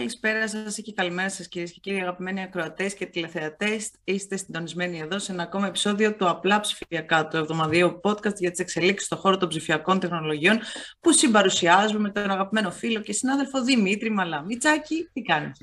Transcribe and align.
Καλησπέρα 0.00 0.48
σας 0.48 0.80
και 0.82 0.92
καλημέρα 0.92 1.30
σας, 1.30 1.48
κυρίες 1.48 1.72
και 1.72 1.78
κύριοι, 1.82 2.00
αγαπημένοι 2.00 2.42
ακροατές 2.42 2.94
και 2.94 3.06
τηλεθεατές. 3.06 3.90
Είστε 4.04 4.36
συντονισμένοι 4.36 4.98
εδώ 4.98 5.18
σε 5.18 5.32
ένα 5.32 5.42
ακόμα 5.42 5.66
επεισόδιο 5.66 6.14
του 6.14 6.28
Απλά 6.28 6.60
Ψηφιακά, 6.60 7.28
το 7.28 7.38
εβδομαδιαίο 7.38 8.00
podcast 8.02 8.34
για 8.36 8.50
τις 8.50 8.58
εξελίξεις 8.58 9.06
στον 9.06 9.18
χώρο 9.18 9.36
των 9.36 9.48
ψηφιακών 9.48 10.00
τεχνολογιών, 10.00 10.58
που 11.00 11.12
συμπαρουσιάζουμε 11.12 11.98
με 11.98 12.10
τον 12.10 12.30
αγαπημένο 12.30 12.70
φίλο 12.70 13.00
και 13.00 13.12
συνάδελφο 13.12 13.62
Δημήτρη 13.62 14.10
Μαλά. 14.10 14.42
Μιτσάκη, 14.42 15.08
τι 15.12 15.22
κάνεις; 15.22 15.56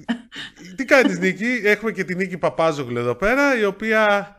Τι 0.75 0.85
κάνεις, 0.85 1.19
Νίκη; 1.19 1.61
Έχουμε 1.63 1.91
και 1.91 2.03
την 2.03 2.17
Νίκη 2.17 2.37
Παπάζογλου 2.37 2.97
εδώ 2.97 3.15
πέρα, 3.15 3.59
η 3.59 3.65
οποία 3.65 4.35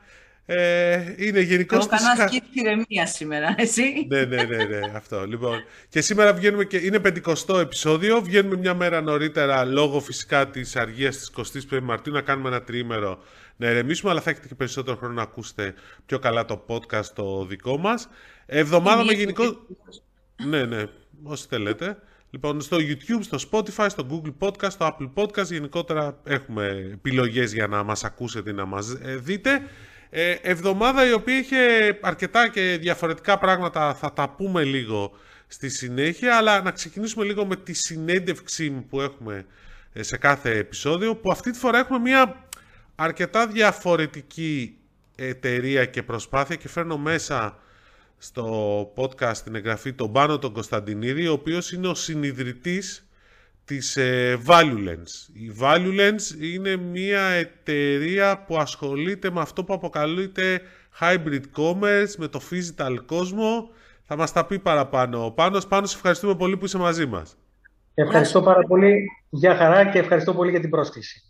ε, 0.50 1.14
είναι 1.16 1.40
γενικώ. 1.40 1.76
Εγώ 1.76 1.86
κάνω 1.86 2.22
ασκή 2.22 2.42
ηρεμία 2.52 3.06
σήμερα, 3.06 3.54
εσύ. 3.58 4.06
ναι, 4.08 4.24
ναι, 4.24 4.42
ναι, 4.42 4.64
ναι, 4.64 4.80
αυτό. 4.94 5.26
Λοιπόν, 5.26 5.64
και 5.88 6.00
σήμερα 6.00 6.32
βγαίνουμε 6.32 6.64
και 6.64 6.76
είναι 6.76 7.00
50 7.46 7.60
επεισόδιο. 7.60 8.20
Βγαίνουμε 8.20 8.56
μια 8.56 8.74
μέρα 8.74 9.00
νωρίτερα 9.00 9.64
λόγω 9.64 10.00
φυσικά 10.00 10.48
της 10.48 10.76
αργίας 10.76 11.16
της 11.16 11.64
25 11.70 11.80
Μαρτίου 11.82 12.12
να 12.12 12.20
κάνουμε 12.20 12.48
ένα 12.48 12.62
τριήμερο 12.62 13.22
να 13.56 13.70
ηρεμήσουμε, 13.70 14.10
αλλά 14.10 14.20
θα 14.20 14.30
έχετε 14.30 14.48
και 14.48 14.54
περισσότερο 14.54 14.96
χρόνο 14.96 15.14
να 15.14 15.22
ακούσετε 15.22 15.74
πιο 16.06 16.18
καλά 16.18 16.44
το 16.44 16.64
podcast 16.66 17.06
το 17.14 17.44
δικό 17.44 17.78
μας. 17.78 18.08
Εβδομάδα 18.46 19.04
με 19.04 19.12
γενικό. 19.12 19.44
ναι, 20.44 20.64
ναι, 20.64 20.84
όσοι 21.22 21.46
θέλετε. 21.48 21.98
Λοιπόν, 22.30 22.60
στο 22.60 22.76
YouTube, 22.80 23.20
στο 23.20 23.38
Spotify, 23.50 23.86
στο 23.88 24.06
Google 24.10 24.48
Podcast, 24.48 24.70
στο 24.70 24.96
Apple 24.98 25.22
Podcast, 25.22 25.46
γενικότερα 25.46 26.20
έχουμε 26.24 26.90
επιλογές 26.92 27.52
για 27.52 27.66
να 27.66 27.82
μας 27.82 28.04
ακούσετε 28.04 28.50
ή 28.50 28.52
να 28.52 28.64
μας 28.64 28.98
ε, 29.02 29.16
δείτε. 29.16 29.62
Ε, 30.10 30.30
εβδομάδα 30.30 31.08
η 31.08 31.12
οποία 31.12 31.38
είχε 31.38 31.58
αρκετά 32.00 32.48
και 32.48 32.78
διαφορετικά 32.80 33.38
πράγματα, 33.38 33.94
θα 33.94 34.12
τα 34.12 34.28
πούμε 34.28 34.64
λίγο 34.64 35.12
στη 35.46 35.68
συνέχεια, 35.68 36.36
αλλά 36.36 36.62
να 36.62 36.70
ξεκινήσουμε 36.70 37.24
λίγο 37.24 37.46
με 37.46 37.56
τη 37.56 37.72
συνέντευξή 37.72 38.70
που 38.70 39.00
έχουμε 39.00 39.46
ε, 39.92 40.02
σε 40.02 40.16
κάθε 40.16 40.58
επεισόδιο, 40.58 41.16
που 41.16 41.30
αυτή 41.30 41.50
τη 41.50 41.58
φορά 41.58 41.78
έχουμε 41.78 41.98
μια 41.98 42.46
αρκετά 42.94 43.46
διαφορετική 43.46 44.76
εταιρεία 45.16 45.84
και 45.84 46.02
προσπάθεια 46.02 46.56
και 46.56 46.68
φέρνω 46.68 46.98
μέσα 46.98 47.58
στο 48.18 48.92
podcast 48.96 49.36
την 49.36 49.54
εγγραφή 49.54 49.92
τον 49.92 50.12
Πάνο 50.12 50.38
τον 50.38 50.52
Κωνσταντινίδη, 50.52 51.26
ο 51.26 51.32
οποίος 51.32 51.72
είναι 51.72 51.88
ο 51.88 51.94
συνειδητής 51.94 53.07
της 53.68 53.96
ε, 53.96 54.38
Valuelens. 54.46 55.32
Η 55.32 55.52
Valuelens 55.60 56.42
είναι 56.42 56.76
μια 56.76 57.20
εταιρεία 57.20 58.44
που 58.46 58.56
ασχολείται 58.56 59.30
με 59.30 59.40
αυτό 59.40 59.64
που 59.64 59.72
αποκαλείται 59.72 60.60
hybrid 61.00 61.42
commerce, 61.56 62.14
με 62.18 62.28
το 62.28 62.40
physical 62.50 62.96
κόσμο. 63.06 63.70
Θα 64.04 64.16
μας 64.16 64.32
τα 64.32 64.46
πει 64.46 64.58
παραπάνω. 64.58 65.24
Ο 65.24 65.30
Πάνος, 65.30 65.66
Πάνος, 65.66 65.94
ευχαριστούμε 65.94 66.34
πολύ 66.34 66.56
που 66.56 66.64
είσαι 66.64 66.78
μαζί 66.78 67.06
μας. 67.06 67.36
Ευχαριστώ 67.94 68.42
πάρα 68.42 68.62
πολύ. 68.62 69.10
Γεια 69.28 69.56
χαρά 69.56 69.90
και 69.90 69.98
ευχαριστώ 69.98 70.34
πολύ 70.34 70.50
για 70.50 70.60
την 70.60 70.70
πρόσκληση. 70.70 71.22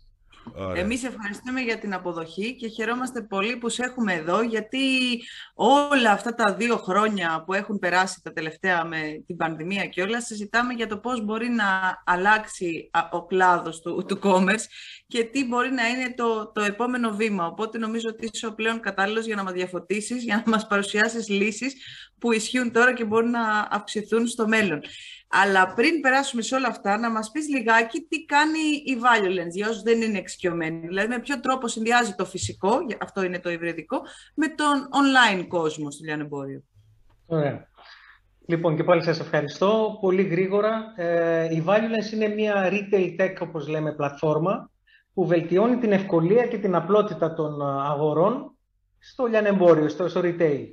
Ωραία. 0.53 0.81
Εμείς 0.81 1.03
ευχαριστούμε 1.03 1.61
για 1.61 1.79
την 1.79 1.93
αποδοχή 1.93 2.55
και 2.55 2.67
χαιρόμαστε 2.67 3.21
πολύ 3.21 3.57
που 3.57 3.69
σε 3.69 3.83
έχουμε 3.83 4.13
εδώ 4.13 4.41
γιατί 4.41 4.79
όλα 5.53 6.11
αυτά 6.11 6.35
τα 6.35 6.53
δύο 6.53 6.77
χρόνια 6.77 7.43
που 7.45 7.53
έχουν 7.53 7.79
περάσει 7.79 8.21
τα 8.23 8.31
τελευταία 8.31 8.85
με 8.85 9.23
την 9.27 9.35
πανδημία 9.35 9.85
και 9.85 10.01
όλα 10.01 10.21
συζητάμε 10.21 10.73
για 10.73 10.87
το 10.87 10.97
πώς 10.97 11.25
μπορεί 11.25 11.49
να 11.49 11.65
αλλάξει 12.05 12.89
ο 13.11 13.25
κλάδος 13.25 13.81
του, 13.81 14.05
του 14.07 14.19
commerce 14.23 14.65
και 15.07 15.23
τι 15.23 15.45
μπορεί 15.45 15.71
να 15.71 15.87
είναι 15.87 16.13
το, 16.15 16.51
το 16.51 16.61
επόμενο 16.61 17.11
βήμα. 17.11 17.45
Οπότε 17.45 17.77
νομίζω 17.77 18.09
ότι 18.09 18.29
είσαι 18.31 18.47
ο 18.47 18.53
πλέον 18.53 18.79
κατάλληλος 18.79 19.25
για 19.25 19.35
να 19.35 19.43
μας 19.43 19.53
διαφωτίσεις, 19.53 20.23
για 20.23 20.43
να 20.45 20.51
μας 20.51 20.67
παρουσιάσεις 20.67 21.29
λύσεις 21.29 21.73
που 22.19 22.31
ισχύουν 22.31 22.71
τώρα 22.71 22.93
και 22.93 23.05
μπορούν 23.05 23.29
να 23.29 23.67
αυξηθούν 23.71 24.27
στο 24.27 24.47
μέλλον. 24.47 24.81
Αλλά 25.31 25.73
πριν 25.73 26.01
περάσουμε 26.01 26.41
σε 26.41 26.55
όλα 26.55 26.67
αυτά, 26.67 26.97
να 26.97 27.11
μας 27.11 27.31
πεις 27.31 27.49
λιγάκι 27.49 28.01
τι 28.09 28.25
κάνει 28.25 28.59
η 28.85 28.97
Violence, 29.01 29.51
για 29.51 29.69
όσους 29.69 29.81
δεν 29.81 30.01
είναι 30.01 30.17
εξοικειωμένοι. 30.17 30.87
Δηλαδή, 30.87 31.07
με 31.07 31.19
ποιο 31.19 31.39
τρόπο 31.39 31.67
συνδυάζει 31.67 32.13
το 32.15 32.25
φυσικό, 32.25 32.77
αυτό 33.01 33.23
είναι 33.23 33.39
το 33.39 33.49
υβριδικό, 33.49 34.01
με 34.35 34.47
τον 34.47 34.89
online 35.01 35.45
κόσμο 35.47 35.91
στο 35.91 36.03
λιανεμπόριο. 36.03 36.63
Ωραία. 37.25 37.67
Λοιπόν, 38.45 38.75
και 38.75 38.83
πάλι 38.83 39.03
σας 39.03 39.19
ευχαριστώ. 39.19 39.97
Πολύ 40.01 40.23
γρήγορα. 40.23 40.93
Ε, 40.95 41.55
η 41.55 41.63
Violence 41.67 42.13
είναι 42.13 42.27
μια 42.27 42.69
retail 42.71 43.21
tech, 43.21 43.33
όπως 43.39 43.67
λέμε, 43.67 43.93
πλατφόρμα, 43.93 44.71
που 45.13 45.25
βελτιώνει 45.25 45.77
την 45.77 45.91
ευκολία 45.91 46.47
και 46.47 46.57
την 46.57 46.75
απλότητα 46.75 47.33
των 47.33 47.61
αγορών 47.79 48.55
στο 48.99 49.25
λιανεμπόριο, 49.25 49.89
στο, 49.89 50.07
στο 50.07 50.21
retail. 50.23 50.65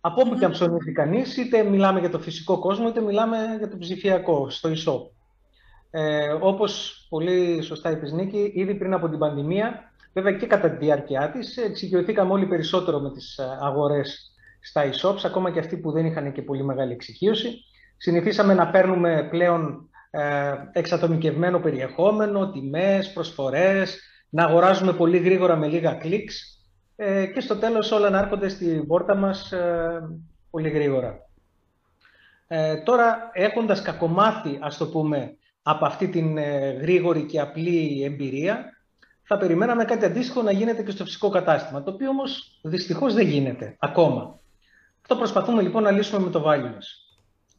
Από 0.00 0.20
όπου 0.20 0.38
και 0.38 0.44
αν 0.44 0.50
ψωνίζει 0.50 0.92
κανείς, 0.92 1.36
είτε 1.36 1.62
μιλάμε 1.62 2.00
για 2.00 2.10
το 2.10 2.18
φυσικό 2.18 2.58
κόσμο, 2.58 2.88
είτε 2.88 3.00
μιλάμε 3.00 3.36
για 3.58 3.68
το 3.68 3.78
ψηφιακό, 3.78 4.50
στο 4.50 4.70
e-shop. 4.70 5.10
Ε, 5.90 6.28
Όπως 6.40 7.06
πολύ 7.08 7.62
σωστά 7.62 7.90
είπες 7.90 8.12
Νίκη, 8.12 8.52
ήδη 8.54 8.74
πριν 8.74 8.94
από 8.94 9.08
την 9.08 9.18
πανδημία, 9.18 9.92
βέβαια 10.12 10.32
και 10.32 10.46
κατά 10.46 10.70
τη 10.70 10.84
διάρκεια 10.84 11.30
της, 11.30 11.56
εξοικειωθήκαμε 11.56 12.32
όλοι 12.32 12.46
περισσότερο 12.46 12.98
με 12.98 13.12
τις 13.12 13.38
ε, 13.38 13.58
αγορές 13.60 14.32
στα 14.60 14.90
e-shops, 14.90 15.20
ακόμα 15.24 15.50
και 15.50 15.58
αυτοί 15.58 15.76
που 15.76 15.92
δεν 15.92 16.06
είχαν 16.06 16.32
και 16.32 16.42
πολύ 16.42 16.64
μεγάλη 16.64 16.92
εξοικείωση. 16.92 17.64
Συνηθίσαμε 17.96 18.54
να 18.54 18.70
παίρνουμε 18.70 19.26
πλέον 19.30 19.88
ε, 20.10 20.52
εξατομικευμένο 20.72 21.58
περιεχόμενο, 21.58 22.50
τιμές, 22.50 23.12
προσφορές, 23.12 24.00
να 24.28 24.44
αγοράζουμε 24.44 24.92
πολύ 24.92 25.18
γρήγορα 25.18 25.56
με 25.56 25.66
λίγα 25.66 25.92
κλικς 25.92 26.57
ε, 27.00 27.26
και 27.26 27.40
στο 27.40 27.56
τέλος 27.56 27.90
όλα 27.90 28.10
να 28.10 28.18
έρχονται 28.18 28.48
στην 28.48 28.86
πόρτα 28.86 29.14
μας 29.14 29.52
ε, 29.52 30.08
πολύ 30.50 30.68
γρήγορα. 30.68 31.18
Ε, 32.46 32.76
τώρα 32.76 33.30
έχοντας 33.32 33.82
κακομάθει, 33.82 34.58
ας 34.60 34.76
το 34.76 34.86
πούμε, 34.86 35.36
από 35.62 35.86
αυτή 35.86 36.08
την 36.08 36.38
ε, 36.38 36.70
γρήγορη 36.70 37.22
και 37.22 37.40
απλή 37.40 38.02
εμπειρία, 38.04 38.64
θα 39.22 39.38
περιμέναμε 39.38 39.84
κάτι 39.84 40.04
αντίστοιχο 40.04 40.42
να 40.42 40.50
γίνεται 40.50 40.82
και 40.82 40.90
στο 40.90 41.04
φυσικό 41.04 41.28
κατάστημα, 41.28 41.82
το 41.82 41.90
οποίο 41.90 42.08
όμως 42.08 42.60
δυστυχώς 42.62 43.14
δεν 43.14 43.26
γίνεται 43.26 43.76
ακόμα. 43.78 44.38
Αυτό 45.00 45.16
προσπαθούμε 45.16 45.62
λοιπόν 45.62 45.82
να 45.82 45.90
λύσουμε 45.90 46.24
με 46.24 46.30
το 46.30 46.44
value 46.46 46.78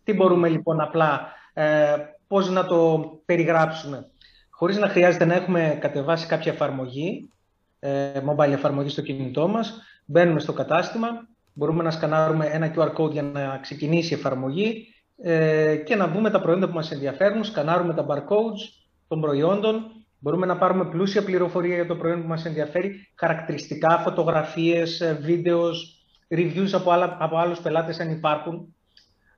Τι 0.04 0.14
μπορούμε 0.14 0.50
λοιπόν 0.50 0.82
απλά, 0.82 1.34
ε, 1.54 1.96
πώς 2.28 2.50
να 2.50 2.66
το 2.66 3.04
περιγράψουμε, 3.26 4.10
χωρίς 4.50 4.78
να 4.78 4.88
χρειάζεται 4.88 5.26
να 5.26 5.34
έχουμε 5.34 5.78
κατεβάσει 5.82 6.28
κάποια 6.28 6.52
εφαρμογή, 6.52 7.30
ε, 7.30 7.39
mobile 8.28 8.52
εφαρμογή 8.52 8.90
στο 8.90 9.02
κινητό 9.02 9.48
μας. 9.48 9.82
Μπαίνουμε 10.06 10.40
στο 10.40 10.54
κατάστημα, 10.54 11.08
μπορούμε 11.54 11.84
να 11.84 11.92
σκανάρουμε 11.92 12.46
ένα 12.46 12.74
QR 12.76 12.94
code 12.94 13.12
για 13.12 13.24
να 13.24 13.58
ξεκινήσει 13.58 14.14
η 14.14 14.18
εφαρμογή 14.18 14.88
ε, 15.22 15.76
και 15.76 15.96
να 15.96 16.08
δούμε 16.08 16.30
τα 16.30 16.42
προϊόντα 16.42 16.68
που 16.68 16.74
μας 16.74 16.92
ενδιαφέρουν, 16.92 17.44
σκανάρουμε 17.44 17.94
τα 17.94 18.06
barcodes 18.10 18.62
των 19.08 19.22
προϊόντων, 19.22 19.92
μπορούμε 20.20 20.46
να 20.46 20.58
πάρουμε 20.58 20.86
πλούσια 20.86 21.24
πληροφορία 21.24 21.76
για 21.76 21.86
το 21.86 21.96
προϊόν 21.96 22.22
που 22.22 22.28
μας 22.28 22.46
ενδιαφέρει, 22.46 23.12
χαρακτηριστικά, 23.16 23.98
φωτογραφίες, 23.98 25.02
ε, 25.02 25.20
βίντεος, 25.22 26.04
reviews 26.36 26.70
από, 26.72 26.92
άλλα, 26.92 27.18
από 27.20 27.38
άλλους 27.38 27.60
πελάτες 27.60 28.00
αν 28.00 28.12
υπάρχουν. 28.12 28.76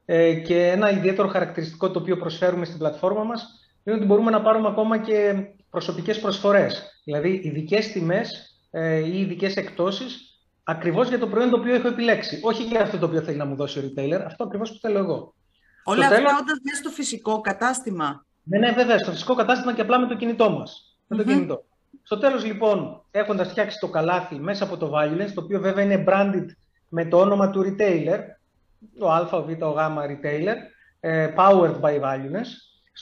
Ε, 0.05 0.33
και 0.33 0.67
ένα 0.67 0.91
ιδιαίτερο 0.91 1.27
χαρακτηριστικό 1.27 1.91
το 1.91 1.99
οποίο 1.99 2.17
προσφέρουμε 2.17 2.65
στην 2.65 2.77
πλατφόρμα 2.77 3.23
μας 3.23 3.59
είναι 3.83 3.95
ότι 3.95 4.05
μπορούμε 4.05 4.31
να 4.31 4.41
πάρουμε 4.41 4.67
ακόμα 4.67 4.97
και 4.97 5.33
προσωπικές 5.71 6.19
προσφορές. 6.19 7.01
Δηλαδή 7.03 7.41
ειδικές 7.43 7.91
τιμές 7.91 8.59
ε, 8.71 8.97
ή 8.97 9.19
ειδικές 9.19 9.55
εκτόσεις 9.55 10.39
ακριβώς 10.63 11.07
για 11.07 11.19
το 11.19 11.27
προϊόν 11.27 11.49
το 11.49 11.57
οποίο 11.57 11.73
έχω 11.73 11.87
επιλέξει. 11.87 12.39
Όχι 12.43 12.63
για 12.63 12.81
αυτό 12.81 12.97
το 12.97 13.05
οποίο 13.05 13.21
θέλει 13.21 13.37
να 13.37 13.45
μου 13.45 13.55
δώσει 13.55 13.79
ο 13.79 13.81
retailer, 13.81 14.21
αυτό 14.25 14.43
ακριβώς 14.43 14.71
που 14.71 14.77
θέλω 14.81 14.97
εγώ. 14.97 15.33
Όλα 15.83 16.03
αυτά 16.05 16.15
τέλος... 16.15 16.31
όντας 16.31 16.57
μέσα 16.63 16.77
στο 16.77 16.89
φυσικό 16.89 17.41
κατάστημα. 17.41 18.25
Ναι, 18.43 18.57
ναι, 18.57 18.71
βέβαια, 18.71 18.97
στο 18.97 19.11
φυσικό 19.11 19.35
κατάστημα 19.35 19.73
και 19.73 19.81
απλά 19.81 19.99
με 19.99 20.07
το 20.07 20.15
κινητό 20.15 20.49
μας. 20.49 20.97
Με 21.07 21.17
το 21.17 21.23
κινητό. 21.23 21.63
Στο 22.03 22.17
τέλος 22.17 22.45
λοιπόν, 22.45 23.05
έχοντας 23.11 23.49
φτιάξει 23.49 23.77
το 23.79 23.89
καλάθι 23.89 24.35
μέσα 24.35 24.63
από 24.63 24.77
το 24.77 24.91
Violence, 24.95 25.31
το 25.33 25.41
οποίο 25.41 25.59
βέβαια 25.59 25.83
είναι 25.83 26.03
branded 26.07 26.45
με 26.89 27.05
το 27.05 27.19
όνομα 27.19 27.49
του 27.49 27.61
retailer, 27.61 28.19
το 28.99 29.11
α, 29.11 29.29
ο 29.31 29.43
β, 29.43 29.49
ο 29.63 29.69
γ 29.69 29.77
retailer, 30.09 30.55
ε, 30.99 31.33
powered 31.37 31.79
by 31.79 32.01
Violence, 32.01 32.49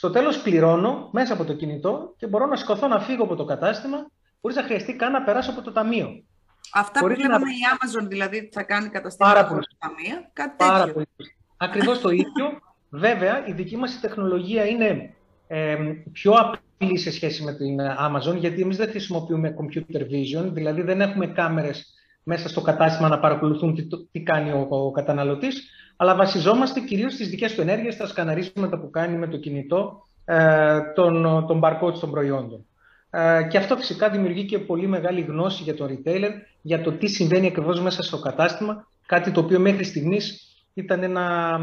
στο 0.00 0.10
τέλος 0.10 0.42
πληρώνω 0.42 1.08
μέσα 1.12 1.32
από 1.32 1.44
το 1.44 1.52
κινητό 1.52 2.14
και 2.16 2.26
μπορώ 2.26 2.46
να 2.46 2.56
σκοθώ 2.56 2.86
να 2.88 3.00
φύγω 3.00 3.22
από 3.22 3.36
το 3.36 3.44
κατάστημα 3.44 4.06
χωρίς 4.40 4.56
να 4.56 4.62
χρειαστεί 4.62 4.96
καν 4.96 5.12
να 5.12 5.22
περάσω 5.22 5.50
από 5.50 5.62
το 5.62 5.72
ταμείο. 5.72 6.24
Αυτά 6.72 7.00
χωρίς 7.00 7.16
που 7.16 7.22
βλέπαμε 7.22 7.44
να... 7.44 7.50
η 7.50 7.58
Amazon 7.72 8.08
δηλαδή 8.08 8.48
θα 8.52 8.62
κάνει 8.62 8.88
καταστήματα 8.88 9.44
χωρίς 9.44 9.66
το 9.66 9.76
ταμείο, 9.78 10.28
κάτι 10.32 10.54
Πάρα 10.56 10.78
τέτοιο. 10.78 10.92
Πολύ. 10.92 11.34
Ακριβώς 11.56 12.00
το 12.00 12.08
ίδιο. 12.08 12.60
Βέβαια, 12.90 13.46
η 13.46 13.52
δική 13.52 13.76
μας 13.76 14.00
τεχνολογία 14.00 14.66
είναι 14.66 15.14
ε, 15.46 15.76
πιο 16.12 16.32
απλή 16.32 16.98
σε 16.98 17.10
σχέση 17.10 17.42
με 17.42 17.54
την 17.54 17.78
Amazon, 17.80 18.36
γιατί 18.36 18.62
εμείς 18.62 18.76
δεν 18.76 18.88
χρησιμοποιούμε 18.88 19.54
computer 19.58 20.00
vision, 20.00 20.50
δηλαδή 20.52 20.82
δεν 20.82 21.00
έχουμε 21.00 21.26
κάμερες 21.26 21.94
μέσα 22.22 22.48
στο 22.48 22.60
κατάστημα 22.60 23.08
να 23.08 23.18
παρακολουθούν 23.18 23.74
τι, 23.74 23.86
τι 24.12 24.20
κάνει 24.22 24.50
ο, 24.50 24.66
ο 24.70 24.90
καταναλωτής, 24.90 25.70
αλλά 26.00 26.14
βασιζόμαστε 26.14 26.80
κυρίως 26.80 27.12
στις 27.12 27.28
δικές 27.28 27.54
του 27.54 27.60
ενέργειες, 27.60 27.94
στα 27.94 28.06
σκαναρίσματα 28.06 28.78
που 28.78 28.90
κάνει 28.90 29.16
με 29.16 29.26
το 29.26 29.36
κινητό 29.36 30.06
ε, 30.24 30.80
τον, 30.94 31.44
τον 31.46 31.60
barcode 31.62 31.98
των 32.00 32.10
προϊόντων. 32.10 32.66
Ε, 33.10 33.42
και 33.50 33.58
αυτό 33.58 33.76
φυσικά 33.76 34.10
δημιουργεί 34.10 34.44
και 34.44 34.58
πολύ 34.58 34.86
μεγάλη 34.86 35.20
γνώση 35.20 35.62
για 35.62 35.74
τον 35.74 35.88
retailer, 35.88 36.30
για 36.62 36.80
το 36.80 36.92
τι 36.92 37.06
συμβαίνει 37.06 37.46
ακριβώς 37.46 37.80
μέσα 37.80 38.02
στο 38.02 38.18
κατάστημα, 38.18 38.88
κάτι 39.06 39.30
το 39.30 39.40
οποίο 39.40 39.58
μέχρι 39.58 39.84
στιγμής 39.84 40.56
ήταν 40.74 41.02
ένα, 41.02 41.58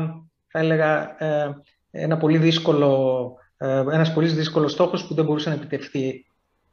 θα 0.47 0.59
έλεγα, 0.59 1.15
ε, 1.23 1.49
ένα 1.91 2.17
πολύ 2.17 2.37
δύσκολο 2.37 3.31
ε, 3.57 3.83
ένας 3.91 4.13
πολύ 4.13 4.27
δύσκολος 4.27 4.71
στόχος 4.71 5.07
που 5.07 5.13
δεν 5.13 5.25
μπορούσε 5.25 5.49
να 5.49 5.55
επιτευχθεί 5.55 6.25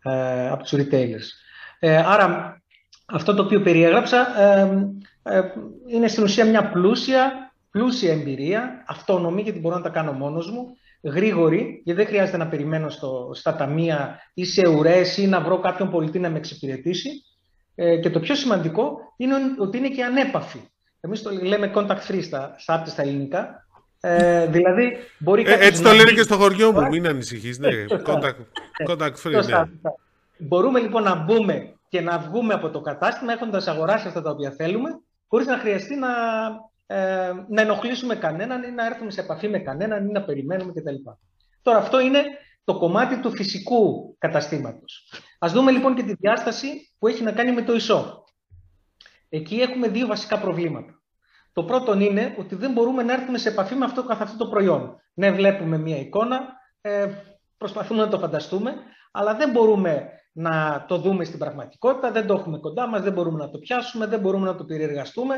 ε, 0.03 0.49
από 0.49 0.63
τους 0.63 0.73
retailers. 0.73 1.27
Ε, 1.79 1.97
άρα 1.97 2.63
αυτό 3.07 3.35
το 3.35 3.43
οποίο 3.43 3.61
περιέγραψα 3.61 4.41
ε, 4.41 4.89
ε, 5.23 5.43
είναι 5.87 6.09
στην 6.09 6.23
ουσία 6.23 6.45
μια 6.45 6.71
πλούσια, 6.71 7.54
πλούσια 7.75 8.13
εμπειρία, 8.13 8.85
αυτόνομη 8.87 9.43
γιατί 9.43 9.59
μπορώ 9.59 9.77
να 9.77 9.83
τα 9.83 9.89
κάνω 9.89 10.13
μόνος 10.13 10.51
μου, 10.51 10.77
γρήγορη, 11.03 11.83
γιατί 11.85 12.01
δεν 12.01 12.11
χρειάζεται 12.11 12.37
να 12.37 12.49
περιμένω 12.49 12.89
στο, 12.89 13.31
στα 13.35 13.57
ταμεία 13.57 14.19
ή 14.35 14.45
σε 14.45 14.69
ουρές 14.69 15.17
ή 15.17 15.27
να 15.27 15.41
βρω 15.41 15.61
κάποιον 15.61 15.91
πολιτή 15.91 16.19
να 16.19 16.31
με 16.31 16.39
εξυπηρετήσει. 16.39 17.11
Ε, 17.75 17.97
και 17.97 18.11
το 18.11 18.21
πιο 18.21 18.35
σημαντικό 18.35 18.99
είναι 19.17 19.35
ότι 19.59 19.79
είναι 19.79 19.89
και 19.89 20.05
ανέπαφη. 20.05 20.61
Εμείς 21.01 21.23
το 21.23 21.31
λέμε 21.31 21.73
contact 21.75 22.11
free 22.11 22.23
στα, 22.23 22.55
στα, 22.59 22.85
στα 22.87 23.03
ελληνικά. 23.03 23.67
Ε, 24.01 24.47
δηλαδή, 24.47 24.97
μπορεί 25.19 25.45
ε, 25.47 25.67
έτσι 25.67 25.83
το 25.83 25.93
λένε 25.93 26.11
και 26.11 26.23
στο 26.23 26.37
χωριό 26.37 26.73
μου, 26.73 26.89
μην 26.89 27.07
ανησυχείς. 27.07 27.59
Ναι, 27.59 27.69
contact, 28.07 28.35
contact 28.89 29.15
free, 29.25 29.45
ναι. 29.47 29.63
Μπορούμε 30.39 30.81
λοιπόν 30.81 31.03
να 31.03 31.15
μπούμε 31.15 31.75
και 31.89 32.01
να 32.01 32.19
βγούμε 32.19 32.55
από 32.55 32.71
το 32.71 32.81
κατάστημα 32.81 33.33
έχοντας 33.33 33.67
αγοράσει 33.67 34.09
αυτά 34.09 34.23
τα 34.23 34.31
οποία 34.31 34.51
θέλουμε, 34.51 34.89
χωρίς 35.27 35.47
να 35.47 35.59
χρειαστεί 35.59 35.97
να, 35.97 36.09
ε, 36.87 37.33
να 37.49 37.61
ενοχλήσουμε 37.61 38.15
κανέναν 38.15 38.63
ή 38.63 38.71
να 38.71 38.87
έρθουμε 38.87 39.11
σε 39.11 39.21
επαφή 39.21 39.49
με 39.49 39.59
κανέναν 39.59 40.09
ή 40.09 40.13
να 40.13 40.25
περιμένουμε 40.25 40.73
κτλ. 40.73 40.95
Τώρα 41.63 41.79
αυτό 41.79 42.01
είναι 42.01 42.23
το 42.65 42.79
κομμάτι 42.79 43.21
του 43.21 43.31
φυσικού 43.31 44.15
καταστήματος. 44.19 45.13
Ας 45.39 45.53
δούμε 45.53 45.71
λοιπόν 45.71 45.95
και 45.95 46.03
τη 46.03 46.15
διάσταση 46.15 46.95
που 46.99 47.09
έχει 47.09 47.23
να 47.23 47.33
κάνει 47.33 47.53
με 47.53 47.63
το 47.63 47.75
ισό. 47.75 48.25
Εκεί 49.29 49.57
έχουμε 49.57 49.89
δύο 49.89 50.07
βασικά 50.07 50.39
προβλήματα. 50.39 51.03
Το 51.53 51.65
πρώτο 51.65 51.99
είναι 51.99 52.35
ότι 52.39 52.55
δεν 52.55 52.73
μπορούμε 52.73 53.03
να 53.03 53.13
έρθουμε 53.13 53.39
σε 53.39 53.49
επαφή 53.49 53.75
με 53.75 53.85
αυτό 53.85 54.05
καθ' 54.05 54.23
αυτό 54.23 54.37
το 54.37 54.47
προϊόν. 54.51 55.01
Ναι, 55.15 55.31
βλέπουμε 55.31 55.79
μία 55.79 55.97
εικόνα, 55.97 56.53
ε, 56.81 57.07
προσπαθούμε 57.57 58.03
να 58.03 58.09
το 58.09 58.19
φανταστούμε, 58.19 58.75
αλλά 59.13 59.35
δεν 59.35 59.51
μπορούμε 59.51 60.09
να 60.33 60.85
το 60.89 60.99
δούμε 60.99 61.25
στην 61.25 61.39
πραγματικότητα, 61.39 62.11
δεν 62.11 62.27
το 62.27 62.35
έχουμε 62.35 62.59
κοντά 62.59 62.87
μας, 62.87 63.03
δεν 63.03 63.13
μπορούμε 63.13 63.39
να 63.39 63.51
το 63.51 63.59
πιάσουμε, 63.59 64.07
δεν 64.07 64.21
μπορούμε 64.21 64.47
να 64.47 64.57
το 64.57 64.65
περιεργαστούμε. 64.65 65.37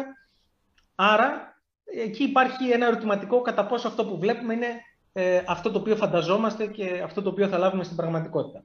Άρα, 0.96 1.60
εκεί 1.84 2.22
υπάρχει 2.22 2.70
ένα 2.70 2.87
ερωτηματικό 2.87 3.40
κατά 3.40 3.66
πόσο 3.66 3.88
αυτό 3.88 4.04
που 4.04 4.19
βλέπουμε 4.19 4.54
είναι 4.54 4.66
ε, 5.12 5.43
αυτό 5.46 5.70
το 5.70 5.78
οποίο 5.78 5.96
φανταζόμαστε 5.96 6.66
και 6.66 7.00
αυτό 7.04 7.22
το 7.22 7.28
οποίο 7.31 7.48
θα 7.48 7.58
λάβουμε 7.58 7.84
στην 7.84 7.96
πραγματικότητα. 7.96 8.64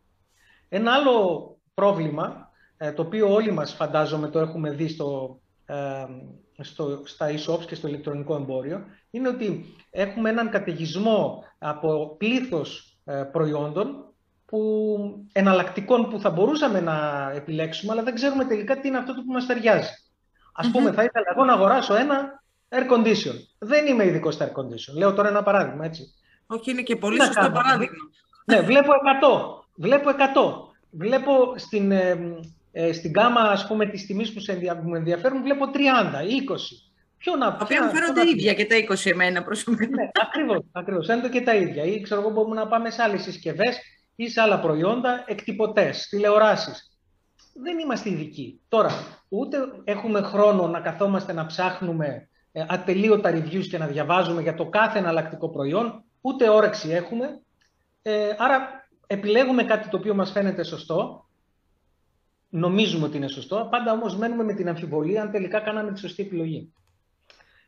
Ένα 0.70 0.94
άλλο 0.94 1.58
πρόβλημα, 1.74 2.50
ε, 2.78 2.92
το 2.92 3.02
οποίο 3.02 3.34
όλοι 3.34 3.52
μας 3.52 3.74
φαντάζομαι 3.74 4.30
το 4.30 4.40
έχουμε 4.40 4.72
δει 4.72 4.88
στο, 4.88 5.40
ε, 5.66 6.06
στο, 6.60 7.02
στα 7.06 7.28
e-shops 7.30 7.66
και 7.66 7.76
στο 7.76 7.88
ηλεκτρονικό 7.88 8.36
εμπόριο, 8.36 8.86
είναι 9.12 9.28
ότι 9.28 9.66
έχουμε 9.90 10.30
έναν 10.30 10.50
καταιγισμό 10.50 11.44
από 11.58 12.16
πλήθος 12.18 13.00
ε, 13.06 13.24
προϊόντων 13.32 14.14
που, 14.46 15.28
εναλλακτικών 15.32 16.10
που 16.10 16.20
θα 16.20 16.30
μπορούσαμε 16.30 16.80
να 16.80 17.30
επιλέξουμε, 17.36 17.92
αλλά 17.92 18.04
δεν 18.04 18.14
ξέρουμε 18.14 18.46
τελικά 18.46 18.80
τι 18.80 18.88
είναι 18.88 18.98
αυτό 18.98 19.14
που 19.14 19.32
μας 19.32 19.46
ταιριάζει. 19.46 19.90
Ας 20.52 20.72
πούμε, 20.72 20.92
θα 20.92 21.04
ήθελα 21.04 21.26
εγώ 21.36 21.46
να 21.46 21.54
αγοράσω 21.54 21.96
ένα 21.96 22.44
air 22.70 22.92
condition. 22.92 23.36
Δεν 23.58 23.88
είμαι 23.88 24.06
ειδικός 24.06 24.34
στα 24.34 24.52
air 24.52 24.60
condition. 24.60 24.98
Λέω 24.98 25.14
τώρα 25.14 25.30
ένα 25.30 25.44
παράδειγμα, 25.44 25.86
έτσι. 25.86 26.14
Όχι, 26.48 26.72
είναι 26.72 26.82
και 26.82 26.96
πολύ 26.96 27.22
σωστό 27.22 27.52
παράδειγμα. 27.52 27.96
Ναι, 28.46 28.62
βλέπω 28.62 28.92
100. 29.22 29.64
Βλέπω 29.76 30.10
100. 30.10 30.16
Βλέπω 30.92 31.54
στην, 31.56 31.92
ε, 31.92 32.36
ε, 32.72 32.94
στην 32.94 33.12
γάμα, 33.16 33.42
ας 33.42 33.68
πούμε, 33.68 33.86
της 33.86 34.06
τιμής 34.06 34.34
που 34.34 34.40
σε 34.40 34.60
με 34.84 34.98
ενδιαφέρουν, 34.98 35.42
βλέπω 35.42 35.66
30 35.72 36.24
ή 36.28 36.36
20. 36.36 36.92
Ποιο 37.18 37.36
να 37.36 37.54
πει. 37.54 37.80
μου 37.80 37.90
φαίνονται 37.90 38.30
ίδια 38.30 38.54
και 38.54 38.66
τα 38.66 38.76
20 38.76 39.10
εμένα 39.10 39.44
προσωπικά. 39.44 39.96
Ναι, 39.96 40.10
ακριβώς, 40.28 40.60
ακριβώς. 40.72 41.06
Φαίνονται 41.06 41.30
και 41.30 41.42
τα 41.42 41.56
ίδια. 41.56 41.84
Ή 41.84 42.02
ξέρω 42.02 42.22
εγώ 42.22 42.30
μπορούμε 42.30 42.56
να 42.56 42.68
πάμε 42.68 42.90
σε 42.90 43.02
άλλες 43.02 43.22
συσκευές 43.22 43.80
ή 44.16 44.30
σε 44.30 44.42
άλλα 44.42 44.60
προϊόντα, 44.60 45.24
εκτυπωτές, 45.28 46.08
τηλεοράσεις. 46.08 46.98
Δεν 47.54 47.80
είμαστε 47.80 48.10
ειδικοί. 48.10 48.62
Τώρα, 48.68 49.21
ούτε 49.34 49.58
έχουμε 49.84 50.22
χρόνο 50.22 50.68
να 50.68 50.80
καθόμαστε 50.80 51.34
να 51.34 51.46
ψάχνουμε 51.46 52.30
ε, 52.52 52.66
ατελείωτα 52.68 53.32
reviews 53.34 53.66
και 53.70 53.78
να 53.78 53.88
διαβάζουμε 53.88 54.42
για 54.42 54.54
το 54.54 54.66
κάθε 54.70 55.00
εναλλακτικό 55.00 55.50
προϊόν, 55.50 56.04
ούτε 56.22 56.50
όρεξη 56.50 56.90
έχουμε. 56.90 57.42
Ε, 58.02 58.30
άρα 58.38 58.88
επιλέγουμε 59.08 59.64
κάτι 59.64 59.90
το 59.90 59.98
οποίο 59.98 60.16
μας 60.16 60.32
φαίνεται 60.32 60.64
σωστό, 60.64 61.26
νομίζουμε 62.50 63.06
ότι 63.06 63.18
είναι 63.18 63.28
σωστό, 63.28 63.68
πάντα 63.72 63.92
όμως 63.92 64.18
μένουμε 64.18 64.44
με 64.44 64.54
την 64.54 64.70
αμφιβολία 64.70 65.22
αν 65.22 65.32
τελικά 65.32 65.60
κάναμε 65.60 65.92
τη 65.92 66.00
σωστή 66.00 66.24
επιλογή. 66.24 66.74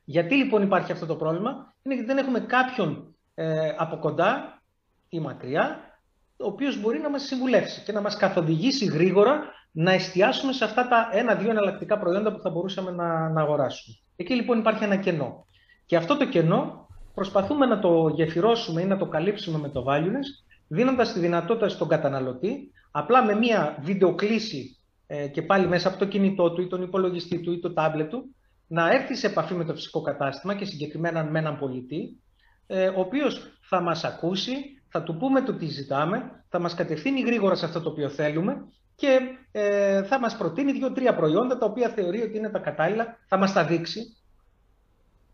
Γιατί 0.03 0.35
λοιπόν 0.35 0.61
υπάρχει 0.61 0.91
αυτό 0.91 1.05
το 1.05 1.15
πρόβλημα, 1.15 1.73
είναι 1.83 1.95
γιατί 1.95 2.09
δεν 2.13 2.17
έχουμε 2.17 2.39
κάποιον 2.39 3.15
ε, 3.33 3.73
από 3.77 3.97
κοντά 3.97 4.61
ή 5.09 5.19
μακριά 5.19 5.93
ο 6.37 6.45
οποίος 6.47 6.81
μπορεί 6.81 6.99
να 6.99 7.09
μας 7.09 7.23
συμβουλεύσει 7.23 7.83
και 7.83 7.91
να 7.91 8.01
μας 8.01 8.17
καθοδηγήσει 8.17 8.85
γρήγορα 8.85 9.43
να 9.75 9.91
εστιάσουμε 9.91 10.53
σε 10.53 10.63
αυτά 10.63 10.87
τα 10.87 11.09
ένα-δύο 11.11 11.49
εναλλακτικά 11.49 11.99
προϊόντα 11.99 12.33
που 12.33 12.41
θα 12.41 12.49
μπορούσαμε 12.49 12.91
να, 12.91 13.29
να 13.29 13.41
αγοράσουμε. 13.41 13.97
Εκεί 14.15 14.33
λοιπόν 14.33 14.59
υπάρχει 14.59 14.83
ένα 14.83 14.95
κενό. 14.95 15.47
Και 15.85 15.95
αυτό 15.95 16.17
το 16.17 16.25
κενό 16.25 16.87
προσπαθούμε 17.13 17.65
να 17.65 17.79
το 17.79 18.07
γεφυρώσουμε 18.15 18.81
ή 18.81 18.85
να 18.85 18.97
το 18.97 19.05
καλύψουμε 19.05 19.57
με 19.57 19.69
το 19.69 19.85
Valueless, 19.87 20.55
δίνοντας 20.67 21.13
τη 21.13 21.19
δυνατότητα 21.19 21.69
στον 21.69 21.87
καταναλωτή, 21.87 22.71
απλά 22.91 23.23
με 23.23 23.35
μία 23.35 23.77
βιντεοκλήση 23.81 24.77
ε, 25.07 25.27
και 25.27 25.41
πάλι 25.41 25.67
μέσα 25.67 25.87
από 25.87 25.97
το 25.97 26.05
κινητό 26.05 26.51
του 26.51 26.61
ή 26.61 26.67
τον 26.67 26.81
υπολογιστή 26.81 27.39
του 27.39 27.51
ή 27.51 27.59
το 27.59 27.73
τάμπλετ 27.73 28.09
του, 28.09 28.35
να 28.67 28.91
έρθει 28.91 29.15
σε 29.15 29.27
επαφή 29.27 29.53
με 29.53 29.65
το 29.65 29.73
φυσικό 29.73 30.01
κατάστημα 30.01 30.55
και 30.55 30.65
συγκεκριμένα 30.65 31.23
με 31.23 31.39
έναν 31.39 31.57
πολιτή, 31.57 32.21
ε, 32.67 32.87
ο 32.87 32.99
οποίος 32.99 33.59
θα 33.61 33.81
μας 33.81 34.03
ακούσει, 34.03 34.53
θα 34.89 35.03
του 35.03 35.17
πούμε 35.17 35.41
το 35.41 35.53
τι 35.53 35.65
ζητάμε, 35.65 36.43
θα 36.49 36.59
μας 36.59 36.73
κατευθύνει 36.73 37.21
γρήγορα 37.21 37.55
σε 37.55 37.65
αυτό 37.65 37.81
το 37.81 37.89
οποίο 37.89 38.09
θέλουμε 38.09 38.65
και 38.95 39.19
ε, 39.51 40.03
θα 40.03 40.19
μας 40.19 40.37
προτείνει 40.37 40.71
δύο-τρία 40.71 41.15
προϊόντα 41.15 41.57
τα 41.57 41.65
οποία 41.65 41.89
θεωρεί 41.89 42.21
ότι 42.21 42.37
είναι 42.37 42.49
τα 42.49 42.59
κατάλληλα, 42.59 43.17
θα 43.27 43.37
μας 43.37 43.53
τα 43.53 43.65
δείξει 43.65 44.17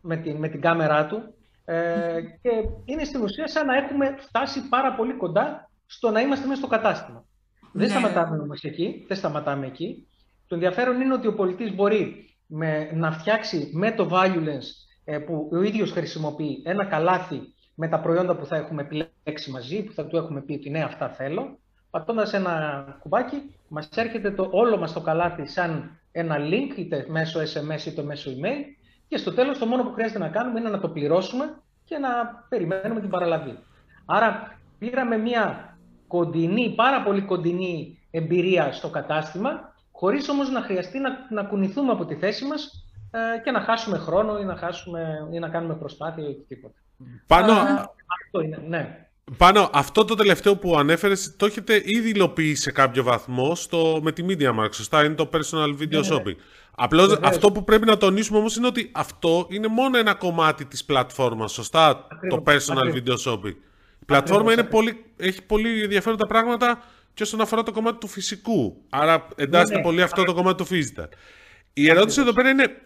με 0.01 0.17
την, 0.17 0.35
με 0.37 0.47
την 0.47 0.61
κάμερά 0.61 1.05
του 1.05 1.33
ε, 1.65 2.21
και 2.41 2.49
είναι 2.85 3.03
στην 3.03 3.21
ουσία 3.21 3.47
σαν 3.47 3.65
να 3.65 3.75
έχουμε 3.75 4.15
φτάσει 4.19 4.69
πάρα 4.69 4.95
πολύ 4.95 5.13
κοντά 5.13 5.69
στο 5.85 6.09
να 6.09 6.21
είμαστε 6.21 6.47
μέσα 6.47 6.59
στο 6.59 6.69
κατάστημα. 6.69 7.25
Δεν 7.71 7.87
ναι. 7.87 7.93
σταματάμε 7.93 8.37
όμως 8.37 8.63
εκεί, 8.63 9.05
δεν 9.07 9.17
σταματάμε 9.17 9.65
εκεί. 9.65 10.07
Το 10.47 10.55
ενδιαφέρον 10.55 11.01
είναι 11.01 11.13
ότι 11.13 11.27
ο 11.27 11.33
πολιτής 11.33 11.75
μπορεί 11.75 12.29
με, 12.45 12.91
να 12.93 13.11
φτιάξει 13.11 13.69
με 13.73 13.91
το 13.91 14.09
Valuelens 14.11 14.65
ε, 15.03 15.17
που 15.17 15.49
ο 15.51 15.61
ίδιος 15.61 15.91
χρησιμοποιεί 15.91 16.61
ένα 16.65 16.85
καλάθι 16.85 17.53
με 17.75 17.87
τα 17.87 17.99
προϊόντα 17.99 18.35
που 18.35 18.45
θα 18.45 18.55
έχουμε 18.55 18.81
επιλέξει 18.81 19.51
μαζί, 19.51 19.83
που 19.83 19.93
θα 19.93 20.05
του 20.05 20.17
έχουμε 20.17 20.41
πει 20.41 20.53
ότι 20.53 20.69
ναι, 20.69 20.83
αυτά 20.83 21.09
θέλω. 21.09 21.59
Πατώντας 21.89 22.33
ένα 22.33 22.83
κουμπάκι, 22.99 23.55
μας 23.67 23.89
έρχεται 23.95 24.31
το 24.31 24.47
όλο 24.51 24.77
μας 24.77 24.93
το 24.93 25.01
καλάθι 25.01 25.47
σαν 25.47 25.99
ένα 26.11 26.37
link, 26.39 26.77
είτε 26.77 27.05
μέσω 27.09 27.39
SMS 27.39 27.85
είτε 27.85 28.01
μέσω 28.01 28.31
email. 28.31 28.63
Και 29.07 29.17
στο 29.17 29.33
τέλος, 29.33 29.57
το 29.57 29.65
μόνο 29.65 29.83
που 29.83 29.93
χρειάζεται 29.93 30.19
να 30.19 30.29
κάνουμε 30.29 30.59
είναι 30.59 30.69
να 30.69 30.79
το 30.79 30.89
πληρώσουμε 30.89 31.61
και 31.85 31.97
να 31.97 32.09
περιμένουμε 32.49 32.99
την 32.99 33.09
παραλαβή. 33.09 33.59
Άρα, 34.05 34.59
πήραμε 34.79 35.17
μια 35.17 35.77
κοντινή, 36.07 36.73
πάρα 36.75 37.03
πολύ 37.03 37.21
κοντινή 37.21 37.99
εμπειρία 38.11 38.71
στο 38.71 38.89
κατάστημα, 38.89 39.75
χωρίς 39.91 40.29
όμως 40.29 40.49
να 40.49 40.61
χρειαστεί 40.61 40.99
να, 40.99 41.09
να 41.29 41.43
κουνηθούμε 41.43 41.91
από 41.91 42.05
τη 42.05 42.15
θέση 42.15 42.45
μας 42.45 42.85
ε, 43.11 43.39
και 43.43 43.51
να 43.51 43.61
χάσουμε 43.61 43.97
χρόνο 43.97 44.39
ή 44.39 44.43
να, 44.43 44.55
χάσουμε, 44.55 45.27
ή 45.31 45.39
να 45.39 45.49
κάνουμε 45.49 45.75
προσπάθεια 45.75 46.23
ή 46.23 46.27
οτιδήποτε. 46.27 46.73
Πάνω, 47.27 47.51
αυτό 48.23 48.41
είναι, 48.41 48.63
ναι. 48.67 49.08
Πάνω, 49.37 49.69
αυτό 49.73 50.05
το 50.05 50.15
τελευταίο 50.15 50.55
που 50.55 50.77
ανέφερες, 50.77 51.33
το 51.37 51.45
έχετε 51.45 51.81
ήδη 51.85 52.09
υλοποιήσει 52.09 52.61
σε 52.61 52.71
κάποιο 52.71 53.03
βαθμό 53.03 53.55
στο, 53.55 53.99
με 54.03 54.11
τη 54.11 54.25
MediaMarkt, 54.27 54.73
σωστά, 54.73 55.03
είναι 55.03 55.15
το 55.15 55.29
personal 55.33 55.81
video 55.81 55.89
ναι, 55.89 55.99
ναι. 55.99 56.07
shopping. 56.09 56.35
Απλώς 56.75 57.19
αυτό 57.21 57.51
που 57.51 57.63
πρέπει 57.63 57.85
να 57.85 57.97
τονίσουμε 57.97 58.37
όμως 58.37 58.55
είναι 58.55 58.67
ότι 58.67 58.89
αυτό 58.93 59.47
είναι 59.49 59.67
μόνο 59.67 59.97
ένα 59.97 60.13
κομμάτι 60.13 60.65
της 60.65 60.85
πλατφόρμας, 60.85 61.51
σωστά, 61.51 62.07
το 62.29 62.43
personal 62.45 62.95
video 62.95 63.15
shopping. 63.25 63.55
Η 63.99 64.05
πλατφόρμα 64.05 64.53
είναι 64.53 64.63
πολύ, 64.63 65.05
έχει 65.17 65.41
πολύ 65.41 65.83
ενδιαφέροντα 65.83 66.27
πράγματα 66.27 66.83
και 67.13 67.23
όσον 67.23 67.41
αφορά 67.41 67.63
το 67.63 67.71
κομμάτι 67.71 67.97
του 67.97 68.07
φυσικού. 68.07 68.81
Άρα 68.89 69.27
εντάσσεται 69.35 69.75
ναι, 69.77 69.83
πολύ 69.83 70.01
αυτό 70.01 70.23
το 70.23 70.33
κομμάτι 70.33 70.63
του 70.63 70.69
physical. 70.69 71.07
Η 71.73 71.89
ερώτηση 71.89 72.21
εδώ 72.21 72.33
πέρα 72.33 72.49
είναι, 72.49 72.81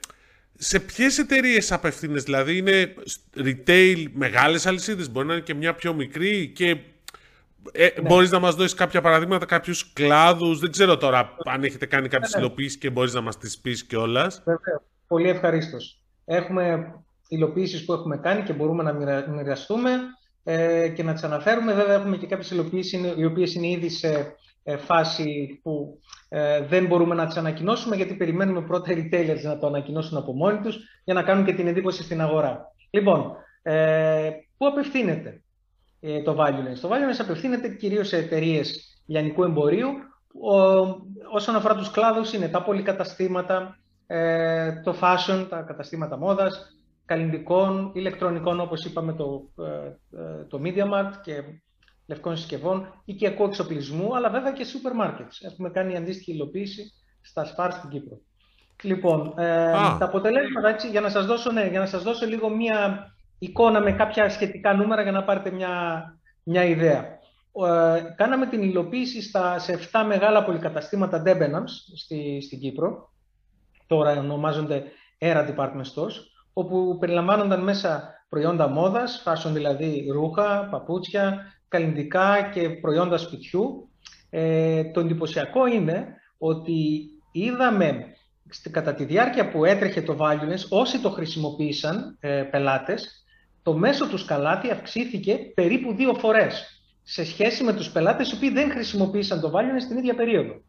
σε 0.63 0.79
ποιες 0.79 1.17
εταιρείες 1.17 1.71
απευθύνε, 1.71 2.19
δηλαδή 2.19 2.57
είναι 2.57 2.93
retail 3.35 4.05
μεγάλες 4.13 4.65
αλυσίδες, 4.65 5.11
μπορεί 5.11 5.27
να 5.27 5.33
είναι 5.33 5.41
και 5.41 5.53
μια 5.53 5.73
πιο 5.73 5.93
μικρή 5.93 6.47
και 6.47 6.77
ε, 7.71 7.89
ναι. 8.01 8.07
Μπορείς 8.07 8.31
να 8.31 8.39
μας 8.39 8.55
δώσεις 8.55 8.73
κάποια 8.73 9.01
παραδείγματα, 9.01 9.45
κάποιους 9.45 9.93
κλάδους. 9.93 10.59
Δεν 10.59 10.71
ξέρω 10.71 10.97
τώρα 10.97 11.35
αν 11.45 11.63
έχετε 11.63 11.85
κάνει 11.85 12.07
κάποιες 12.07 12.33
ναι, 12.33 12.39
ναι. 12.39 12.45
υλοποιήσει 12.45 12.77
και 12.77 12.89
μπορείς 12.89 13.13
να 13.13 13.21
μας 13.21 13.37
τις 13.37 13.59
πεις 13.59 13.83
κιόλας. 13.83 14.43
Πολύ 15.07 15.29
ευχαρίστως. 15.29 16.01
Έχουμε 16.25 16.93
υλοποιήσει 17.27 17.85
που 17.85 17.93
έχουμε 17.93 18.17
κάνει 18.17 18.43
και 18.43 18.53
μπορούμε 18.53 18.83
να 18.83 18.93
μοιραστούμε 19.31 19.91
ε, 20.43 20.87
και 20.87 21.03
να 21.03 21.13
τις 21.13 21.23
αναφέρουμε. 21.23 21.73
Βέβαια, 21.73 21.95
έχουμε 21.95 22.17
και 22.17 22.27
κάποιες 22.27 22.51
υλοποιήσει 22.51 23.13
οι 23.17 23.25
οποίες 23.25 23.53
είναι 23.53 23.67
ήδη 23.67 23.89
σε 23.89 24.35
ε, 24.63 24.77
φάση 24.77 25.59
που 25.63 25.99
ε, 26.35 26.61
δεν 26.61 26.85
μπορούμε 26.85 27.15
να 27.15 27.25
τις 27.25 27.37
ανακοινώσουμε 27.37 27.95
γιατί 27.95 28.13
περιμένουμε 28.13 28.61
πρώτα 28.61 28.91
οι 28.91 29.09
retailers 29.11 29.41
να 29.43 29.57
το 29.57 29.67
ανακοινώσουν 29.67 30.17
από 30.17 30.33
μόνοι 30.33 30.59
τους 30.59 30.77
για 31.03 31.13
να 31.13 31.23
κάνουν 31.23 31.45
και 31.45 31.53
την 31.53 31.67
εντύπωση 31.67 32.03
στην 32.03 32.21
αγορά. 32.21 32.71
Λοιπόν, 32.89 33.35
ε, 33.61 34.29
πού 34.57 34.67
απευθύνεται. 34.67 35.43
ε, 35.99 36.21
το 36.21 36.35
Valueless; 36.39 36.79
Το 36.81 36.89
Valueless 36.89 37.19
απευθύνεται 37.19 37.69
κυρίως 37.69 38.07
σε 38.07 38.17
εταιρείες 38.17 38.97
λιανικού 39.05 39.43
εμπορίου. 39.43 39.87
Ο, 40.41 40.57
όσον 41.33 41.55
αφορά 41.55 41.75
τους 41.75 41.91
κλάδους 41.91 42.33
είναι 42.33 42.47
τα 42.47 42.63
πολυκαταστήματα, 42.63 43.79
ε, 44.07 44.81
το 44.83 44.95
fashion, 45.01 45.47
τα 45.49 45.61
καταστήματα 45.61 46.17
μόδας, 46.17 46.77
καλλιντικών, 47.05 47.91
ηλεκτρονικών 47.93 48.59
όπως 48.59 48.85
είπαμε 48.85 49.13
το, 49.13 49.49
ε, 49.63 49.87
ε 50.19 50.43
το 50.47 50.61
Media 50.63 51.11
και 51.23 51.43
λευκών 52.07 52.37
συσκευών, 52.37 53.01
οικιακού 53.05 53.43
εξοπλισμού, 53.43 54.15
αλλά 54.15 54.29
βέβαια 54.29 54.51
και 54.51 54.63
σούπερ 54.63 54.93
μάρκετς. 54.93 55.41
Έχουμε 55.41 55.69
κάνει 55.69 55.97
αντίστοιχη 55.97 56.31
υλοποίηση 56.31 56.93
στα 57.21 57.45
ΣΠΑΡ 57.45 57.71
στην 57.71 57.89
Κύπρο. 57.89 58.19
Λοιπόν, 58.81 59.33
ε, 59.37 59.71
τα 59.71 59.97
αποτελέσματα, 59.99 60.69
έτσι, 60.69 60.89
για, 60.89 61.01
να 61.01 61.09
σας 61.09 61.25
δώσω, 61.25 61.51
ναι, 61.51 61.67
για 61.67 61.79
να 61.79 61.85
σας 61.85 62.03
δώσω 62.03 62.25
λίγο 62.25 62.49
μία 62.49 63.07
εικόνα 63.39 63.81
με 63.81 63.91
κάποια 63.91 64.29
σχετικά 64.29 64.73
νούμερα 64.73 65.01
για 65.01 65.11
να 65.11 65.23
πάρετε 65.23 65.51
μια, 65.51 66.03
μια 66.43 66.63
ιδέα. 66.63 67.21
Ε, 67.67 68.01
κάναμε 68.15 68.45
την 68.45 68.61
υλοποίηση 68.61 69.21
στα, 69.21 69.59
σε 69.59 69.89
7 69.91 70.03
μεγάλα 70.07 70.43
πολυκαταστήματα 70.43 71.23
Debenhams 71.25 71.71
στη, 71.95 72.41
στην 72.41 72.59
Κύπρο, 72.59 73.11
τώρα 73.87 74.11
ονομάζονται 74.11 74.83
Era 75.19 75.55
Department 75.55 75.85
Stores, 75.95 76.15
όπου 76.53 76.97
περιλαμβάνονταν 76.99 77.63
μέσα 77.63 78.13
προϊόντα 78.29 78.67
μόδας, 78.67 79.23
fashion 79.25 79.51
δηλαδή 79.51 80.07
ρούχα, 80.11 80.67
παπούτσια, 80.71 81.53
καλλιντικά 81.73 82.49
και 82.53 82.69
προϊόντα 82.69 83.17
σπιτιού. 83.17 83.89
Ε, 84.29 84.83
το 84.83 84.99
εντυπωσιακό 84.99 85.67
είναι 85.67 86.07
ότι 86.37 86.73
είδαμε 87.31 88.05
κατά 88.71 88.93
τη 88.93 89.05
διάρκεια 89.05 89.49
που 89.49 89.65
έτρεχε 89.65 90.01
το 90.01 90.17
Valueless, 90.19 90.67
όσοι 90.69 91.01
το 91.01 91.09
χρησιμοποίησαν, 91.09 92.17
ε, 92.19 92.41
πελάτες, 92.51 93.23
το 93.63 93.73
μέσο 93.73 94.07
τους 94.07 94.21
σκαλάτι 94.21 94.69
αυξήθηκε 94.71 95.35
περίπου 95.53 95.93
δύο 95.93 96.13
φορές 96.13 96.83
σε 97.03 97.25
σχέση 97.25 97.63
με 97.63 97.73
τους 97.73 97.89
πελάτες 97.91 98.31
οι 98.31 98.35
οποίοι 98.35 98.49
δεν 98.49 98.71
χρησιμοποίησαν 98.71 99.39
το 99.41 99.51
Valueless 99.55 99.81
στην 99.81 99.97
ίδια 99.97 100.15
περίοδο. 100.15 100.61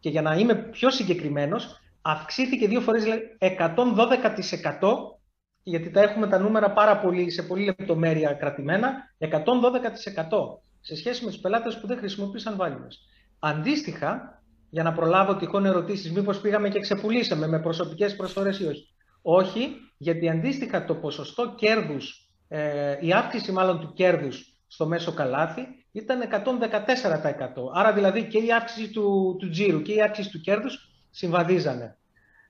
Και 0.00 0.08
για 0.08 0.22
να 0.22 0.34
είμαι 0.34 0.54
πιο 0.54 0.90
συγκεκριμένος, 0.90 1.80
αυξήθηκε 2.02 2.68
δύο 2.68 2.80
φορές 2.80 3.04
112% 3.38 5.19
γιατί 5.70 5.90
τα 5.90 6.00
έχουμε 6.00 6.26
τα 6.26 6.38
νούμερα 6.38 6.70
πάρα 6.72 6.98
πολύ, 6.98 7.30
σε 7.30 7.42
πολύ 7.42 7.64
λεπτομέρεια 7.64 8.32
κρατημένα, 8.32 8.92
112% 9.18 9.28
σε 10.80 10.96
σχέση 10.96 11.24
με 11.24 11.30
τους 11.30 11.40
πελάτες 11.40 11.78
που 11.78 11.86
δεν 11.86 11.98
χρησιμοποίησαν 11.98 12.56
Valueless. 12.60 12.96
Αντίστοιχα, 13.38 14.42
για 14.70 14.82
να 14.82 14.92
προλάβω 14.92 15.36
τυχόν 15.36 15.66
ερωτήσεις, 15.66 16.12
μήπως 16.12 16.40
πήγαμε 16.40 16.68
και 16.68 16.80
ξεπουλήσαμε 16.80 17.46
με 17.46 17.60
προσωπικές 17.60 18.16
προσφορές 18.16 18.58
ή 18.58 18.66
όχι. 18.66 18.94
Όχι, 19.22 19.76
γιατί 19.96 20.28
αντίστοιχα 20.28 20.84
το 20.84 20.94
ποσοστό 20.94 21.54
κέρδους, 21.56 22.28
ε, 22.48 22.96
η 23.00 23.12
αύξηση 23.12 23.52
μάλλον 23.52 23.80
του 23.80 23.92
κέρδους 23.92 24.62
στο 24.66 24.86
μέσο 24.86 25.12
καλάθι 25.12 25.66
ήταν 25.92 26.20
114%. 26.20 27.70
Άρα 27.74 27.92
δηλαδή 27.92 28.24
και 28.24 28.38
η 28.38 28.52
αύξηση 28.52 28.90
του, 28.90 29.36
του 29.38 29.48
τζίρου 29.48 29.82
και 29.82 29.92
η 29.92 30.02
αύξηση 30.02 30.30
του 30.30 30.40
κέρδους 30.40 30.90
συμβαδίζανε. 31.10 31.98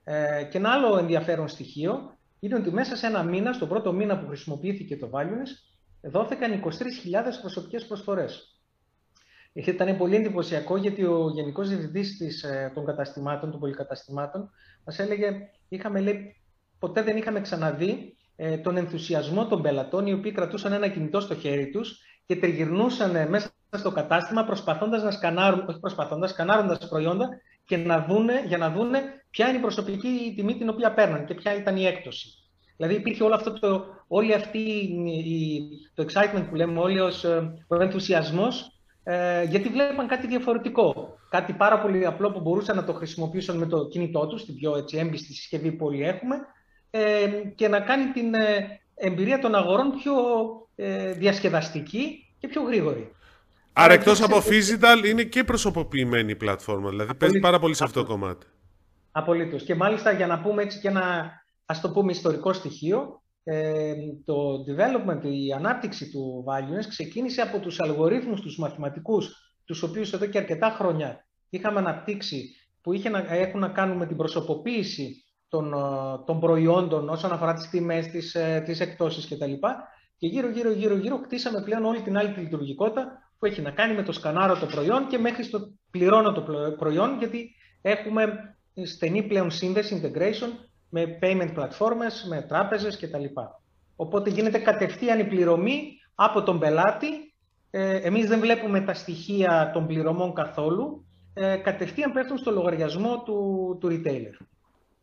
Ε, 0.04 0.44
και 0.50 0.58
ένα 0.58 0.70
άλλο 0.70 0.98
ενδιαφέρον 0.98 1.48
στοιχείο 1.48 2.18
είναι 2.40 2.54
ότι 2.54 2.70
μέσα 2.70 2.96
σε 2.96 3.06
ένα 3.06 3.22
μήνα, 3.22 3.52
στον 3.52 3.68
πρώτο 3.68 3.92
μήνα 3.92 4.18
που 4.18 4.26
χρησιμοποιήθηκε 4.26 4.96
το 4.96 5.10
Valueless, 5.12 5.70
δόθηκαν 6.00 6.62
23.000 6.64 6.70
προσωπικές 7.40 7.86
προσφορές. 7.86 8.60
Ήταν 9.52 9.96
πολύ 9.96 10.16
εντυπωσιακό 10.16 10.76
γιατί 10.76 11.04
ο 11.04 11.30
Γενικός 11.34 11.68
Διευθυντής 11.68 12.42
ε, 12.42 12.72
των 12.74 12.84
καταστημάτων, 12.84 13.50
των 13.50 13.60
πολυκαταστημάτων, 13.60 14.50
μας 14.84 14.98
έλεγε, 14.98 15.32
είχαμε, 15.68 16.00
λέει, 16.00 16.36
ποτέ 16.78 17.02
δεν 17.02 17.16
είχαμε 17.16 17.40
ξαναδεί 17.40 18.16
ε, 18.36 18.56
τον 18.56 18.76
ενθουσιασμό 18.76 19.46
των 19.46 19.62
πελατών 19.62 20.06
οι 20.06 20.12
οποίοι 20.12 20.32
κρατούσαν 20.32 20.72
ένα 20.72 20.88
κινητό 20.88 21.20
στο 21.20 21.34
χέρι 21.34 21.70
τους 21.70 21.98
και 22.26 22.36
τριγυρνούσαν 22.36 23.28
μέσα 23.28 23.50
στο 23.76 23.90
κατάστημα 23.92 24.44
προσπαθώντας 24.44 25.02
να 25.02 25.10
σκανάρουν, 25.10 25.64
όχι 25.68 25.78
προσπαθώντας, 25.78 26.30
σκανάροντας 26.30 26.88
προϊόντα 26.88 27.28
και 27.64 27.76
να 27.76 28.04
δούνε, 28.08 28.44
για 28.46 28.58
να 28.58 28.70
δούνε 28.70 29.02
ποια 29.30 29.48
είναι 29.48 29.58
η 29.58 29.60
προσωπική 29.60 30.32
τιμή 30.36 30.56
την 30.56 30.68
οποία 30.68 30.94
παίρναν 30.94 31.24
και 31.24 31.34
ποια 31.34 31.56
ήταν 31.56 31.76
η 31.76 31.86
έκπτωση. 31.86 32.28
Δηλαδή 32.76 32.94
υπήρχε 32.94 33.22
όλο 33.22 33.34
αυτό 33.34 33.58
το, 33.58 33.84
όλη 34.08 34.34
αυτή 34.34 34.58
η, 34.58 35.62
το 35.94 36.06
excitement 36.08 36.46
που 36.48 36.54
λέμε, 36.54 36.80
όλοι 36.80 37.00
ως, 37.00 37.24
ε, 37.24 37.64
ο 37.68 37.82
ενθουσιασμός 37.82 38.80
ε, 39.02 39.44
γιατί 39.44 39.68
βλέπαν 39.68 40.06
κάτι 40.06 40.26
διαφορετικό. 40.26 41.18
Κάτι 41.30 41.52
πάρα 41.52 41.80
πολύ 41.80 42.06
απλό 42.06 42.32
που 42.32 42.40
μπορούσαν 42.40 42.76
να 42.76 42.84
το 42.84 42.92
χρησιμοποιήσουν 42.92 43.56
με 43.56 43.66
το 43.66 43.88
κινητό 43.88 44.26
τους, 44.26 44.44
την 44.44 44.54
πιο 44.54 44.76
έτσι, 44.76 44.98
έμπιστη 44.98 45.34
συσκευή 45.34 45.72
που 45.72 45.86
όλοι 45.86 46.02
έχουμε, 46.02 46.36
ε, 46.90 47.26
και 47.54 47.68
να 47.68 47.80
κάνει 47.80 48.12
την 48.12 48.34
ε, 48.34 48.80
εμπειρία 48.94 49.38
των 49.38 49.54
αγορών 49.54 49.92
πιο 50.02 50.14
ε, 50.74 51.12
διασκεδαστική 51.12 52.32
και 52.38 52.48
πιο 52.48 52.62
γρήγορη. 52.62 53.10
Άρα 53.72 53.92
εκτός 53.92 54.22
από 54.22 54.36
physical 54.36 55.06
είναι 55.06 55.22
και 55.22 55.44
προσωποποιημένη 55.44 56.30
η 56.30 56.36
πλατφόρμα, 56.36 56.90
δηλαδή 56.90 57.14
παίζει 57.14 57.38
πάρα 57.38 57.58
πολύ 57.58 57.74
σε 57.74 57.84
αυτό 57.84 58.00
το 58.00 58.06
κομμάτι. 58.06 58.46
Απολύτως. 59.12 59.62
Και 59.62 59.74
μάλιστα 59.74 60.12
για 60.12 60.26
να 60.26 60.40
πούμε 60.40 60.62
έτσι 60.62 60.80
και 60.80 60.88
ένα, 60.88 61.32
ας 61.66 61.80
το 61.80 61.90
πούμε, 61.90 62.12
ιστορικό 62.12 62.52
στοιχείο, 62.52 63.22
ε, 63.44 63.94
το 64.24 64.34
development, 64.68 65.24
η 65.24 65.52
ανάπτυξη 65.52 66.10
του 66.10 66.44
Valueless 66.48 66.86
ξεκίνησε 66.88 67.40
από 67.40 67.58
τους 67.58 67.80
αλγορίθμους, 67.80 68.40
τους 68.40 68.58
μαθηματικούς, 68.58 69.54
τους 69.64 69.82
οποίους 69.82 70.12
εδώ 70.12 70.26
και 70.26 70.38
αρκετά 70.38 70.70
χρόνια 70.70 71.24
είχαμε 71.50 71.78
αναπτύξει, 71.78 72.54
που 72.80 72.92
είχε 72.92 73.08
να, 73.08 73.24
έχουν 73.28 73.60
να 73.60 73.68
κάνουν 73.68 73.96
με 73.96 74.06
την 74.06 74.16
προσωποποίηση 74.16 75.24
των, 75.48 75.72
ε, 75.72 75.76
των 76.26 76.40
προϊόντων 76.40 77.08
όσον 77.08 77.32
αφορά 77.32 77.54
τις 77.54 77.68
τιμές, 77.68 78.06
τις, 78.06 78.34
ε, 78.34 78.62
τις 78.64 78.80
εκτόσεις 78.80 79.28
κτλ. 79.28 79.52
Και 80.16 80.26
γύρω, 80.26 80.48
γύρω, 80.48 80.70
γύρω, 80.70 80.96
γύρω 80.96 81.20
κτίσαμε 81.20 81.62
πλέον 81.62 81.84
όλη 81.84 82.00
την 82.00 82.16
άλλη 82.16 82.32
τη 82.32 82.40
λειτουργικότητα 82.40 83.29
που 83.40 83.46
έχει 83.46 83.60
να 83.62 83.70
κάνει 83.70 83.94
με 83.94 84.02
το 84.02 84.12
σκανάρο 84.12 84.58
το 84.58 84.66
προϊόν 84.66 85.06
και 85.06 85.18
μέχρι 85.18 85.42
στο 85.42 85.72
πληρώνω 85.90 86.32
το 86.32 86.42
προϊόν, 86.78 87.18
γιατί 87.18 87.50
έχουμε 87.82 88.54
στενή 88.84 89.22
πλέον 89.22 89.50
σύνδεση, 89.50 90.00
integration, 90.02 90.48
με 90.88 91.18
payment 91.22 91.54
platforms, 91.54 92.28
με 92.28 92.42
τράπεζες 92.42 92.98
κτλ. 92.98 93.24
Οπότε 93.96 94.30
γίνεται 94.30 94.58
κατευθείαν 94.58 95.18
η 95.18 95.24
πληρωμή 95.24 95.92
από 96.14 96.42
τον 96.42 96.58
πελάτη. 96.58 97.34
Ε, 97.70 97.96
εμείς 97.96 98.26
δεν 98.26 98.40
βλέπουμε 98.40 98.80
τα 98.80 98.94
στοιχεία 98.94 99.70
των 99.74 99.86
πληρωμών 99.86 100.34
καθόλου. 100.34 101.04
Ε, 101.34 101.56
κατευθείαν 101.56 102.12
πέφτουν 102.12 102.38
στο 102.38 102.50
λογαριασμό 102.50 103.22
του, 103.22 103.76
του 103.80 103.88
retailer. 103.88 104.46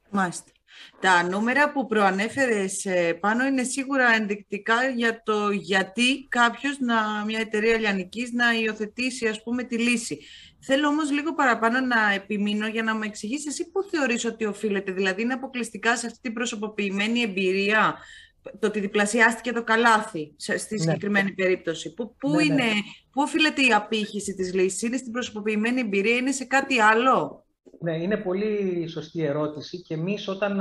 Μάλιστα. 0.10 0.52
Τα 1.00 1.24
νούμερα 1.24 1.72
που 1.72 1.88
προανέφερες 1.88 2.86
ε, 2.86 3.14
πάνω 3.14 3.46
είναι 3.46 3.64
σίγουρα 3.64 4.14
ενδεικτικά 4.14 4.90
για 4.90 5.22
το 5.24 5.50
γιατί 5.50 6.28
κάποιος, 6.30 6.80
να, 6.80 7.26
μια 7.26 7.40
εταιρεία 7.40 7.78
λιανικής, 7.78 8.32
να 8.32 8.54
υιοθετήσει 8.54 9.28
ας 9.28 9.44
πούμε 9.44 9.64
τη 9.64 9.78
λύση. 9.78 10.20
Θέλω 10.60 10.88
όμως 10.88 11.12
λίγο 11.12 11.34
παραπάνω 11.34 11.80
να 11.80 12.12
επιμείνω 12.14 12.68
για 12.68 12.84
να 12.84 12.96
μου 12.96 13.04
εξηγήσει 13.04 13.48
εσύ 13.48 13.72
πού 13.72 13.84
θεωρείς 13.84 14.26
ότι 14.26 14.46
οφείλεται. 14.46 14.92
Δηλαδή 14.92 15.22
είναι 15.22 15.34
αποκλειστικά 15.34 15.98
σε 15.98 16.06
αυτή 16.06 16.20
την 16.22 16.34
προσωποποιημένη 16.34 17.22
εμπειρία 17.22 17.98
το 18.60 18.68
ότι 18.68 18.80
διπλασιάστηκε 18.80 19.52
το 19.52 19.64
καλάθι 19.64 20.34
στη 20.38 20.76
ναι. 20.76 20.82
συγκεκριμένη 20.82 21.32
περίπτωση. 21.32 21.94
Πού, 21.94 22.16
πού, 22.18 22.30
ναι, 22.30 22.36
ναι. 22.36 22.44
είναι, 22.44 22.72
πού 23.12 23.22
οφείλεται 23.22 23.62
η 23.62 23.74
απήχηση 23.74 24.36
της 24.36 24.54
λύσης, 24.54 24.82
είναι 24.82 24.98
στην 24.98 25.12
προσωποποιημένη 25.12 25.80
εμπειρία, 25.80 26.16
είναι 26.16 26.32
σε 26.32 26.46
κάτι 26.46 26.80
άλλο; 26.80 27.47
Ναι, 27.80 27.98
είναι 27.98 28.18
πολύ 28.18 28.88
σωστή 28.88 29.24
ερώτηση 29.24 29.82
και 29.82 29.94
εμείς 29.94 30.28
όταν 30.28 30.60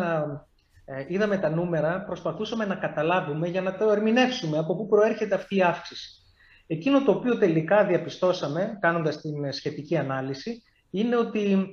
ε, 0.85 1.05
είδαμε 1.09 1.39
τα 1.39 1.51
νούμερα 1.51 2.05
προσπαθούσαμε 2.05 2.65
να 2.65 2.75
καταλάβουμε 2.75 3.49
για 3.49 3.63
να 3.63 3.77
το 3.77 3.91
ερμηνεύσουμε 3.91 4.59
από 4.59 4.77
πού 4.77 4.87
προέρχεται 4.87 5.35
αυτή 5.35 5.57
η 5.57 5.63
αύξηση. 5.63 6.21
Εκείνο 6.67 7.05
το 7.05 7.11
οποίο 7.11 7.39
τελικά 7.39 7.87
διαπιστώσαμε 7.87 8.79
κάνοντας 8.81 9.21
την 9.21 9.53
σχετική 9.53 9.97
ανάλυση 9.97 10.63
είναι 10.91 11.17
ότι 11.17 11.67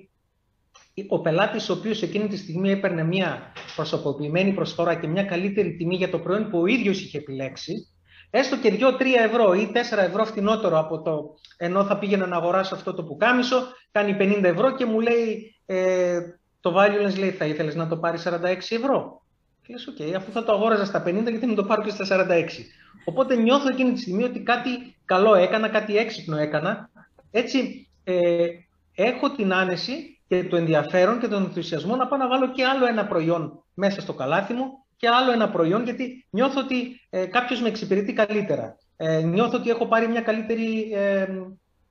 ο 1.08 1.22
πελάτης 1.22 1.70
ο 1.70 1.74
οποίος 1.74 2.02
εκείνη 2.02 2.28
τη 2.28 2.38
στιγμή 2.38 2.72
έπαιρνε 2.72 3.04
μια 3.04 3.54
προσωποποιημένη 3.76 4.54
προσφορά 4.54 4.96
και 4.96 5.08
μια 5.08 5.24
καλύτερη 5.24 5.76
τιμή 5.76 5.96
για 5.96 6.10
το 6.10 6.20
προϊόν 6.20 6.50
που 6.50 6.60
ο 6.60 6.66
ίδιος 6.66 7.02
είχε 7.02 7.18
επιλέξει 7.18 7.93
έστω 8.36 8.58
και 8.58 8.78
2-3 8.80 9.02
ευρώ 9.26 9.54
ή 9.54 9.72
4 9.74 9.98
ευρώ 9.98 10.26
φτηνότερο 10.26 10.80
από 10.80 11.02
το 11.02 11.36
ενώ 11.58 11.86
θα 11.86 11.98
πήγαινα 11.98 12.28
να 12.28 12.36
αγοράσω 12.36 12.76
αυτό 12.76 12.94
το 12.94 13.04
πουκάμισο, 13.04 13.58
κάνει 13.92 14.18
50 14.20 14.44
ευρώ 14.44 14.76
και 14.76 14.86
μου 14.86 15.00
λέει 15.00 15.56
ε, 15.66 16.20
το 16.60 16.76
Valuelenz 16.78 17.18
λέει 17.18 17.32
θα 17.32 17.46
ήθελες 17.46 17.76
να 17.76 17.88
το 17.88 17.98
πάρεις 17.98 18.28
46 18.28 18.32
ευρώ; 18.70 19.22
Και 19.62 19.74
λες, 19.74 19.88
οκ, 19.88 20.16
αφού 20.16 20.32
θα 20.32 20.44
το 20.44 20.52
αγόραζα 20.52 20.86
στα 20.86 21.04
50, 21.04 21.30
γιατί 21.30 21.46
να 21.46 21.54
το 21.54 21.64
πάρω 21.64 21.84
και 21.84 21.90
στα 21.90 22.26
46. 22.30 22.46
Οπότε 23.06 23.36
νιώθω 23.36 23.68
εκείνη 23.70 23.92
τη 23.92 24.00
στιγμή 24.00 24.24
ότι 24.24 24.40
κάτι 24.40 24.96
καλό 25.06 25.36
έκανα, 25.36 25.70
κάτι 25.70 25.98
έξυπνο 25.98 26.38
έκανα. 26.38 26.90
Έτσι, 27.32 27.88
ε, 28.04 28.48
έχω 28.96 29.32
την 29.32 29.54
άνεση 29.54 30.20
και 30.28 30.44
το 30.44 30.56
ενδιαφέρον 30.56 31.20
και 31.20 31.28
τον 31.28 31.44
ενθουσιασμό 31.44 31.96
να 31.96 32.08
πάω 32.08 32.20
να 32.20 32.28
βάλω 32.28 32.52
και 32.52 32.66
άλλο 32.66 32.86
ένα 32.86 33.06
προϊόν 33.06 33.64
μέσα 33.74 34.02
στο 34.02 34.14
καλάθι 34.14 34.54
μου 34.54 34.83
και 35.04 35.10
άλλο 35.10 35.32
ένα 35.32 35.50
προϊόν, 35.50 35.84
γιατί 35.84 36.28
νιώθω 36.30 36.60
ότι 36.60 37.02
ε, 37.10 37.26
κάποιος 37.26 37.62
με 37.62 37.68
εξυπηρετεί 37.68 38.14
καλύτερα. 38.14 38.78
Ε, 38.98 39.22
νιώθω 39.22 39.58
ότι 39.58 39.70
έχω 39.70 39.88
πάρει 39.88 40.08
μια 40.08 40.22
καλύτερη 40.22 40.92
ε, 40.94 41.28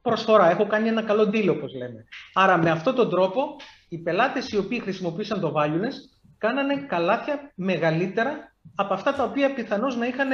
προσφορά, 0.02 0.50
έχω 0.50 0.66
κάνει 0.66 0.88
ένα 0.88 1.02
καλό 1.02 1.22
deal, 1.22 1.48
όπως 1.50 1.74
λέμε. 1.74 2.04
Άρα, 2.32 2.56
με 2.56 2.70
αυτόν 2.70 2.94
τον 2.94 3.10
τρόπο, 3.10 3.56
οι 3.88 3.98
πελάτες 3.98 4.48
οι 4.48 4.56
οποίοι 4.56 4.80
χρησιμοποίησαν 4.80 5.40
το 5.40 5.52
Valueless 5.56 5.96
κάνανε 6.38 6.86
καλάθια 6.88 7.52
μεγαλύτερα 7.54 8.52
από 8.74 8.94
αυτά 8.94 9.14
τα 9.14 9.22
οποία 9.22 9.54
πιθανώς 9.54 9.96
να 9.96 10.06
είχαν 10.06 10.28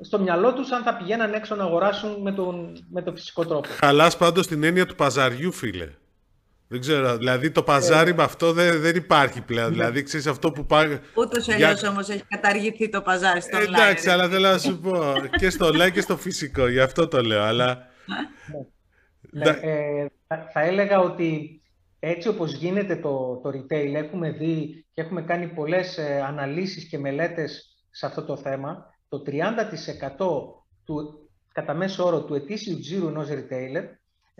στο 0.00 0.18
μυαλό 0.18 0.52
τους 0.52 0.70
αν 0.70 0.82
θα 0.82 0.96
πηγαίναν 0.96 1.32
έξω 1.32 1.54
να 1.54 1.64
αγοράσουν 1.64 2.22
με 2.22 2.32
τον, 2.32 2.72
με 2.90 3.02
τον 3.02 3.14
φυσικό 3.14 3.46
τρόπο. 3.46 3.68
Χαλάς 3.68 4.16
πάντως 4.16 4.46
την 4.46 4.62
έννοια 4.62 4.86
του 4.86 4.94
παζαριού, 4.94 5.52
φίλε. 5.52 5.88
Δεν 6.72 6.80
ξέρω, 6.80 7.16
δηλαδή 7.16 7.50
το 7.50 7.62
παζάρι 7.62 8.10
ε, 8.10 8.14
με 8.14 8.22
αυτό 8.22 8.52
δεν, 8.52 8.80
δεν 8.80 8.96
υπάρχει 8.96 9.40
πλέον. 9.40 9.68
Ναι. 9.68 9.74
Δηλαδή, 9.74 10.02
ξέρεις 10.02 10.26
αυτό 10.26 10.52
που 10.52 10.66
πάει... 10.66 11.00
Ούτως 11.14 11.46
ή 11.46 11.52
αλλιώς 11.52 11.82
όμως 11.82 12.08
έχει 12.08 12.24
καταργηθεί 12.28 12.88
το 12.88 13.02
παζάρι 13.02 13.40
στο 13.40 13.56
ε, 13.56 13.60
online. 13.60 13.74
Εντάξει, 13.74 14.10
αλλά 14.10 14.28
θέλω 14.28 14.48
να 14.48 14.58
σου 14.58 14.78
πω 14.78 15.12
και 15.38 15.50
στο 15.50 15.66
online 15.66 15.92
και 15.92 16.00
στο 16.00 16.16
φυσικό, 16.16 16.68
γι' 16.68 16.80
αυτό 16.80 17.08
το 17.08 17.22
λέω, 17.22 17.42
αλλά... 17.42 17.86
Ναι. 19.30 19.44
Ναι, 19.44 19.50
ε, 19.50 20.06
θα 20.52 20.60
έλεγα 20.60 21.00
ότι 21.00 21.60
έτσι 21.98 22.28
όπως 22.28 22.52
γίνεται 22.52 22.96
το, 22.96 23.40
το 23.42 23.48
retail, 23.48 23.94
έχουμε 23.94 24.30
δει 24.30 24.86
και 24.92 25.00
έχουμε 25.00 25.22
κάνει 25.22 25.46
πολλές 25.46 25.98
ε, 25.98 26.22
αναλύσεις 26.26 26.84
και 26.84 26.98
μελέτες 26.98 27.76
σε 27.90 28.06
αυτό 28.06 28.24
το 28.24 28.36
θέμα, 28.36 28.94
το 29.08 29.22
30% 29.26 29.32
του, 30.84 31.28
κατά 31.52 31.74
μέσο 31.74 32.04
όρο 32.04 32.24
του 32.24 32.34
ετήσιου 32.34 32.80
τζίρου 32.80 33.08
ενός 33.08 33.28
retailer 33.30 33.84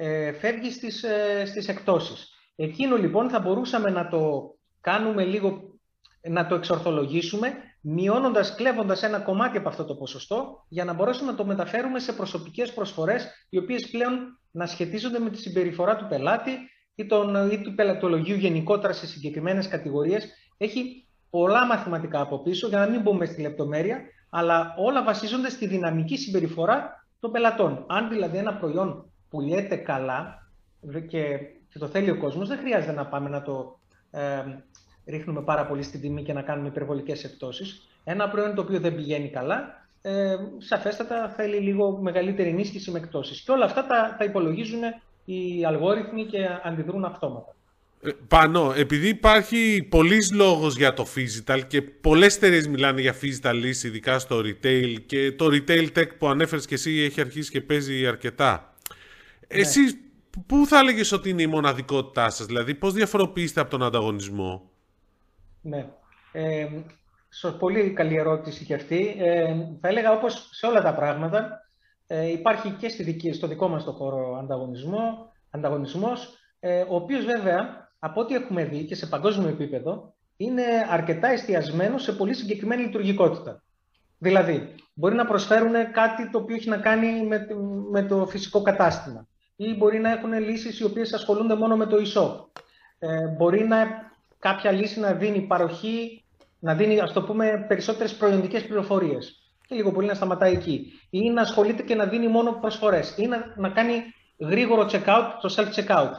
ε, 0.03 0.33
φεύγεις 0.33 0.75
στις, 0.75 1.03
ε, 1.03 1.45
στις 1.47 1.69
εκτόσεις. 1.69 2.29
Εκείνο 2.57 2.97
λοιπόν 2.97 3.29
θα 3.29 3.41
μπορούσαμε 3.41 3.91
να 3.91 4.09
το 4.09 4.55
κάνουμε 4.81 5.25
λίγο, 5.25 5.63
να 6.29 6.47
το 6.47 6.55
εξορθολογήσουμε, 6.55 7.53
μειώνοντας, 7.81 8.55
κλέβοντας 8.55 9.03
ένα 9.03 9.19
κομμάτι 9.19 9.57
από 9.59 9.69
αυτό 9.69 9.85
το 9.85 9.95
ποσοστό, 9.95 10.65
για 10.69 10.85
να 10.85 10.93
μπορέσουμε 10.93 11.31
να 11.31 11.37
το 11.37 11.45
μεταφέρουμε 11.45 11.99
σε 11.99 12.13
προσωπικές 12.13 12.73
προσφορές, 12.73 13.47
οι 13.49 13.59
οποίες 13.59 13.91
πλέον 13.91 14.41
να 14.51 14.67
σχετίζονται 14.67 15.19
με 15.19 15.31
τη 15.31 15.39
συμπεριφορά 15.39 15.97
του 15.97 16.07
πελάτη 16.09 16.51
ή, 16.95 17.07
τον, 17.07 17.51
ή 17.51 17.61
του 17.61 17.75
πελατολογίου 17.75 18.37
γενικότερα 18.37 18.93
σε 18.93 19.07
συγκεκριμένες 19.07 19.69
κατηγορίες. 19.69 20.29
Έχει 20.57 21.07
πολλά 21.31 21.67
μαθηματικά 21.67 22.21
από 22.21 22.43
πίσω, 22.43 22.69
για 22.69 22.79
να 22.79 22.87
μην 22.87 23.01
μπούμε 23.01 23.25
στη 23.27 23.41
λεπτομέρεια, 23.41 24.01
αλλά 24.31 24.75
όλα 24.79 25.05
βασίζονται 25.05 25.51
στη 25.51 25.67
δυναμική 25.67 26.17
συμπεριφορά 26.17 27.07
των 27.21 27.33
πελατών. 27.33 27.85
Αν 27.89 28.09
δηλαδή 28.09 28.37
ένα 28.37 28.55
προϊόν 28.55 29.10
πουλιέται 29.31 29.77
καλά 29.77 30.49
και, 31.09 31.39
και 31.69 31.79
το 31.79 31.87
θέλει 31.87 32.11
ο 32.11 32.19
κόσμος, 32.19 32.49
δεν 32.49 32.59
χρειάζεται 32.59 32.93
να 32.93 33.07
πάμε 33.07 33.29
να 33.29 33.43
το 33.43 33.79
ε, 34.11 34.43
ρίχνουμε 35.07 35.43
πάρα 35.43 35.67
πολύ 35.67 35.83
στην 35.83 36.01
τιμή 36.01 36.23
και 36.23 36.33
να 36.33 36.43
κάνουμε 36.43 36.69
υπερβολικές 36.69 37.25
εκτόσεις. 37.25 37.89
Ένα 38.05 38.29
προϊόν 38.29 38.55
το 38.55 38.63
οποίο 38.63 38.81
δεν 38.81 38.95
πηγαίνει 38.95 39.29
καλά, 39.29 39.87
ε, 40.03 40.37
σαφέστατα 40.59 41.29
θέλει 41.37 41.57
λίγο 41.57 41.99
μεγαλύτερη 42.01 42.49
ενίσχυση 42.49 42.91
με 42.91 42.99
εκτόσεις. 42.99 43.41
Και 43.41 43.51
όλα 43.51 43.65
αυτά 43.65 43.87
τα, 43.87 44.17
τα 44.19 44.25
υπολογίζουν 44.25 44.81
οι 45.25 45.65
αλγόριθμοι 45.65 46.25
και 46.25 46.39
αντιδρούν 46.63 47.05
αυτόματα. 47.05 47.55
Ε, 48.03 48.11
πάνω, 48.29 48.73
επειδή 48.77 49.09
υπάρχει 49.09 49.87
πολλής 49.91 50.33
λόγος 50.33 50.77
για 50.77 50.95
το 50.95 51.07
physical 51.17 51.61
και 51.67 51.83
πολλές 51.83 52.37
εταιρείες 52.37 52.69
μιλάνε 52.69 53.01
για 53.01 53.15
physical 53.23 53.55
λύση, 53.55 53.87
ειδικά 53.87 54.19
στο 54.19 54.39
retail 54.39 54.95
και 55.07 55.33
το 55.33 55.47
retail 55.47 55.87
tech 55.97 56.09
που 56.19 56.29
ανέφερες 56.29 56.67
και 56.67 56.75
εσύ 56.75 56.91
έχει 56.91 57.21
αρχίσει 57.21 57.51
και 57.51 57.61
παίζει 57.61 58.07
αρκετά. 58.07 58.70
Ναι. 59.53 59.61
Εσύ 59.61 59.81
πού 60.47 60.67
θα 60.67 60.79
έλεγες 60.79 61.13
ότι 61.13 61.29
είναι 61.29 61.43
η 61.43 61.47
μοναδικότητά 61.47 62.31
σας, 62.31 62.47
δηλαδή 62.47 62.75
πώς 62.75 62.93
διαφοροποιείστε 62.93 63.61
από 63.61 63.71
τον 63.71 63.83
ανταγωνισμό; 63.83 64.71
Ναι. 65.61 65.89
Ε, 66.33 66.69
πολύ 67.59 67.93
καλή 67.93 68.17
ερώτηση 68.17 68.65
και 68.65 68.75
αυτή. 68.75 69.17
Ε, 69.19 69.55
θα 69.81 69.89
έλεγα 69.89 70.13
όπως 70.13 70.49
σε 70.53 70.67
όλα 70.67 70.83
τα 70.83 70.95
πράγματα, 70.95 71.69
ε, 72.07 72.31
υπάρχει 72.31 72.71
και 72.71 72.89
στη 72.89 73.03
δική, 73.03 73.33
στο 73.33 73.47
δικό 73.47 73.69
μας 73.69 73.85
το 73.85 73.93
χώρο 73.93 74.39
ανταγωνισμό, 74.39 75.33
ανταγωνισμός, 75.51 76.39
ε, 76.61 76.81
ο 76.81 76.95
οποίος 76.95 77.25
βέβαια, 77.25 77.89
από 77.99 78.21
ό,τι 78.21 78.35
έχουμε 78.35 78.65
δει 78.65 78.85
και 78.85 78.95
σε 78.95 79.07
παγκόσμιο 79.07 79.49
επίπεδο, 79.49 80.15
είναι 80.37 80.63
αρκετά 80.89 81.29
εστιασμένο 81.29 81.99
σε 81.99 82.13
πολύ 82.13 82.35
συγκεκριμένη 82.35 82.83
λειτουργικότητα. 82.83 83.63
Δηλαδή, 84.19 84.75
μπορεί 84.95 85.15
να 85.15 85.27
προσφέρουν 85.27 85.73
κάτι 85.93 86.31
το 86.31 86.39
οποίο 86.39 86.57
έχει 86.57 86.69
να 86.69 86.77
κάνει 86.77 87.27
με, 87.27 87.47
με 87.91 88.03
το 88.03 88.27
φυσικό 88.27 88.63
κατάστημα 88.63 89.29
ή 89.63 89.75
μπορεί 89.75 89.99
να 89.99 90.11
έχουν 90.11 90.33
λύσεις 90.33 90.81
οι 90.81 90.85
οποίες 90.85 91.13
ασχολούνται 91.13 91.55
μόνο 91.55 91.77
με 91.77 91.87
το 91.87 91.97
e-shop. 91.97 92.61
Ε, 92.99 93.27
μπορεί 93.27 93.69
να 93.69 93.87
κάποια 94.39 94.71
λύση 94.71 95.01
να 95.01 95.13
δίνει 95.13 95.41
παροχή, 95.41 96.25
να 96.59 96.75
δίνει 96.75 97.01
ας 97.01 97.13
το 97.13 97.23
πούμε 97.23 97.65
περισσότερες 97.69 98.15
προϊόντικές 98.15 98.67
πληροφορίες 98.67 99.55
και 99.67 99.75
λίγο 99.75 99.93
πολύ 99.93 100.07
να 100.07 100.15
σταματάει 100.15 100.53
εκεί. 100.53 100.93
Ή 101.11 101.31
να 101.31 101.41
ασχολείται 101.41 101.83
και 101.83 101.95
να 101.95 102.07
δίνει 102.07 102.29
μόνο 102.29 102.59
προσφορές 102.61 103.15
ή 103.17 103.27
να, 103.27 103.55
να 103.57 103.69
κάνει 103.69 104.03
γρήγορο 104.39 104.89
check-out, 104.93 105.25
το 105.41 105.55
self-checkout. 105.57 106.11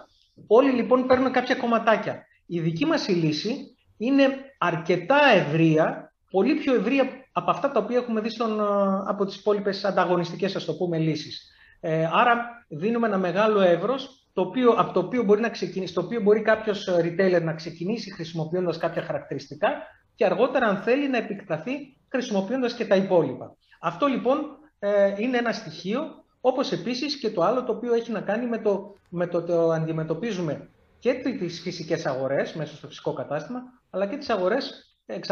Όλοι 0.47 0.71
λοιπόν 0.71 1.07
παίρνουν 1.07 1.31
κάποια 1.31 1.55
κομματάκια. 1.55 2.25
Η 2.45 2.59
δική 2.59 2.85
μας 2.85 3.07
η 3.07 3.11
λύση 3.11 3.75
είναι 3.97 4.37
αρκετά 4.57 5.19
ευρεία, 5.35 6.13
πολύ 6.31 6.55
πιο 6.55 6.75
ευρεία 6.75 7.09
από 7.31 7.51
αυτά 7.51 7.71
τα 7.71 7.79
οποία 7.79 7.97
έχουμε 7.97 8.21
δει 8.21 8.29
στον, 8.29 8.59
ε, 8.59 8.63
από 9.07 9.25
τις 9.25 9.35
υπόλοιπες 9.35 9.85
ανταγωνιστικές, 9.85 10.55
ας 10.55 10.65
το 10.65 10.73
πούμε, 10.73 10.97
λύσεις. 10.97 11.51
Ε, 11.81 12.09
άρα 12.11 12.65
δίνουμε 12.67 13.07
ένα 13.07 13.17
μεγάλο 13.17 13.61
εύρος 13.61 14.27
το 14.33 14.41
οποίο, 14.41 14.71
από 14.71 14.93
το 14.93 14.99
οποίο 14.99 15.23
μπορεί, 15.23 15.41
να 15.41 15.49
ξεκινήσει, 15.49 15.93
το 15.93 16.01
οποίο 16.01 16.21
μπορεί 16.21 16.41
κάποιος 16.41 16.87
ε, 16.87 16.93
retailer 16.93 17.41
να 17.43 17.53
ξεκινήσει 17.53 18.13
χρησιμοποιώντας 18.13 18.77
κάποια 18.77 19.01
χαρακτηριστικά 19.01 19.69
και 20.15 20.25
αργότερα 20.25 20.65
αν 20.65 20.77
θέλει 20.77 21.09
να 21.09 21.17
επεκταθεί 21.17 21.97
χρησιμοποιώντας 22.07 22.73
και 22.73 22.85
τα 22.85 22.95
υπόλοιπα. 22.95 23.55
Αυτό 23.81 24.05
λοιπόν 24.05 24.39
ε, 24.79 25.13
είναι 25.17 25.37
ένα 25.37 25.51
στοιχείο, 25.51 26.01
όπως 26.41 26.71
επίσης 26.71 27.19
και 27.19 27.29
το 27.29 27.41
άλλο 27.41 27.63
το 27.63 27.71
οποίο 27.71 27.93
έχει 27.93 28.11
να 28.11 28.21
κάνει 28.21 28.45
με 28.45 28.57
το, 28.57 28.95
με 29.09 29.27
το, 29.27 29.41
το 29.43 29.69
αντιμετωπίζουμε 29.69 30.69
και 30.99 31.13
τις 31.13 31.61
φυσικές 31.61 32.05
αγορές 32.05 32.53
μέσα 32.53 32.75
στο 32.75 32.87
φυσικό 32.87 33.13
κατάστημα, 33.13 33.61
αλλά 33.89 34.07
και 34.07 34.17
τις 34.17 34.29
αγορές 34.29 34.95
εξ 35.05 35.29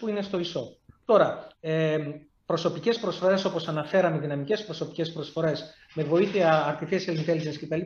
που 0.00 0.08
είναι 0.08 0.22
στο 0.22 0.38
e 0.38 0.44
Τώρα, 1.04 1.46
ε, 1.60 1.98
προσωπικές 2.46 2.98
προσφορές, 2.98 3.44
όπως 3.44 3.68
αναφέραμε, 3.68 4.18
δυναμικές 4.18 4.64
προσωπικές 4.64 5.12
προσφορές 5.12 5.74
με 5.94 6.02
βοήθεια 6.02 6.78
artificial 6.78 7.16
intelligence 7.26 7.56
κτλ., 7.60 7.80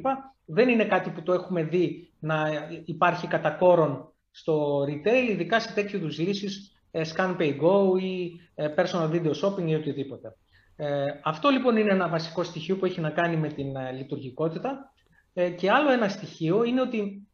δεν 0.44 0.68
είναι 0.68 0.84
κάτι 0.84 1.10
που 1.10 1.22
το 1.22 1.32
έχουμε 1.32 1.62
δει 1.62 2.12
να 2.18 2.68
υπάρχει 2.84 3.26
κατά 3.26 3.50
κόρον 3.50 4.12
στο 4.30 4.82
retail, 4.82 5.28
ειδικά 5.30 5.60
σε 5.60 5.72
τέτοιου 5.72 5.96
είδους 5.96 6.18
λύσεις, 6.18 6.72
ε, 6.90 7.02
scan 7.14 7.36
pay 7.36 7.60
go 7.60 8.00
ή 8.00 8.30
ε, 8.54 8.74
personal 8.76 9.10
video 9.10 9.32
shopping 9.42 9.66
ή 9.66 9.74
οτιδήποτε. 9.74 10.36
Ε, 10.76 11.06
αυτό 11.24 11.48
λοιπόν 11.48 11.76
είναι 11.76 11.92
ένα 11.92 12.08
βασικό 12.08 12.42
στοιχείο 12.42 12.76
που 12.76 12.84
έχει 12.84 13.00
να 13.00 13.10
κάνει 13.10 13.36
με 13.36 13.48
την 13.48 13.76
λειτουργικότητα. 13.96 14.92
Και 15.56 15.70
άλλο 15.70 15.90
ένα 15.92 16.08
στοιχείο 16.08 16.64
είναι 16.64 16.80
ότι 16.80 17.28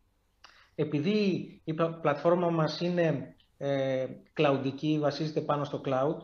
επειδή 0.75 1.19
η 1.65 1.75
πλατφόρμα 2.01 2.51
μας 2.51 2.81
είναι 2.81 3.37
cloudική, 4.35 4.99
βασίζεται 5.01 5.41
πάνω 5.41 5.65
στο 5.65 5.81
cloud, 5.85 6.17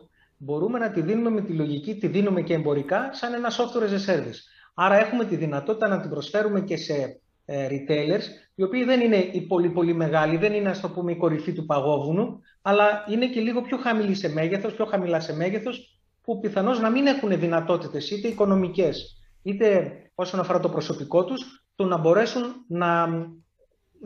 μπορούμε 0.44 0.78
να 0.78 0.90
τη 0.90 1.00
δίνουμε 1.00 1.30
με 1.30 1.40
τη 1.40 1.52
λογική, 1.52 1.94
τη 1.94 2.06
δίνουμε 2.06 2.42
και 2.42 2.54
εμπορικά, 2.54 3.08
σαν 3.12 3.34
ένα 3.34 3.50
software 3.50 3.82
as 3.82 3.92
a 3.92 4.14
service. 4.14 4.38
Άρα 4.74 4.98
έχουμε 4.98 5.24
τη 5.24 5.36
δυνατότητα 5.36 5.88
να 5.88 6.00
την 6.00 6.10
προσφέρουμε 6.10 6.60
και 6.60 6.76
σε 6.76 7.20
ε, 7.44 7.66
retailers, 7.70 8.22
οι 8.54 8.62
οποίοι 8.62 8.84
δεν 8.84 9.00
είναι 9.00 9.16
οι 9.16 9.40
πολύ 9.40 9.70
πολύ 9.70 9.94
μεγάλοι, 9.94 10.36
δεν 10.36 10.52
είναι 10.52 10.68
ας 10.68 10.80
το 10.80 10.88
πούμε 10.88 11.12
η 11.12 11.16
κορυφή 11.16 11.52
του 11.52 11.66
παγόβουνου, 11.66 12.40
αλλά 12.62 13.04
είναι 13.08 13.26
και 13.26 13.40
λίγο 13.40 13.62
πιο 13.62 13.76
χαμηλή 13.76 14.14
σε 14.14 14.32
μέγεθος, 14.32 14.74
πιο 14.74 14.84
χαμηλά 14.84 15.20
σε 15.20 15.36
μέγεθος, 15.36 16.00
που 16.22 16.40
πιθανώς 16.40 16.80
να 16.80 16.90
μην 16.90 17.06
έχουν 17.06 17.38
δυνατότητες 17.38 18.10
είτε 18.10 18.28
οικονομικές, 18.28 19.18
είτε 19.42 19.92
όσον 20.14 20.40
αφορά 20.40 20.60
το 20.60 20.68
προσωπικό 20.68 21.24
τους, 21.24 21.66
το 21.74 21.84
να 21.84 21.96
μπορέσουν 21.96 22.42
να 22.68 23.08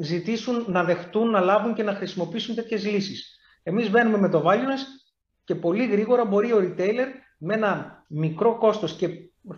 ζητήσουν, 0.00 0.64
να 0.68 0.84
δεχτούν, 0.84 1.30
να 1.30 1.40
λάβουν 1.40 1.74
και 1.74 1.82
να 1.82 1.94
χρησιμοποιήσουν 1.94 2.54
τέτοιες 2.54 2.86
λύσεις. 2.86 3.36
Εμείς 3.62 3.88
βαίνουμε 3.88 4.18
με 4.18 4.28
το 4.28 4.42
Valueness 4.46 5.05
και 5.46 5.54
πολύ 5.54 5.86
γρήγορα 5.86 6.24
μπορεί 6.24 6.52
ο 6.52 6.58
retailer 6.58 7.06
με 7.38 7.54
ένα 7.54 8.04
μικρό 8.08 8.58
κόστος 8.58 8.96
και 8.96 9.08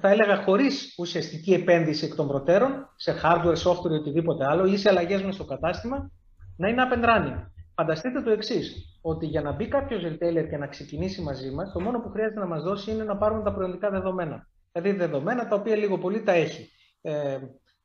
θα 0.01 0.09
έλεγα 0.09 0.43
χωρίς 0.43 0.95
ουσιαστική 0.99 1.53
επένδυση 1.53 2.05
εκ 2.05 2.15
των 2.15 2.29
προτέρων 2.29 2.93
σε 2.97 3.21
hardware, 3.23 3.57
software 3.57 3.91
ή 3.91 3.95
οτιδήποτε 3.95 4.45
άλλο 4.49 4.67
ή 4.67 4.77
σε 4.77 4.89
αλλαγές 4.89 5.21
μέσα 5.21 5.33
στο 5.33 5.45
κατάστημα 5.45 6.11
να 6.57 6.69
είναι 6.69 6.83
up 6.89 6.95
and 6.95 7.05
running. 7.05 7.47
Φανταστείτε 7.75 8.23
το 8.23 8.31
εξής, 8.31 8.99
ότι 9.03 9.27
για 9.27 9.43
να 9.43 9.53
μπει 9.53 9.69
κάποιος 9.69 10.03
retailer 10.05 10.47
και 10.51 10.57
να 10.57 10.67
ξεκινήσει 10.67 11.23
μαζί 11.23 11.51
μας, 11.51 11.73
το 11.73 11.81
μόνο 11.81 12.01
που 12.01 12.09
χρειάζεται 12.09 12.41
να 12.41 12.47
μας 12.47 12.63
δώσει 12.63 12.91
είναι 12.91 13.05
να 13.05 13.17
πάρουμε 13.17 13.43
τα 13.43 13.53
προϊόντικά 13.53 13.91
δεδομένα. 13.91 14.49
Δηλαδή 14.73 14.99
δεδομένα 14.99 15.49
τα 15.49 15.57
οποία 15.57 15.77
λίγο 15.77 15.99
πολύ 15.99 16.23
τα 16.23 16.33
έχει. 16.33 16.71
Ε, 17.01 17.39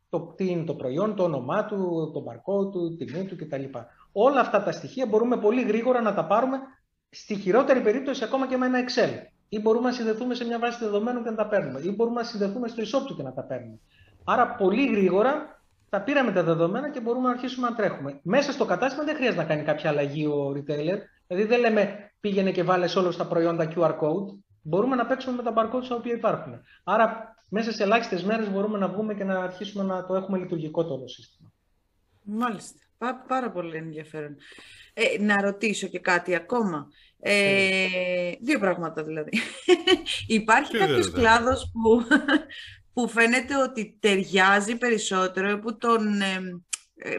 το, 0.09 0.33
τι 0.35 0.49
είναι 0.49 0.63
το 0.63 0.75
προϊόν, 0.75 1.15
το 1.15 1.23
όνομά 1.23 1.65
του, 1.65 2.11
το 2.13 2.23
barcode 2.27 2.71
του, 2.71 2.95
τιμή 2.95 3.25
του 3.25 3.35
κτλ. 3.35 3.63
Όλα 4.11 4.39
αυτά 4.39 4.63
τα 4.63 4.71
στοιχεία 4.71 5.05
μπορούμε 5.05 5.37
πολύ 5.37 5.63
γρήγορα 5.63 6.01
να 6.01 6.13
τα 6.13 6.25
πάρουμε 6.25 6.57
Στη 7.13 7.35
χειρότερη 7.35 7.81
περίπτωση 7.81 8.23
ακόμα 8.23 8.47
και 8.47 8.57
με 8.57 8.65
ένα 8.65 8.79
Excel. 8.79 9.09
Ή 9.49 9.59
μπορούμε 9.59 9.87
να 9.87 9.93
συνδεθούμε 9.93 10.35
σε 10.35 10.45
μια 10.45 10.59
βάση 10.59 10.83
δεδομένων 10.83 11.23
και 11.23 11.29
να 11.29 11.35
τα 11.35 11.47
παίρνουμε. 11.47 11.79
Ή 11.79 11.91
μπορούμε 11.95 12.21
να 12.21 12.27
συνδεθούμε 12.27 12.67
στο 12.67 12.99
e 12.99 13.05
του 13.07 13.15
και 13.15 13.23
να 13.23 13.33
τα 13.33 13.43
παίρνουμε. 13.43 13.79
Άρα 14.23 14.55
πολύ 14.55 14.85
γρήγορα 14.87 15.61
τα 15.89 16.01
πήραμε 16.01 16.31
τα 16.31 16.43
δεδομένα 16.43 16.91
και 16.91 16.99
μπορούμε 16.99 17.27
να 17.27 17.33
αρχίσουμε 17.33 17.69
να 17.69 17.75
τρέχουμε. 17.75 18.19
Μέσα 18.23 18.51
στο 18.51 18.65
κατάστημα 18.65 19.03
δεν 19.03 19.15
χρειάζεται 19.15 19.41
να 19.41 19.47
κάνει 19.47 19.63
κάποια 19.63 19.89
αλλαγή 19.89 20.25
ο 20.25 20.49
retailer. 20.49 20.97
Δηλαδή 21.27 21.47
δεν 21.47 21.59
λέμε 21.59 22.11
πήγαινε 22.19 22.51
και 22.51 22.63
βάλες 22.63 22.95
όλο 22.95 23.15
τα 23.15 23.27
προϊόντα 23.27 23.71
QR 23.75 23.99
code. 23.99 24.37
Μπορούμε 24.61 24.95
να 24.95 25.05
παίξουμε 25.05 25.35
με 25.35 25.43
τα 25.43 25.53
barcodes 25.57 25.87
τα 25.87 25.95
οποία 25.95 26.13
υπάρχουν. 26.13 26.61
Άρα 26.83 27.35
μέσα 27.49 27.71
σε 27.71 27.83
ελάχιστες 27.83 28.23
μέρες 28.23 28.51
μπορούμε 28.51 28.77
να 28.77 28.87
βγούμε 28.87 29.13
και 29.13 29.23
να 29.23 29.39
αρχίσουμε 29.39 29.83
να 29.83 30.05
το 30.05 30.15
έχουμε 30.15 30.37
λειτουργικό 30.37 30.85
το 30.85 30.93
όλο 30.93 31.07
σύστημα. 31.07 31.51
Μάλιστα. 32.23 32.79
Πάρα 33.27 33.51
πολύ 33.51 33.75
ενδιαφέρον. 33.77 34.35
Ε, 34.93 35.21
να 35.23 35.41
ρωτήσω 35.41 35.87
και 35.87 35.99
κάτι 35.99 36.35
ακόμα. 36.35 36.87
Ε, 37.19 37.87
δύο 38.41 38.59
πράγματα 38.59 39.03
δηλαδή. 39.03 39.31
Υπάρχει 40.27 40.77
κάποιος 40.77 41.11
κλάδος 41.11 41.71
που, 41.71 42.05
που 42.93 43.07
φαίνεται 43.07 43.61
ότι 43.61 43.97
ταιριάζει 43.99 44.77
περισσότερο, 44.77 45.59
που 45.59 45.77
τον 45.77 46.21
ε, 46.21 46.55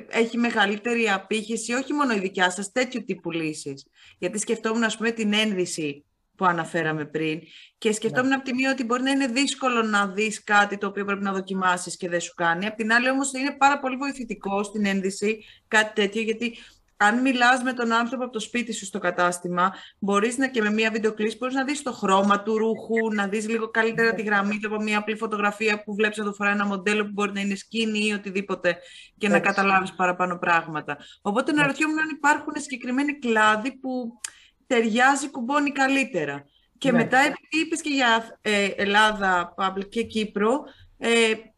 έχει 0.09 0.38
μεγαλύτερη 0.38 1.11
απήχηση, 1.11 1.73
όχι 1.73 1.92
μόνο 1.92 2.14
η 2.14 2.18
δικιά 2.18 2.51
σας, 2.51 2.73
τέτοιου 2.73 3.05
τύπου 3.05 3.31
λύσεις. 3.31 3.87
Γιατί 4.18 4.38
σκεφτόμουν, 4.38 4.85
ας 4.85 4.97
πούμε, 4.97 5.11
την 5.11 5.33
ένδυση 5.33 6.05
που 6.37 6.44
αναφέραμε 6.44 7.05
πριν 7.05 7.40
και 7.79 7.92
σκεφτόμουν 7.92 8.29
ναι. 8.29 8.35
από 8.35 8.44
τη 8.44 8.55
μία 8.55 8.70
ότι 8.70 8.85
μπορεί 8.85 9.03
να 9.03 9.11
είναι 9.11 9.27
δύσκολο 9.27 9.83
να 9.83 10.07
δεις 10.07 10.44
κάτι 10.44 10.79
το 10.79 10.87
οποίο 10.87 11.05
πρέπει 11.05 11.23
να 11.23 11.33
δοκιμάσεις 11.33 11.97
και 11.97 12.09
δεν 12.09 12.20
σου 12.20 12.35
κάνει. 12.35 12.66
Απ' 12.66 12.77
την 12.77 12.92
άλλη 12.92 13.11
όμως 13.11 13.33
είναι 13.33 13.57
πάρα 13.59 13.79
πολύ 13.79 13.97
βοηθητικό 13.97 14.62
στην 14.62 14.87
ένδυση 14.87 15.44
κάτι 15.68 16.03
τέτοιο 16.03 16.23
γιατί 16.23 16.59
αν 16.97 17.20
μιλάς 17.20 17.62
με 17.62 17.73
τον 17.73 17.92
άνθρωπο 17.92 18.25
από 18.25 18.33
το 18.33 18.40
σπίτι 18.40 18.73
σου 18.73 18.85
στο 18.85 18.99
κατάστημα, 18.99 19.75
μπορείς 19.99 20.38
να 20.38 20.49
και 20.49 20.62
με 20.62 20.70
μία 20.70 20.90
βιντεοκλήση 20.90 21.37
μπορείς 21.37 21.55
να 21.55 21.64
δεις 21.64 21.83
το 21.83 21.92
χρώμα 21.92 22.42
του 22.42 22.59
ρούχου, 22.59 23.14
να 23.14 23.27
δεις 23.27 23.49
λίγο 23.49 23.70
καλύτερα 23.70 24.14
τη 24.14 24.23
γραμμή 24.23 24.59
του 24.59 24.75
από 24.75 24.83
μία 24.83 24.99
απλή 24.99 25.16
φωτογραφία 25.16 25.83
που 25.83 25.94
βλέπεις 25.94 26.18
να 26.18 26.25
το 26.25 26.33
φοράει 26.33 26.53
ένα 26.53 26.66
μοντέλο 26.66 27.05
που 27.05 27.11
μπορεί 27.12 27.33
να 27.33 27.40
είναι 27.40 27.55
σκήνη 27.55 28.07
ή 28.07 28.12
οτιδήποτε 28.12 28.77
και 29.18 29.29
να 29.29 29.40
καταλάβεις 29.40 29.92
παραπάνω 29.92 30.38
πράγματα. 30.38 30.97
Οπότε 31.23 31.53
να 31.53 31.66
ρωτιόμουν 31.66 31.99
αν 31.99 32.09
υπάρχουν 32.09 32.53
συγκεκριμένοι 32.57 33.18
κλάδοι 33.18 33.73
που 33.73 34.20
ταιριάζει, 34.66 35.31
κουμπώνει 35.31 35.70
καλύτερα. 35.70 36.44
Και 36.79 36.90
ναι. 36.90 36.98
μετά, 36.98 37.18
επειδή 37.18 37.64
είπες 37.64 37.81
και 37.81 37.88
για 37.88 38.38
ε, 38.40 38.68
Ελλάδα, 38.77 39.53
Παύλ 39.57 39.81
και 39.81 40.03
Κύπρο, 40.03 40.64
ε, 40.98 41.09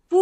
πού 0.07 0.19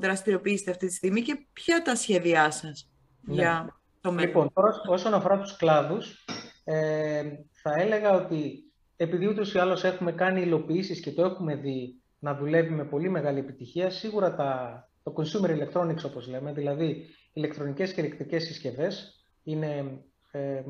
δραστηριοποιήσετε 0.00 0.70
αυτή 0.70 0.86
τη 0.86 0.94
στιγμή 0.94 1.22
και 1.22 1.46
ποια 1.52 1.82
τα 1.82 1.94
σχέδιά 1.94 2.50
σας 2.50 2.90
ναι. 3.20 3.34
για 3.34 3.80
το 4.00 4.12
μέλλον; 4.12 4.26
Λοιπόν, 4.26 4.52
τώρα, 4.52 4.80
όσον 4.86 5.14
αφορά 5.14 5.38
τους 5.38 5.56
κλάδους, 5.56 6.24
ε, 6.64 7.22
θα 7.52 7.74
έλεγα 7.74 8.10
ότι 8.10 8.72
επειδή 8.96 9.26
ούτως 9.26 9.54
ή 9.54 9.58
άλλως 9.58 9.84
έχουμε 9.84 10.12
κάνει 10.12 10.40
υλοποιήσεις 10.40 11.00
και 11.00 11.12
το 11.12 11.24
έχουμε 11.24 11.54
δει 11.54 12.02
να 12.18 12.34
δουλεύει 12.34 12.74
με 12.74 12.84
πολύ 12.84 13.08
μεγάλη 13.08 13.38
επιτυχία, 13.38 13.90
σίγουρα 13.90 14.34
τα, 14.34 14.82
το 15.02 15.14
consumer 15.16 15.50
electronics 15.50 16.04
όπως 16.04 16.28
λέμε, 16.28 16.52
δηλαδή 16.52 17.06
ηλεκτρονικές 17.32 17.92
και 17.92 18.00
ηλεκτρικές 18.00 18.44
συσκευές, 18.44 19.24
είναι 19.42 20.00
ε, 20.30 20.62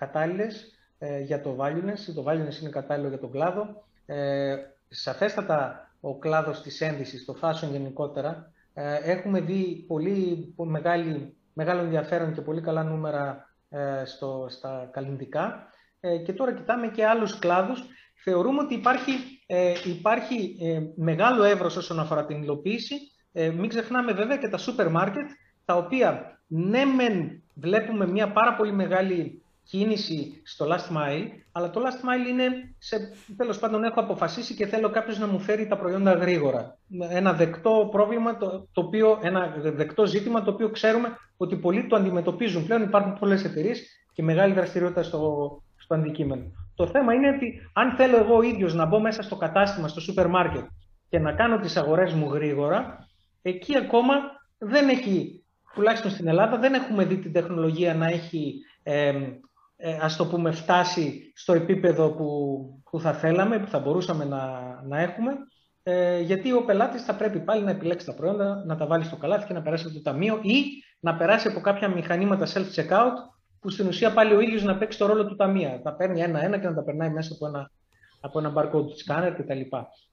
κατάλληλες 0.00 0.78
ε, 0.98 1.20
για 1.20 1.40
το 1.40 1.56
valueness. 1.60 2.14
Το 2.14 2.24
valueness 2.26 2.60
είναι 2.60 2.70
κατάλληλο 2.70 3.08
για 3.08 3.18
τον 3.18 3.30
κλάδο. 3.30 3.84
Ε, 4.06 4.56
σαφέστατα 4.88 5.90
ο 6.00 6.18
κλάδος 6.18 6.62
της 6.62 6.80
ένδυσης, 6.80 7.24
το 7.24 7.36
fashion 7.40 7.70
γενικότερα, 7.70 8.52
ε, 8.74 8.94
έχουμε 8.94 9.40
δει 9.40 9.84
πολύ 9.86 10.54
μεγάλη, 10.56 11.36
μεγάλο 11.52 11.80
ενδιαφέρον 11.80 12.34
και 12.34 12.40
πολύ 12.40 12.60
καλά 12.60 12.82
νούμερα 12.82 13.50
ε, 13.68 14.04
στο, 14.04 14.46
στα 14.48 14.88
καλλιντικά. 14.92 15.68
Ε, 16.00 16.16
και 16.16 16.32
τώρα 16.32 16.52
κοιτάμε 16.54 16.88
και 16.88 17.06
άλλους 17.06 17.38
κλάδους. 17.38 17.82
Θεωρούμε 18.22 18.60
ότι 18.60 18.74
υπάρχει, 18.74 19.12
ε, 19.46 19.72
υπάρχει 19.84 20.56
μεγάλο 20.96 21.42
εύρος 21.42 21.76
όσον 21.76 22.00
αφορά 22.00 22.26
την 22.26 22.42
υλοποίηση. 22.42 22.94
μην 23.32 23.68
ξεχνάμε 23.68 24.12
βέβαια 24.12 24.36
και 24.36 24.48
τα 24.48 24.58
σούπερ 24.58 24.90
μάρκετ, 24.90 25.28
τα 25.64 25.76
οποία 25.76 26.40
ναι 26.46 26.84
μεν 26.84 27.42
βλέπουμε 27.54 28.06
μια 28.06 28.32
πάρα 28.32 28.54
πολύ 28.54 28.72
μεγάλη 28.72 29.39
κίνηση 29.64 30.40
στο 30.44 30.66
last 30.68 30.96
mile, 30.96 31.26
αλλά 31.52 31.70
το 31.70 31.80
last 31.80 32.04
mile 32.06 32.28
είναι, 32.28 32.74
σε, 32.78 32.96
τέλος 33.36 33.58
πάντων 33.58 33.84
έχω 33.84 34.00
αποφασίσει 34.00 34.54
και 34.54 34.66
θέλω 34.66 34.90
κάποιος 34.90 35.18
να 35.18 35.26
μου 35.26 35.40
φέρει 35.40 35.66
τα 35.66 35.76
προϊόντα 35.76 36.12
γρήγορα. 36.12 36.78
Ένα 37.10 37.32
δεκτό 37.32 37.88
πρόβλημα, 37.90 38.36
το, 38.36 38.68
το 38.72 38.80
οποίο, 38.80 39.18
ένα 39.22 39.54
δεκτό 39.62 40.06
ζήτημα 40.06 40.42
το 40.42 40.50
οποίο 40.50 40.70
ξέρουμε 40.70 41.16
ότι 41.36 41.56
πολλοί 41.56 41.86
το 41.86 41.96
αντιμετωπίζουν. 41.96 42.66
Πλέον 42.66 42.82
υπάρχουν 42.82 43.18
πολλές 43.18 43.44
εταιρείες 43.44 43.86
και 44.12 44.22
μεγάλη 44.22 44.54
δραστηριότητα 44.54 45.02
στο, 45.02 45.62
στο 45.76 45.94
αντικείμενο. 45.94 46.42
Το 46.74 46.86
θέμα 46.86 47.14
είναι 47.14 47.28
ότι 47.28 47.70
αν 47.72 47.94
θέλω 47.96 48.16
εγώ 48.16 48.36
ο 48.36 48.42
ίδιος 48.42 48.74
να 48.74 48.86
μπω 48.86 49.00
μέσα 49.00 49.22
στο 49.22 49.36
κατάστημα, 49.36 49.88
στο 49.88 50.00
σούπερ 50.00 50.28
μάρκετ 50.28 50.64
και 51.08 51.18
να 51.18 51.32
κάνω 51.32 51.58
τις 51.58 51.76
αγορές 51.76 52.12
μου 52.12 52.32
γρήγορα, 52.32 53.08
εκεί 53.42 53.76
ακόμα 53.76 54.14
δεν 54.58 54.88
έχει, 54.88 55.44
τουλάχιστον 55.74 56.10
στην 56.10 56.28
Ελλάδα, 56.28 56.58
δεν 56.58 56.74
έχουμε 56.74 57.04
δει 57.04 57.16
την 57.16 57.32
τεχνολογία 57.32 57.94
να 57.94 58.06
έχει 58.06 58.54
ε, 58.82 59.12
ε, 59.82 59.98
ας 60.00 60.16
το 60.16 60.26
πούμε, 60.26 60.50
φτάσει 60.50 61.32
στο 61.34 61.52
επίπεδο 61.52 62.10
που, 62.10 62.82
που 62.90 63.00
θα 63.00 63.12
θέλαμε, 63.12 63.58
που 63.58 63.68
θα 63.68 63.78
μπορούσαμε 63.78 64.24
να, 64.24 64.60
να 64.86 65.00
έχουμε, 65.00 65.32
ε, 65.82 66.20
γιατί 66.20 66.52
ο 66.52 66.64
πελάτης 66.64 67.02
θα 67.02 67.14
πρέπει 67.14 67.38
πάλι 67.38 67.64
να 67.64 67.70
επιλέξει 67.70 68.06
τα 68.06 68.14
προϊόντα, 68.14 68.62
να 68.66 68.76
τα 68.76 68.86
βάλει 68.86 69.04
στο 69.04 69.16
καλάθι 69.16 69.46
και 69.46 69.52
να 69.52 69.62
περάσει 69.62 69.84
από 69.86 69.94
το 69.94 70.02
ταμείο 70.02 70.38
ή 70.42 70.64
να 71.00 71.16
περάσει 71.16 71.48
από 71.48 71.60
κάποια 71.60 71.88
μηχανήματα 71.88 72.46
self-checkout, 72.46 73.12
που 73.60 73.70
στην 73.70 73.86
ουσία 73.86 74.12
πάλι 74.12 74.34
ο 74.34 74.40
ίδιος 74.40 74.62
να 74.62 74.76
παίξει 74.76 74.98
το 74.98 75.06
ρόλο 75.06 75.26
του 75.26 75.36
ταμεία. 75.36 75.80
Τα 75.82 75.94
παίρνει 75.94 76.20
ένα-ένα 76.20 76.58
και 76.58 76.66
να 76.66 76.74
τα 76.74 76.82
περνάει 76.82 77.10
μέσα 77.10 77.32
από 77.34 77.46
ένα, 77.46 77.70
από 78.20 78.38
ένα 78.38 78.52
barcode 78.56 78.88
scanner 79.04 79.34
κτλ. 79.36 79.60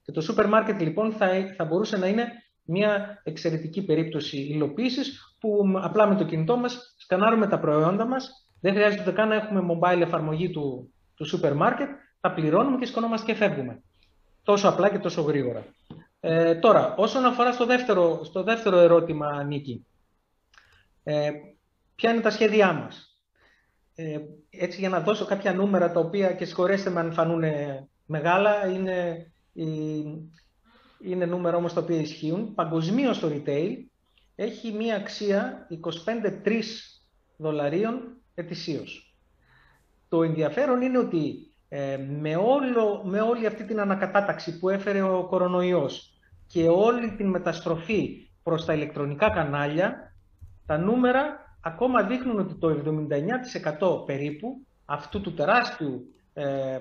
Και 0.02 0.12
το 0.12 0.20
σούπερ 0.20 0.48
μάρκετ 0.48 0.80
λοιπόν 0.80 1.12
θα, 1.12 1.28
θα 1.56 1.64
μπορούσε 1.64 1.96
να 1.96 2.06
είναι 2.06 2.32
μια 2.62 3.20
εξαιρετική 3.24 3.84
περίπτωση 3.84 4.36
υλοποίησης 4.36 5.36
που 5.40 5.64
απλά 5.82 6.06
με 6.06 6.14
το 6.14 6.24
κινητό 6.24 6.56
μας 6.56 6.94
σκανάρουμε 6.98 7.46
τα 7.46 7.58
προϊόντα 7.58 8.06
μας 8.06 8.47
δεν 8.60 8.72
χρειάζεται 8.72 9.12
καν 9.12 9.28
να 9.28 9.34
έχουμε 9.34 9.66
mobile 9.70 10.00
εφαρμογή 10.00 10.50
του, 10.50 10.92
του 11.14 11.24
σούπερ 11.24 11.54
μάρκετ, 11.54 11.88
τα 12.20 12.32
πληρώνουμε 12.32 12.78
και 12.78 12.86
σκονόμαστε 12.86 13.32
και 13.32 13.38
φεύγουμε. 13.38 13.82
Τόσο 14.42 14.68
απλά 14.68 14.90
και 14.90 14.98
τόσο 14.98 15.22
γρήγορα. 15.22 15.64
Ε, 16.20 16.54
τώρα, 16.54 16.94
όσον 16.96 17.24
αφορά 17.24 17.52
στο 17.52 17.66
δεύτερο, 17.66 18.24
στο 18.24 18.42
δεύτερο 18.42 18.78
ερώτημα, 18.78 19.42
Νίκη, 19.42 19.86
ε, 21.02 21.30
ποια 21.94 22.10
είναι 22.10 22.20
τα 22.20 22.30
σχέδιά 22.30 22.72
μας; 22.72 23.02
Ε, 23.94 24.18
έτσι 24.50 24.80
για 24.80 24.88
να 24.88 25.00
δώσω 25.00 25.24
κάποια 25.24 25.52
νούμερα 25.52 25.92
τα 25.92 26.00
οποία 26.00 26.32
και 26.32 26.44
συγχωρέστε 26.44 26.90
με 26.90 27.00
αν 27.00 27.12
φανούν 27.12 27.42
μεγάλα, 28.06 28.66
είναι, 28.66 29.26
είναι 31.02 31.26
νούμερα 31.26 31.56
όμως 31.56 31.72
τα 31.72 31.80
οποία 31.80 32.00
ισχύουν. 32.00 32.54
Παγκοσμίως 32.54 33.18
το 33.18 33.28
retail 33.32 33.76
έχει 34.34 34.72
μία 34.72 34.96
αξία 34.96 35.66
25-3 36.04 36.62
δολαρίων 37.36 38.17
ετησίως. 38.38 39.16
Το 40.08 40.22
ενδιαφέρον 40.22 40.80
είναι 40.80 40.98
ότι 40.98 41.52
ε, 41.68 41.96
με, 41.96 42.36
όλο, 42.36 43.02
με 43.04 43.20
όλη 43.20 43.46
αυτή 43.46 43.64
την 43.64 43.80
ανακατάταξη 43.80 44.58
που 44.58 44.68
έφερε 44.68 45.02
ο 45.02 45.26
κορονοϊός 45.28 46.18
και 46.46 46.68
όλη 46.68 47.14
την 47.16 47.28
μεταστροφή 47.28 48.30
προς 48.42 48.64
τα 48.64 48.74
ηλεκτρονικά 48.74 49.30
κανάλια, 49.30 50.14
τα 50.66 50.78
νούμερα 50.78 51.56
ακόμα 51.60 52.02
δείχνουν 52.02 52.38
ότι 52.38 52.54
το 52.54 52.82
79% 54.00 54.06
περίπου 54.06 54.66
αυτού 54.84 55.20
του 55.20 55.34
τεράστιου 55.34 56.14
ε, 56.32 56.78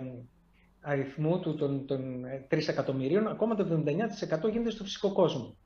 αριθμού 0.81 1.39
του, 1.39 1.55
των, 1.55 1.85
των 1.85 2.25
3 2.51 2.67
εκατομμυρίων, 2.67 3.27
ακόμα 3.27 3.55
το 3.55 3.83
79% 4.47 4.51
γίνεται 4.51 4.69
στο 4.69 4.83
φυσικό 4.83 5.13
κόσμο. 5.13 5.57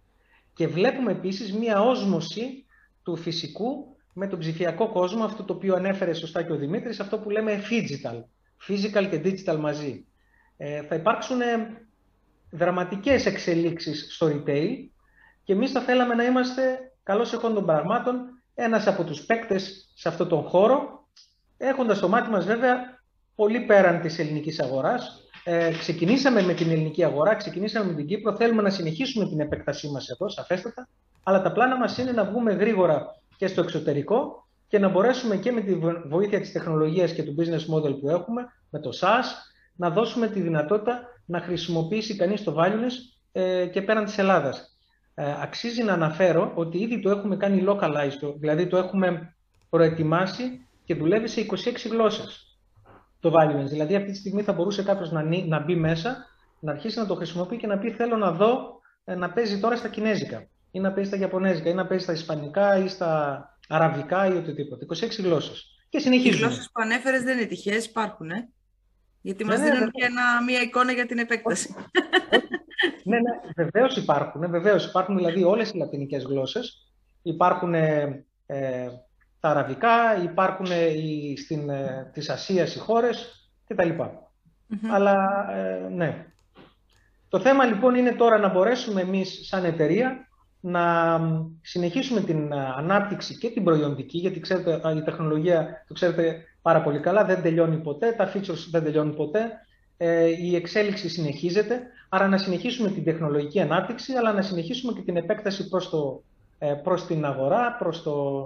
Και 0.53 0.67
βλέπουμε 0.67 1.11
επίσης 1.11 1.53
μία 1.53 1.81
όσμωση 1.81 2.65
του 3.03 3.15
φυσικού 3.15 3.90
με 4.13 4.27
τον 4.27 4.39
ψηφιακό 4.39 4.91
κόσμο, 4.91 5.23
αυτό 5.23 5.43
το 5.43 5.53
οποίο 5.53 5.75
ανέφερε 5.75 6.13
σωστά 6.13 6.43
και 6.43 6.51
ο 6.51 6.55
Δημήτρης, 6.55 6.99
αυτό 6.99 7.19
που 7.19 7.29
λέμε 7.29 7.61
digital, 7.69 8.23
physical 8.67 9.07
και 9.09 9.21
digital 9.23 9.57
μαζί. 9.57 10.05
Ε, 10.57 10.81
θα 10.81 10.95
υπάρξουν 10.95 11.41
ε, 11.41 11.45
δραματικές 12.49 13.25
εξελίξεις 13.25 14.07
στο 14.15 14.27
retail 14.27 14.75
και 15.43 15.53
εμείς 15.53 15.71
θα 15.71 15.81
θέλαμε 15.81 16.13
να 16.15 16.23
είμαστε 16.23 16.91
καλώς 17.03 17.33
εχών 17.33 17.53
των 17.53 17.65
πραγμάτων 17.65 18.15
ένας 18.55 18.87
από 18.87 19.03
τους 19.03 19.25
παίκτες 19.25 19.91
σε 19.95 20.07
αυτόν 20.07 20.27
τον 20.27 20.43
χώρο, 20.43 21.07
έχοντας 21.57 21.99
το 21.99 22.07
μάτι 22.07 22.29
μας 22.29 22.45
βέβαια 22.45 23.01
πολύ 23.35 23.59
πέραν 23.59 24.01
της 24.01 24.19
ελληνικής 24.19 24.59
αγοράς. 24.59 25.25
Ε, 25.43 25.71
ξεκινήσαμε 25.71 26.41
με 26.41 26.53
την 26.53 26.69
ελληνική 26.69 27.03
αγορά, 27.03 27.35
ξεκινήσαμε 27.35 27.85
με 27.85 27.93
την 27.93 28.07
Κύπρο, 28.07 28.35
θέλουμε 28.35 28.61
να 28.61 28.69
συνεχίσουμε 28.69 29.27
την 29.27 29.39
επέκτασή 29.39 29.87
μας 29.87 30.09
εδώ, 30.09 30.29
σαφέστατα, 30.29 30.87
αλλά 31.23 31.41
τα 31.41 31.51
πλάνα 31.51 31.77
μας 31.77 31.97
είναι 31.97 32.11
να 32.11 32.25
βγούμε 32.25 32.53
γρήγορα 32.53 33.20
και 33.41 33.47
στο 33.47 33.61
εξωτερικό 33.61 34.47
και 34.67 34.79
να 34.79 34.89
μπορέσουμε 34.89 35.35
και 35.35 35.51
με 35.51 35.61
τη 35.61 35.75
βοήθεια 36.07 36.39
της 36.39 36.51
τεχνολογίας 36.51 37.13
και 37.13 37.23
του 37.23 37.35
business 37.37 37.75
model 37.75 37.99
που 37.99 38.09
έχουμε, 38.09 38.45
με 38.69 38.79
το 38.79 38.89
SaaS, 39.01 39.25
να 39.75 39.89
δώσουμε 39.89 40.27
τη 40.27 40.41
δυνατότητα 40.41 40.99
να 41.25 41.39
χρησιμοποιήσει 41.39 42.15
κανείς 42.15 42.43
το 42.43 42.55
valueless 42.57 42.91
ε, 43.31 43.65
και 43.65 43.81
πέραν 43.81 44.05
της 44.05 44.17
Ελλάδας. 44.17 44.77
Ε, 45.15 45.35
αξίζει 45.41 45.83
να 45.83 45.93
αναφέρω 45.93 46.51
ότι 46.55 46.77
ήδη 46.77 46.99
το 46.99 47.09
έχουμε 47.09 47.37
κάνει 47.37 47.63
localized, 47.67 48.33
δηλαδή 48.39 48.67
το 48.67 48.77
έχουμε 48.77 49.35
προετοιμάσει 49.69 50.67
και 50.83 50.95
δουλεύει 50.95 51.27
σε 51.27 51.45
26 51.49 51.55
γλώσσες 51.89 52.57
το 53.19 53.33
valueless. 53.33 53.67
Δηλαδή 53.69 53.95
αυτή 53.95 54.11
τη 54.11 54.17
στιγμή 54.17 54.41
θα 54.41 54.53
μπορούσε 54.53 54.83
κάποιος 54.83 55.11
να, 55.11 55.23
να 55.47 55.59
μπει 55.59 55.75
μέσα, 55.75 56.25
να 56.59 56.71
αρχίσει 56.71 56.99
να 56.99 57.05
το 57.05 57.15
χρησιμοποιεί 57.15 57.57
και 57.57 57.67
να 57.67 57.77
πει 57.77 57.91
θέλω 57.91 58.17
να 58.17 58.31
δω 58.31 58.79
ε, 59.03 59.15
να 59.15 59.31
παίζει 59.31 59.59
τώρα 59.59 59.75
στα 59.75 59.87
κινέζικα 59.87 60.47
ή 60.71 60.79
να 60.79 60.91
παίζει 60.91 61.09
στα 61.09 61.19
Ιαπωνέζικα, 61.19 61.69
ή 61.69 61.73
να 61.73 61.87
παίζει 61.87 62.03
στα 62.03 62.13
Ισπανικά 62.13 62.77
ή 62.77 62.87
στα 62.87 63.45
Αραβικά 63.67 64.25
ή 64.25 64.37
οτιδήποτε. 64.37 64.85
26 64.85 65.23
γλώσσες. 65.23 65.85
Και 65.89 65.99
συνεχίζουμε. 65.99 66.35
Οι 66.35 66.39
γλώσσες 66.39 66.65
που 66.73 66.81
ανέφερες 66.81 67.23
δεν 67.23 67.37
είναι 67.37 67.47
τυχαίες, 67.47 67.85
υπάρχουν, 67.85 68.29
ε; 68.29 68.49
Γιατί 69.21 69.45
μας 69.45 69.59
ναι, 69.59 69.65
ναι, 69.65 69.71
δίνουν 69.71 69.91
και 69.91 70.05
ένα, 70.05 70.43
μία 70.43 70.61
εικόνα 70.61 70.91
για 70.91 71.05
την 71.05 71.17
επέκταση. 71.17 71.75
ναι, 73.03 73.17
ναι, 73.19 73.31
βεβαίως 73.55 73.97
υπάρχουν. 73.97 74.49
Βεβαίως 74.49 74.85
υπάρχουν 74.85 75.17
δηλαδή 75.17 75.43
όλες 75.43 75.69
οι 75.69 75.77
λατινικές 75.77 76.23
γλώσσες. 76.23 76.91
Υπάρχουν 77.21 77.73
ε, 77.73 78.25
ε, 78.45 78.87
τα 79.39 79.49
αραβικά, 79.49 80.23
υπάρχουν 80.23 80.65
οι, 80.95 81.37
στην, 81.37 81.71
της 82.13 82.29
Ασίας 82.29 82.75
οι 82.75 82.79
χώρες 82.79 83.49
κτλ. 83.67 83.89
Αλλά 84.91 85.45
ναι. 85.91 86.25
Το 87.29 87.39
θέμα 87.39 87.65
λοιπόν 87.65 87.95
είναι 87.95 88.11
τώρα 88.11 88.37
να 88.37 88.49
μπορέσουμε 88.49 89.01
εμείς 89.01 89.47
σαν 89.47 89.65
εταιρεία 89.65 90.30
να 90.61 91.19
συνεχίσουμε 91.61 92.21
την 92.21 92.53
ανάπτυξη 92.53 93.37
και 93.37 93.49
την 93.49 93.63
προϊόντική, 93.63 94.17
γιατί 94.17 94.39
ξέρετε, 94.39 94.81
η 94.95 95.01
τεχνολογία, 95.01 95.85
το 95.87 95.93
ξέρετε 95.93 96.43
πάρα 96.61 96.81
πολύ 96.81 96.99
καλά, 96.99 97.25
δεν 97.25 97.41
τελειώνει 97.41 97.77
ποτέ, 97.77 98.11
τα 98.11 98.31
features 98.33 98.67
δεν 98.71 98.83
τελειώνουν 98.83 99.15
ποτέ, 99.15 99.51
ε, 99.97 100.25
η 100.25 100.55
εξέλιξη 100.55 101.09
συνεχίζεται, 101.09 101.81
άρα 102.09 102.27
να 102.27 102.37
συνεχίσουμε 102.37 102.89
την 102.89 103.03
τεχνολογική 103.03 103.61
ανάπτυξη, 103.61 104.13
αλλά 104.13 104.33
να 104.33 104.41
συνεχίσουμε 104.41 104.93
και 104.93 105.01
την 105.01 105.17
επέκταση 105.17 105.69
προς, 105.69 105.89
το, 105.89 106.23
ε, 106.57 106.73
προς 106.73 107.05
την 107.05 107.25
αγορά, 107.25 107.75
προς 107.79 108.03
το, 108.03 108.45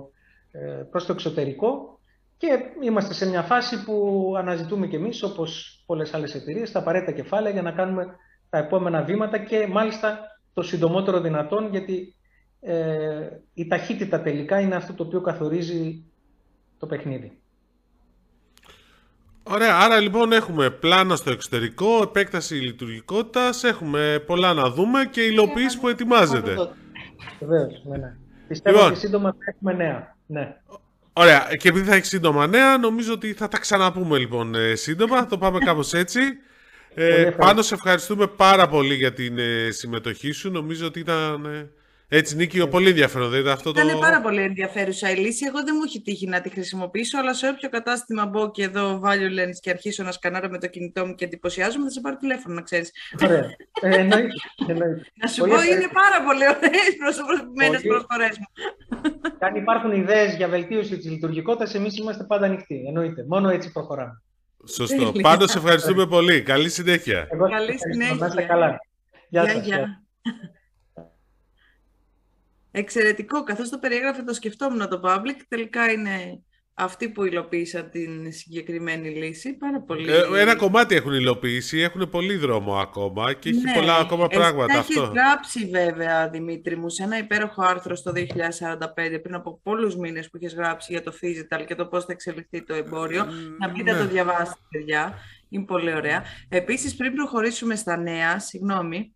ε, 0.52 0.60
προς 0.92 1.06
το 1.06 1.12
εξωτερικό. 1.12 2.00
Και 2.38 2.48
είμαστε 2.82 3.14
σε 3.14 3.30
μια 3.30 3.42
φάση 3.42 3.84
που 3.84 4.34
αναζητούμε 4.38 4.88
κι 4.88 4.96
εμείς, 4.96 5.24
όπως 5.24 5.84
πολλές 5.86 6.14
άλλες 6.14 6.36
εταιρείες, 6.36 6.72
τα 6.72 6.80
απαραίτητα 6.80 7.12
κεφάλαια 7.12 7.54
για 7.54 7.62
να 7.62 7.72
κάνουμε 7.72 8.16
τα 8.50 8.58
επόμενα 8.58 9.02
βήματα 9.02 9.38
και 9.38 9.68
μάλιστα 9.68 10.20
το 10.56 10.62
συντομότερο 10.62 11.22
δυνατόν, 11.22 11.70
γιατί 11.72 12.16
ε, 12.60 13.30
η 13.54 13.68
ταχύτητα 13.68 14.22
τελικά 14.22 14.60
είναι 14.60 14.76
αυτό 14.76 14.94
το 14.94 15.04
οποίο 15.04 15.22
καθορίζει 15.22 16.04
το 16.80 16.86
παιχνίδι. 16.86 17.38
Ωραία, 19.44 19.78
άρα 19.78 20.00
λοιπόν 20.00 20.32
έχουμε 20.32 20.70
πλάνα 20.70 21.16
στο 21.16 21.32
εξωτερικό, 21.32 22.02
επέκταση 22.04 22.56
λειτουργικότητας, 22.56 23.64
έχουμε 23.64 24.24
πολλά 24.26 24.54
να 24.54 24.70
δούμε 24.70 25.06
και 25.12 25.22
υλοποίηση 25.22 25.80
που 25.80 25.88
ετοιμάζεται. 25.88 26.56
Βεβαίως, 27.40 27.84
ναι, 27.86 27.98
ναι. 27.98 28.16
Πιστεύω 28.48 28.76
λοιπόν, 28.76 28.92
ότι 28.92 29.00
σύντομα 29.00 29.32
θα 29.32 29.54
έχουμε 29.56 29.74
νέα. 29.74 30.16
Ναι. 30.26 30.56
Ωραία, 31.14 31.48
και 31.60 31.70
επειδή 31.70 31.86
θα 31.86 31.96
έχει 31.96 32.06
σύντομα 32.06 32.48
νέα, 32.48 32.78
νομίζω 32.78 33.14
ότι 33.14 33.34
θα 33.34 33.48
τα 33.48 33.60
ξαναπούμε 33.60 34.18
λοιπόν 34.18 34.56
ε, 34.56 34.76
σύντομα, 34.76 35.18
θα 35.18 35.26
το 35.26 35.38
πάμε 35.38 35.60
κάπως 35.60 35.94
έτσι. 35.94 36.20
Ε, 36.98 37.32
πάνω 37.38 37.62
σε 37.62 37.74
ευχαριστούμε 37.74 38.28
πάρα 38.28 38.68
πολύ 38.68 38.96
για 38.96 39.14
την 39.14 39.38
ε, 39.38 39.72
συμμετοχή 39.72 40.32
σου. 40.32 40.52
Νομίζω 40.52 40.86
ότι 40.86 41.00
ήταν 41.00 41.46
ε, 41.46 41.70
έτσι, 42.08 42.36
Νίκη, 42.36 42.68
πολύ 42.68 42.90
ενδιαφέρον. 42.90 43.30
Δεν 43.30 43.48
αυτό 43.48 43.70
ήταν 43.70 43.92
το... 43.92 43.98
πάρα 43.98 44.22
πολύ 44.22 44.42
ενδιαφέρουσα 44.42 45.12
η 45.12 45.16
λύση. 45.16 45.46
Εγώ 45.46 45.64
δεν 45.64 45.74
μου 45.78 45.84
έχει 45.86 46.02
τύχει 46.02 46.28
να 46.28 46.42
τη 46.42 46.50
χρησιμοποιήσω, 46.50 47.20
αλλά 47.20 47.34
σε 47.34 47.48
όποιο 47.48 47.70
κατάστημα 47.70 48.26
μπω 48.26 48.52
και 48.52 48.64
εδώ 48.64 49.02
value 49.04 49.40
lens 49.40 49.58
και 49.62 49.70
αρχίσω 49.70 50.04
να 50.04 50.12
σκανάρω 50.12 50.50
με 50.50 50.58
το 50.58 50.68
κινητό 50.68 51.06
μου 51.06 51.16
και 51.16 51.26
εντυπωσιάζομαι, 51.26 51.84
θα 51.84 51.92
σε 51.92 52.02
πάρω 52.02 52.16
τηλέφωνο, 52.18 52.56
να 52.56 52.62
ξέρεις. 52.62 52.92
Ωραία. 53.24 53.46
Ε, 53.82 54.04
να 55.22 55.28
σου 55.28 55.40
πω, 55.40 55.56
είναι 55.64 55.90
πάρα 55.94 56.24
πολύ 56.26 56.48
ωραίες 56.48 56.96
προσωπικέ 57.00 57.88
προσφορές 57.88 58.38
μου. 58.38 58.48
Και 59.40 59.46
αν 59.46 59.56
υπάρχουν 59.56 59.92
ιδέες 59.92 60.36
για 60.36 60.48
βελτίωση 60.48 60.98
της 60.98 61.10
λειτουργικότητας, 61.10 61.74
εμείς 61.74 61.98
είμαστε 61.98 62.24
πάντα 62.24 62.46
ανοιχτοί. 62.46 62.84
Εννοείται. 62.88 63.26
Μόνο 63.28 63.50
έτσι 63.50 63.72
προχωράμε. 63.72 64.24
Σωστό. 64.66 65.12
Πάντως 65.22 65.56
ευχαριστούμε 65.56 66.08
πολύ. 66.08 66.42
Καλή 66.42 66.70
συνέχεια. 66.70 67.28
Καλή 67.50 67.78
συνέχεια. 67.80 68.16
Να 68.16 68.26
είστε 68.26 68.42
καλά. 68.42 68.80
Γεια 69.30 69.48
σας. 69.50 69.68
Εξαιρετικό. 72.72 73.44
Καθώς 73.44 73.70
το 73.70 73.80
περιέγραφε 73.80 74.24
το 74.24 74.34
σκεφτόμουν 74.34 74.90
το 74.90 75.02
public, 75.04 75.36
τελικά 75.48 75.92
είναι 75.92 76.40
αυτοί 76.78 77.10
που 77.10 77.24
υλοποίησαν 77.24 77.90
την 77.90 78.32
συγκεκριμένη 78.32 79.10
λύση. 79.10 79.54
Πάρα 79.54 79.82
πολύ. 79.82 80.12
Ε, 80.12 80.42
ένα 80.42 80.56
κομμάτι 80.56 80.96
έχουν 80.96 81.14
υλοποιήσει, 81.14 81.80
έχουν 81.80 82.10
πολύ 82.10 82.36
δρόμο 82.36 82.76
ακόμα 82.76 83.34
και 83.34 83.50
έχει 83.50 83.62
ναι, 83.62 83.74
πολλά 83.74 83.96
ακόμα 83.96 84.28
πράγματα 84.28 84.80
αυτό. 84.80 85.02
Έχεις 85.02 85.14
γράψει 85.14 85.70
βέβαια, 85.70 86.30
Δημήτρη 86.30 86.78
μου, 86.78 86.90
σε 86.90 87.04
ένα 87.04 87.18
υπέροχο 87.18 87.64
άρθρο 87.64 87.96
στο 87.96 88.12
2045, 88.16 89.20
πριν 89.22 89.36
από 89.36 89.60
πολλούς 89.64 89.96
μήνες 89.96 90.30
που 90.30 90.38
είχες 90.38 90.54
γράψει 90.54 90.92
για 90.92 91.04
το 91.04 91.14
Physical 91.22 91.66
και 91.68 91.76
το 91.76 91.86
πώς 91.86 92.06
θα 92.06 92.12
εξελιχθεί 92.12 92.64
το 92.64 92.74
εμπόριο. 92.74 93.26
να 93.60 93.70
μπείτε 93.70 93.92
να 93.92 93.98
το 93.98 94.04
ναι. 94.04 94.10
διαβάσετε, 94.10 94.60
παιδιά. 94.70 95.14
Είναι 95.50 95.66
πολύ 95.66 95.94
ωραία. 95.94 96.24
Επίσης, 96.50 96.96
πριν 96.96 97.14
προχωρήσουμε 97.14 97.76
στα 97.76 97.98
νέα, 97.98 98.40
συγγνώμη, 98.40 99.14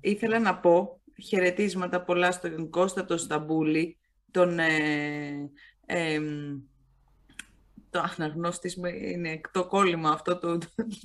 ήθελα 0.00 0.38
να 0.38 0.56
πω 0.56 1.00
χαιρετίσματα 1.22 2.02
πολλά 2.02 2.32
στον 2.32 2.70
Κώστα 2.70 3.04
τον 3.04 3.18
Σταμπούλη, 3.18 3.98
τον 4.30 4.58
ε, 4.58 5.50
ε, 5.86 6.20
το 7.90 8.04
αναγνώστης 8.16 8.76
είναι 9.12 9.40
το 9.52 9.66
κόλλημα 9.66 10.10
αυτό 10.10 10.38
του, 10.38 10.58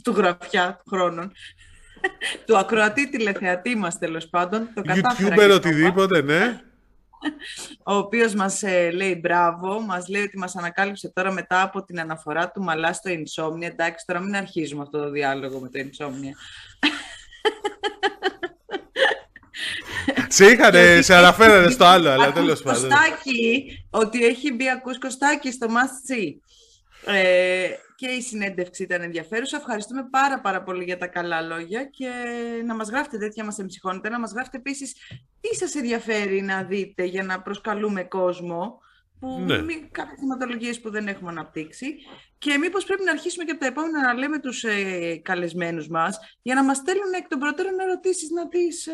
του 0.03 0.11
γραφιά 0.11 0.81
χρόνων. 0.89 1.31
του 2.45 2.57
ακροατή 2.57 3.09
τηλεθεατή 3.09 3.75
μας 3.75 3.97
τέλος 3.97 4.27
πάντων. 4.27 4.69
Το 4.73 4.81
YouTuber 4.85 5.51
οτιδήποτε, 5.53 6.21
ναι. 6.21 6.59
Ο 7.83 7.93
οποίος 7.93 8.33
μας 8.33 8.63
ε, 8.63 8.91
λέει 8.91 9.19
μπράβο, 9.21 9.81
μας 9.81 10.07
λέει 10.07 10.21
ότι 10.21 10.37
μας 10.37 10.55
ανακάλυψε 10.55 11.09
τώρα 11.09 11.31
μετά 11.31 11.61
από 11.61 11.83
την 11.83 11.99
αναφορά 11.99 12.51
του 12.51 12.61
Μαλά 12.61 12.93
στο 12.93 13.11
Insomnia. 13.11 13.61
Εντάξει, 13.61 14.05
τώρα 14.05 14.19
μην 14.19 14.35
αρχίζουμε 14.35 14.81
αυτό 14.81 14.99
το 14.99 15.09
διάλογο 15.09 15.59
με 15.59 15.69
το 15.69 15.79
Insomnia. 15.79 16.33
σε 20.27 20.45
είχανε, 20.45 21.01
σε 21.01 21.15
αναφέρανε 21.15 21.69
στο 21.69 21.85
άλλο, 21.85 22.09
αλλά 22.09 22.31
τέλος 22.31 22.61
πάντων. 22.61 22.89
ότι 23.89 24.25
έχει 24.25 24.53
μπει 24.53 24.69
ακούς 24.69 24.97
Κωστάκη 24.97 25.51
στο 25.51 25.67
Must 25.67 26.11
See. 26.11 26.33
Ε, 27.05 27.67
και 27.95 28.07
η 28.07 28.21
συνέντευξη 28.21 28.83
ήταν 28.83 29.01
ενδιαφέρουσα. 29.01 29.57
Ευχαριστούμε 29.57 30.07
πάρα 30.11 30.39
πάρα 30.39 30.63
πολύ 30.63 30.83
για 30.83 30.97
τα 30.97 31.07
καλά 31.07 31.41
λόγια 31.41 31.83
και 31.83 32.09
να 32.65 32.75
μας 32.75 32.89
γράφετε 32.89 33.17
τέτοια 33.17 33.43
μας 33.43 33.59
εμψυχώνετε. 33.59 34.09
Να 34.09 34.19
μας 34.19 34.31
γράφετε 34.31 34.57
επίσης 34.57 34.93
τι 35.41 35.55
σας 35.55 35.75
ενδιαφέρει 35.75 36.41
να 36.41 36.63
δείτε 36.63 37.03
για 37.03 37.23
να 37.23 37.41
προσκαλούμε 37.41 38.03
κόσμο 38.03 38.79
που 39.19 39.39
ναι. 39.39 39.55
κάποιες 39.91 40.19
θεματολογίες 40.19 40.81
που 40.81 40.89
δεν 40.89 41.07
έχουμε 41.07 41.29
αναπτύξει 41.29 41.95
και 42.37 42.57
μήπως 42.57 42.85
πρέπει 42.85 43.03
να 43.03 43.11
αρχίσουμε 43.11 43.43
και 43.43 43.51
από 43.51 43.59
τα 43.59 43.65
επόμενα 43.65 44.01
να 44.01 44.13
λέμε 44.13 44.39
τους 44.39 44.63
ε, 44.63 45.15
καλεσμένους 45.23 45.87
μας 45.87 46.19
για 46.41 46.55
να 46.55 46.63
μας 46.63 46.77
στέλνουν 46.77 47.13
εκ 47.17 47.27
των 47.27 47.39
προτέρων 47.39 47.79
ερωτήσεις 47.79 48.29
να 48.29 48.47
τις 48.47 48.87
ε, 48.87 48.91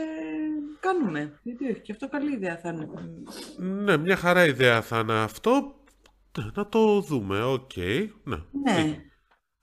κάνουμε. 0.80 1.39
Γιατί 1.43 1.65
όχι, 1.69 1.80
και 1.80 1.91
αυτό 1.91 2.10
καλή 2.10 2.34
ιδέα 2.34 2.58
θα 2.58 2.69
είναι. 2.69 2.88
Ναι, 3.58 3.97
μια 3.97 4.15
χαρά 4.15 4.45
ιδέα 4.45 4.82
θα 4.82 5.00
είναι 5.00 5.13
αυτό. 5.13 5.81
Ναι, 6.38 6.46
να 6.54 6.67
το 6.67 7.02
δούμε, 7.02 7.44
οκ. 7.44 7.76
Ναι. 8.24 8.38
ναι. 8.63 8.98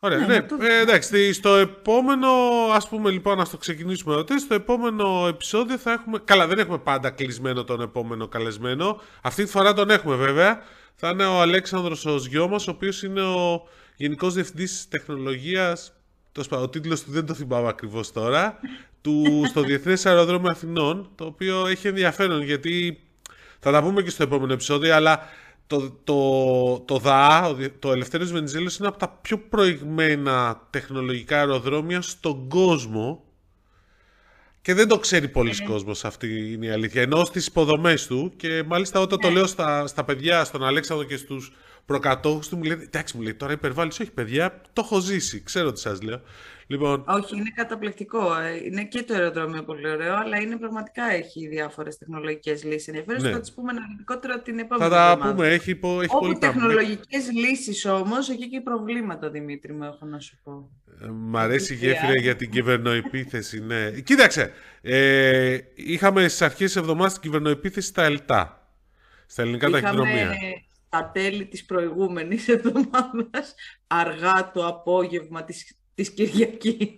Ωραία, 0.01 0.19
ναι. 0.19 0.27
ναι. 0.27 0.47
Ε, 0.61 0.81
εντάξει, 0.81 1.33
στο 1.33 1.55
επόμενο, 1.55 2.29
ας 2.73 2.89
πούμε 2.89 3.11
λοιπόν, 3.11 3.37
να 3.37 3.49
το 3.49 3.57
ξεκινήσουμε 3.57 4.15
εδώ. 4.15 4.39
Στο 4.39 4.55
επόμενο 4.55 5.27
επεισόδιο 5.29 5.79
θα 5.79 5.93
έχουμε... 5.93 6.19
Καλά, 6.25 6.47
δεν 6.47 6.59
έχουμε 6.59 6.79
πάντα 6.79 7.11
κλεισμένο 7.11 7.65
τον 7.65 7.81
επόμενο 7.81 8.29
καλεσμένο. 8.29 9.01
Αυτή 9.23 9.45
τη 9.45 9.51
φορά 9.51 9.73
τον 9.73 9.91
έχουμε 9.91 10.15
βέβαια. 10.15 10.63
Θα 10.95 11.09
είναι 11.09 11.25
ο 11.27 11.41
Αλέξανδρος 11.41 12.07
ο 12.07 12.17
γιο 12.17 12.49
μας, 12.49 12.69
ο 12.69 12.71
οποίος 12.71 13.03
είναι 13.03 13.23
ο 13.23 13.63
Γενικός 13.97 14.35
Διευθυντής 14.35 14.89
Τεχνολογίας, 14.89 15.93
ο 16.51 16.69
τίτλος 16.69 17.03
του 17.03 17.11
δεν 17.11 17.27
το 17.27 17.35
θυμάμαι 17.35 17.69
ακριβώς 17.69 18.13
τώρα, 18.13 18.61
του, 19.01 19.43
στο 19.49 19.61
Διεθνές 19.63 20.07
Αεροδρόμιο 20.07 20.51
Αθηνών, 20.51 21.11
το 21.15 21.25
οποίο 21.25 21.67
έχει 21.67 21.89
ενδιαφέρον 21.89 22.43
γιατί 22.43 23.01
θα 23.59 23.73
τα 23.73 23.83
πούμε 23.83 24.03
και 24.03 24.11
στο 24.11 24.23
επόμενο 24.23 24.53
επεισόδιο, 24.53 24.95
αλλά 24.95 25.21
το, 25.69 25.91
το, 26.05 26.81
το 26.81 26.99
ΔΑ, 26.99 27.57
το 27.79 27.93
Ελευθέριος 27.93 28.33
Βενιζέλος, 28.33 28.77
είναι 28.77 28.89
από 28.89 28.99
τα 28.99 29.09
πιο 29.09 29.39
προηγμένα 29.39 30.67
τεχνολογικά 30.71 31.39
αεροδρόμια 31.39 32.01
στον 32.01 32.49
κόσμο 32.49 33.25
και 34.63 34.75
δεν 34.75 34.89
το 34.89 34.99
ξέρει 34.99 35.29
πολλοί 35.29 35.55
mm. 35.59 35.67
κόσμος 35.67 36.05
αυτή 36.05 36.53
είναι 36.53 36.67
η 36.67 36.71
αλήθεια. 36.71 37.03
Ενώ 37.03 37.25
στις 37.25 37.47
υποδομές 37.47 38.07
του 38.07 38.33
και 38.37 38.63
μάλιστα 38.67 39.01
όταν 39.01 39.21
το 39.21 39.29
ναι. 39.29 39.35
λέω 39.35 39.47
στα, 39.47 39.87
στα 39.87 40.05
παιδιά, 40.05 40.45
στον 40.45 40.65
Αλέξανδρο 40.65 41.07
και 41.07 41.17
στους 41.17 41.53
προκατόχους 41.87 42.49
του 42.49 42.57
μου 42.57 42.63
λέει 42.63 42.79
εντάξει 42.83 43.17
μου 43.17 43.23
λέει 43.23 43.35
τώρα 43.35 43.53
υπερβάλλεις, 43.53 44.01
όχι 44.01 44.11
παιδιά, 44.11 44.61
το 44.73 44.83
έχω 44.85 45.01
ζήσει, 45.01 45.43
ξέρω 45.43 45.73
τι 45.73 45.81
σας 45.81 46.03
λέω. 46.03 46.21
Λοιπόν... 46.71 47.05
Όχι, 47.07 47.37
είναι 47.37 47.53
καταπληκτικό. 47.55 48.39
Ε, 48.39 48.65
είναι 48.65 48.85
και 48.85 49.03
το 49.03 49.15
αεροδρόμιο 49.15 49.63
πολύ 49.63 49.91
ωραίο, 49.91 50.17
αλλά 50.17 50.41
είναι 50.41 50.57
πραγματικά 50.57 51.13
έχει 51.13 51.49
διάφορες 51.49 51.99
τεχνολογικές 51.99 52.65
λύσεις 52.65 52.89
ενδιαφέρον. 52.89 53.23
Ναι. 53.23 53.31
Θα 53.31 53.41
τι 53.41 53.51
πούμε 53.55 53.71
αναλυτικότερα 53.71 54.41
την 54.41 54.59
επόμενη 54.59 54.91
Θα 54.91 54.97
τα 54.97 55.31
πούμε, 55.31 55.49
έχει, 55.49 55.71
υπο, 55.71 56.01
έχει 56.01 56.17
πολύ 56.21 56.39
τεχνολογικές 56.39 57.31
λύσεις 57.33 57.85
όμως, 57.85 58.29
εκεί 58.29 58.49
και 58.49 58.61
προβλήματα, 58.61 59.31
Δημήτρη, 59.31 59.73
μου 59.73 59.85
έχω 59.85 60.07
να 60.07 60.21
σου 60.21 60.39
πω. 60.43 60.71
Ε, 61.03 61.07
μ' 61.07 61.37
αρέσει 61.37 61.73
η 61.73 61.77
γέφυρα 61.77 62.21
για 62.21 62.37
την 62.37 62.51
κυβερνοεπίθεση, 62.51 63.61
ναι. 63.61 63.91
Κοίταξε, 63.91 64.53
ε, 64.81 65.59
είχαμε 65.75 66.29
στις 66.29 66.43
αρχές 66.43 66.67
της 66.67 66.77
εβδομάδας 66.77 67.13
την 67.13 67.23
κυβερνοεπίθεση 67.23 67.89
στα 67.89 68.03
ΕΛΤΑ, 68.03 68.71
στα 69.27 69.43
ελληνικά 69.43 69.71
ταχυδρομεία 69.71 70.37
στα 70.89 71.11
τέλη 71.15 71.47
της 71.47 71.65
προηγούμενης 71.65 72.49
εβδομάδας, 72.59 73.55
αργά 73.87 74.51
το 74.55 74.67
απόγευμα 74.67 75.45
της 75.45 75.78
Της 75.99 76.11
Κυριακής. 76.11 76.97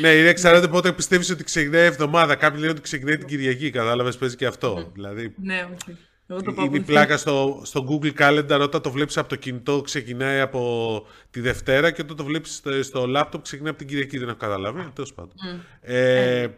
ναι, 0.00 0.08
είναι 0.08 0.28
εξαρτάται 0.28 0.68
πότε 0.68 0.92
πιστεύεις 0.92 1.30
ότι 1.30 1.44
ξεκινάει 1.44 1.82
η 1.82 1.86
εβδομάδα. 1.86 2.34
Κάποιοι 2.34 2.58
λένε 2.60 2.72
ότι 2.72 2.80
ξεκινάει 2.80 3.18
την 3.18 3.26
Κυριακή. 3.26 3.70
Κατάλαβες, 3.70 4.16
παίζει 4.16 4.36
και 4.36 4.46
αυτό. 4.46 4.74
Ναι. 4.74 4.84
Δηλαδή, 4.92 5.34
ναι, 5.42 5.68
όχι. 5.72 6.66
είναι 6.66 6.76
η 6.76 6.80
πλάκα 6.80 7.16
στο, 7.16 7.60
στο 7.64 7.86
Google 7.90 8.12
Calendar 8.18 8.60
όταν 8.62 8.82
το 8.82 8.90
βλέπεις 8.90 9.16
από 9.16 9.28
το 9.28 9.36
κινητό 9.36 9.80
ξεκινάει 9.80 10.40
από 10.40 11.02
τη 11.30 11.40
Δευτέρα 11.40 11.90
και 11.90 12.02
όταν 12.02 12.16
το 12.16 12.24
βλέπεις 12.24 12.54
στο, 12.54 12.82
στο 12.82 13.04
laptop 13.16 13.42
ξεκινάει 13.42 13.70
από 13.70 13.78
την 13.78 13.88
Κυριακή. 13.88 14.18
Δεν 14.18 14.28
έχω 14.28 14.36
καταλάβει. 14.36 14.90
Τέλος 14.94 15.14
πάντων. 15.14 15.32
Mm. 15.32 15.60
Ε, 15.80 16.40
ε. 16.40 16.48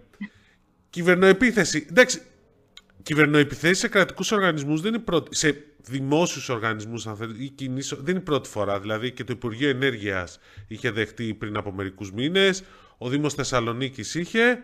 Κυβερνοεπίθεση. 0.90 1.86
Εντάξει, 1.90 2.20
κυβερνοεπιθέσεις 3.02 3.78
σε 3.78 3.88
κρατικούς 3.88 4.32
οργανισμούς 4.32 4.80
δεν 4.80 4.94
είναι 4.94 5.02
πρώτη. 5.02 5.36
Σε 5.36 5.64
δημόσιους 5.82 6.48
οργανισμούς 6.48 7.06
ή 7.38 7.48
κοινής, 7.48 7.88
δεν 7.88 8.08
είναι 8.08 8.18
η 8.18 8.22
πρώτη 8.22 8.48
φορά, 8.48 8.80
δηλαδή 8.80 9.12
και 9.12 9.24
το 9.24 9.32
Υπουργείο 9.32 9.68
Ενέργειας 9.68 10.38
είχε 10.68 10.90
δεχτεί 10.90 11.34
πριν 11.34 11.56
από 11.56 11.72
μερικούς 11.72 12.12
μήνες, 12.12 12.62
ο 12.98 13.08
Δήμος 13.08 13.34
Θεσσαλονίκης 13.34 14.14
είχε, 14.14 14.58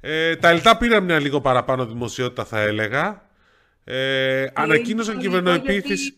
ε, 0.00 0.36
τα 0.36 0.48
ΕΛΤΑ 0.48 0.76
πήραν 0.76 1.04
μια 1.04 1.20
λίγο 1.20 1.40
παραπάνω 1.40 1.86
δημοσιότητα 1.86 2.44
θα 2.44 2.60
έλεγα, 2.60 3.28
ε, 3.84 4.46
ανακοίνωσαν 4.52 5.18
κυβερνοεπίθεση... 5.18 6.12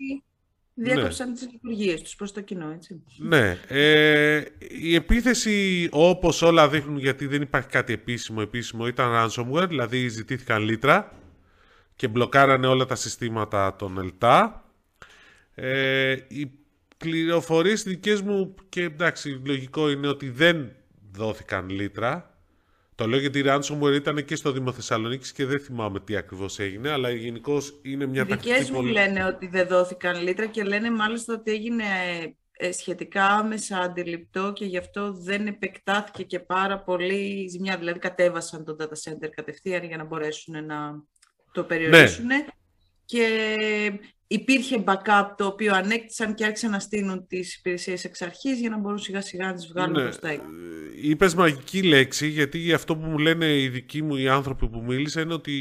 Διέκοψαν 0.74 1.28
ναι. 1.28 1.34
τις 1.34 1.48
λειτουργίες 1.52 2.02
τους 2.02 2.14
προς 2.14 2.32
το 2.32 2.40
κοινό, 2.40 2.70
έτσι. 2.74 3.02
Ναι. 3.18 3.58
Ε, 3.68 4.42
η 4.80 4.94
επίθεση, 4.94 5.88
όπως 5.90 6.42
όλα 6.42 6.68
δείχνουν, 6.68 6.98
γιατί 6.98 7.26
δεν 7.26 7.42
υπάρχει 7.42 7.68
κάτι 7.68 7.92
επίσημο, 7.92 8.38
επίσημο 8.42 8.86
ήταν 8.86 9.10
ransomware, 9.12 9.68
δηλαδή 9.68 10.08
ζητήθηκαν 10.08 10.62
λίτρα 10.62 11.12
και 12.00 12.08
μπλοκάρανε 12.08 12.66
όλα 12.66 12.84
τα 12.86 12.94
συστήματα 12.94 13.76
των 13.76 13.98
ΕΛΤΑ. 13.98 14.64
Ε, 15.54 16.16
οι 16.28 16.50
πληροφορίες 16.96 17.82
δικές 17.82 18.20
μου, 18.20 18.54
και 18.68 18.82
εντάξει, 18.82 19.42
λογικό 19.44 19.90
είναι 19.90 20.08
ότι 20.08 20.30
δεν 20.30 20.72
δόθηκαν 21.12 21.68
λίτρα, 21.68 22.38
το 22.94 23.06
λέω 23.06 23.18
γιατί 23.18 23.38
η 23.38 23.44
ransomware 23.46 23.94
ήταν 23.94 24.24
και 24.24 24.36
στο 24.36 24.52
Δήμο 24.52 24.72
Θεσσαλονίκης 24.72 25.32
και 25.32 25.44
δεν 25.44 25.60
θυμάμαι 25.60 26.00
τι 26.00 26.16
ακριβώς 26.16 26.58
έγινε, 26.58 26.90
αλλά 26.90 27.10
γενικώ 27.10 27.58
είναι 27.82 28.06
μια 28.06 28.26
τακτική. 28.26 28.48
Οι 28.48 28.52
δικές 28.52 28.70
μου 28.70 28.82
λένε 28.82 29.24
ότι 29.24 29.46
δεν 29.46 29.66
δόθηκαν 29.66 30.22
λίτρα 30.22 30.46
και 30.46 30.62
λένε 30.62 30.90
μάλιστα 30.90 31.34
ότι 31.34 31.50
έγινε 31.50 31.84
ε, 32.52 32.72
σχετικά 32.72 33.26
άμεσα 33.26 33.78
αντιληπτό 33.78 34.52
και 34.52 34.64
γι' 34.64 34.78
αυτό 34.78 35.12
δεν 35.12 35.46
επεκτάθηκε 35.46 36.22
και 36.22 36.40
πάρα 36.40 36.78
πολύ 36.78 37.48
ζημιά. 37.48 37.76
Δηλαδή 37.76 37.98
κατέβασαν 37.98 38.64
το 38.64 38.76
data 38.80 39.10
center 39.10 39.28
κατευθείαν 39.34 39.84
για 39.84 39.96
να 39.96 40.04
μπορέσουν 40.04 40.64
να 40.64 41.08
το 41.52 41.62
περιορίσουν. 41.62 42.26
Ναι. 42.26 42.44
Και 43.04 43.26
υπήρχε 44.26 44.84
backup 44.86 45.24
το 45.36 45.46
οποίο 45.46 45.74
ανέκτησαν 45.74 46.34
και 46.34 46.44
άρχισαν 46.44 46.70
να 46.70 46.78
στείλουν 46.78 47.26
τις 47.26 47.56
υπηρεσίες 47.56 48.04
εξ 48.04 48.22
αρχής 48.22 48.60
για 48.60 48.70
να 48.70 48.78
μπορούν 48.78 48.98
σιγά 48.98 49.20
σιγά 49.20 49.46
να 49.46 49.54
τις 49.54 49.66
βγάλουν 49.66 49.96
ναι. 49.96 50.02
μπροστά. 50.02 50.28
Είπες 51.02 51.34
μαγική 51.34 51.82
λέξη 51.82 52.26
γιατί 52.26 52.72
αυτό 52.72 52.96
που 52.96 53.06
μου 53.06 53.18
λένε 53.18 53.46
οι 53.46 53.68
δικοί 53.68 54.02
μου 54.02 54.16
οι 54.16 54.28
άνθρωποι 54.28 54.68
που 54.68 54.82
μίλησαν 54.82 55.22
είναι 55.22 55.34
ότι 55.34 55.52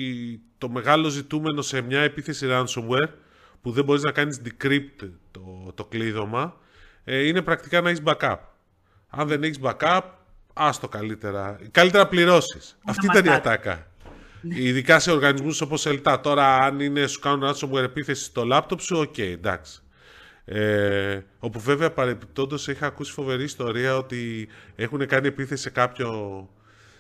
το 0.57 0.69
μεγάλο 0.69 1.09
ζητούμενο 1.09 1.61
σε 1.61 1.81
μια 1.81 2.01
επίθεση 2.01 2.47
ransomware 2.49 3.09
που 3.61 3.71
δεν 3.71 3.83
μπορείς 3.83 4.03
να 4.03 4.11
κάνεις 4.11 4.41
decrypt 4.45 5.09
το, 5.31 5.71
το 5.75 5.85
κλείδωμα 5.85 6.57
ε, 7.03 7.27
είναι 7.27 7.41
πρακτικά 7.41 7.81
να 7.81 7.89
έχεις 7.89 8.01
backup. 8.05 8.37
Αν 9.09 9.27
δεν 9.27 9.43
έχεις 9.43 9.59
backup, 9.61 10.01
άστο 10.53 10.87
καλύτερα. 10.87 11.59
Καλύτερα 11.71 12.07
πληρώσεις. 12.07 12.77
Αυτή 12.85 13.05
ήταν 13.05 13.25
η 13.25 13.29
ατάκα. 13.29 13.88
Ειδικά 14.41 14.99
σε 14.99 15.11
οργανισμούς 15.11 15.61
όπως 15.61 15.85
ΕΛΤΑ. 15.85 16.19
Τώρα, 16.19 16.57
αν 16.57 16.79
είναι, 16.79 17.07
σου 17.07 17.19
κάνουν 17.19 17.49
ransomware 17.49 17.83
επίθεση 17.83 18.23
στο 18.23 18.45
λάπτοπ 18.45 18.79
σου, 18.79 18.97
OK, 18.97 19.13
okay, 19.17 19.19
εντάξει. 19.21 19.81
Ε, 20.45 21.21
όπου 21.39 21.59
βέβαια 21.59 21.91
παρεπιπτόντω 21.91 22.55
είχα 22.67 22.85
ακούσει 22.85 23.11
φοβερή 23.11 23.43
ιστορία 23.43 23.97
ότι 23.97 24.47
έχουν 24.75 25.07
κάνει 25.07 25.27
επίθεση 25.27 25.61
σε, 25.61 25.69
κάποιο, 25.69 26.09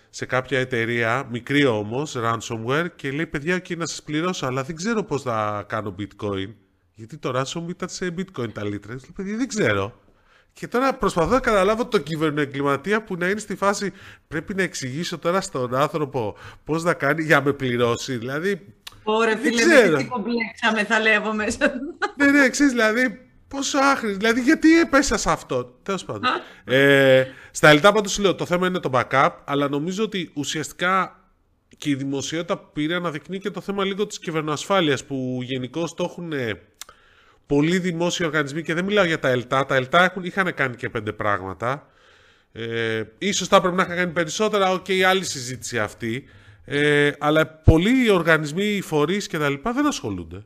σε 0.09 0.25
κάποια 0.25 0.59
εταιρεία, 0.59 1.27
μικρή 1.31 1.65
όμως, 1.65 2.15
ransomware, 2.17 2.87
και 2.95 3.11
λέει: 3.11 3.27
Παιδιά, 3.27 3.59
και 3.59 3.75
να 3.75 3.85
σας 3.85 4.03
πληρώσω, 4.03 4.45
αλλά 4.45 4.63
δεν 4.63 4.75
ξέρω 4.75 5.03
πώς 5.03 5.21
θα 5.21 5.65
κάνω 5.67 5.95
bitcoin. 5.99 6.53
Γιατί 6.93 7.17
το 7.17 7.39
ransomware 7.39 7.69
ήταν 7.69 7.89
σε 7.89 8.13
bitcoin 8.17 8.53
τα 8.53 8.63
λίτρα. 8.63 8.91
Λέει: 8.91 9.11
Παιδιά, 9.15 9.37
δεν 9.37 9.47
ξέρω. 9.47 9.99
Και 10.53 10.67
τώρα 10.67 10.93
προσπαθώ 10.93 11.29
να 11.33 11.39
καταλάβω 11.39 11.85
το 11.85 11.97
κυβερνοεγκληματία 11.97 13.03
που 13.03 13.15
να 13.15 13.29
είναι 13.29 13.39
στη 13.39 13.55
φάση 13.55 13.93
πρέπει 14.27 14.53
να 14.53 14.63
εξηγήσω 14.63 15.17
τώρα 15.17 15.41
στον 15.41 15.75
άνθρωπο 15.75 16.35
πώς 16.63 16.83
να 16.83 16.93
κάνει 16.93 17.23
για 17.23 17.37
να 17.37 17.43
με 17.43 17.53
πληρώσει. 17.53 18.17
Δηλαδή, 18.17 18.65
Ωραία, 19.03 19.37
φίλε, 19.37 19.89
με 19.89 19.97
τι 19.97 20.05
κομπλέξαμε 20.05 20.83
θα 20.83 20.99
λέω 20.99 21.33
μέσα. 21.33 21.71
ναι, 22.17 22.25
ναι, 22.31 22.49
ξέρεις, 22.49 22.71
δηλαδή, 22.71 23.21
πόσο 23.47 23.77
άχρη. 23.77 24.11
Δηλαδή, 24.11 24.41
γιατί 24.41 24.79
έπεσα 24.79 25.17
σε 25.17 25.31
αυτό. 25.31 25.63
Τέλος 25.83 26.05
πάντων. 26.05 26.21
ε, 26.63 27.23
στα 27.51 27.67
ελληνικά 27.67 27.91
πάντως 27.91 28.17
λέω, 28.19 28.35
το 28.35 28.45
θέμα 28.45 28.67
είναι 28.67 28.79
το 28.79 28.89
backup, 28.93 29.29
αλλά 29.45 29.69
νομίζω 29.69 30.03
ότι 30.03 30.31
ουσιαστικά 30.33 31.13
και 31.77 31.89
η 31.89 31.95
δημοσιότητα 31.95 32.57
πήρε 32.57 32.99
να 32.99 33.11
δεικνύει 33.11 33.39
και 33.39 33.49
το 33.51 33.61
θέμα 33.61 33.83
λίγο 33.85 34.07
της 34.07 34.19
κυβερνοασφάλειας 34.19 35.05
που 35.05 35.39
γενικώς 35.41 35.93
το 35.93 36.03
έχουν 36.03 36.33
πολλοί 37.49 37.79
δημόσιοι 37.79 38.25
οργανισμοί 38.25 38.61
και 38.61 38.73
δεν 38.73 38.85
μιλάω 38.85 39.05
για 39.05 39.19
τα 39.19 39.29
ΕΛΤΑ. 39.29 39.65
Τα 39.65 39.75
ΕΛΤΑ 39.75 40.03
έχουν, 40.03 40.23
είχαν 40.23 40.53
κάνει 40.53 40.75
και 40.75 40.89
πέντε 40.89 41.11
πράγματα. 41.11 41.89
Ε, 42.51 43.03
ίσως 43.17 43.47
θα 43.47 43.61
πρέπει 43.61 43.75
να 43.75 43.83
είχαν 43.83 43.95
κάνει 43.95 44.11
περισσότερα, 44.11 44.71
OK, 44.71 44.85
okay, 44.87 45.01
άλλη 45.01 45.25
συζήτηση 45.25 45.79
αυτή. 45.79 46.23
Ε, 46.65 47.11
αλλά 47.19 47.47
πολλοί 47.47 48.09
οργανισμοί, 48.09 48.63
οι 48.63 48.81
φορείς 48.81 49.27
και 49.27 49.37
τα 49.37 49.49
λοιπά 49.49 49.73
δεν 49.73 49.85
ασχολούνται. 49.85 50.45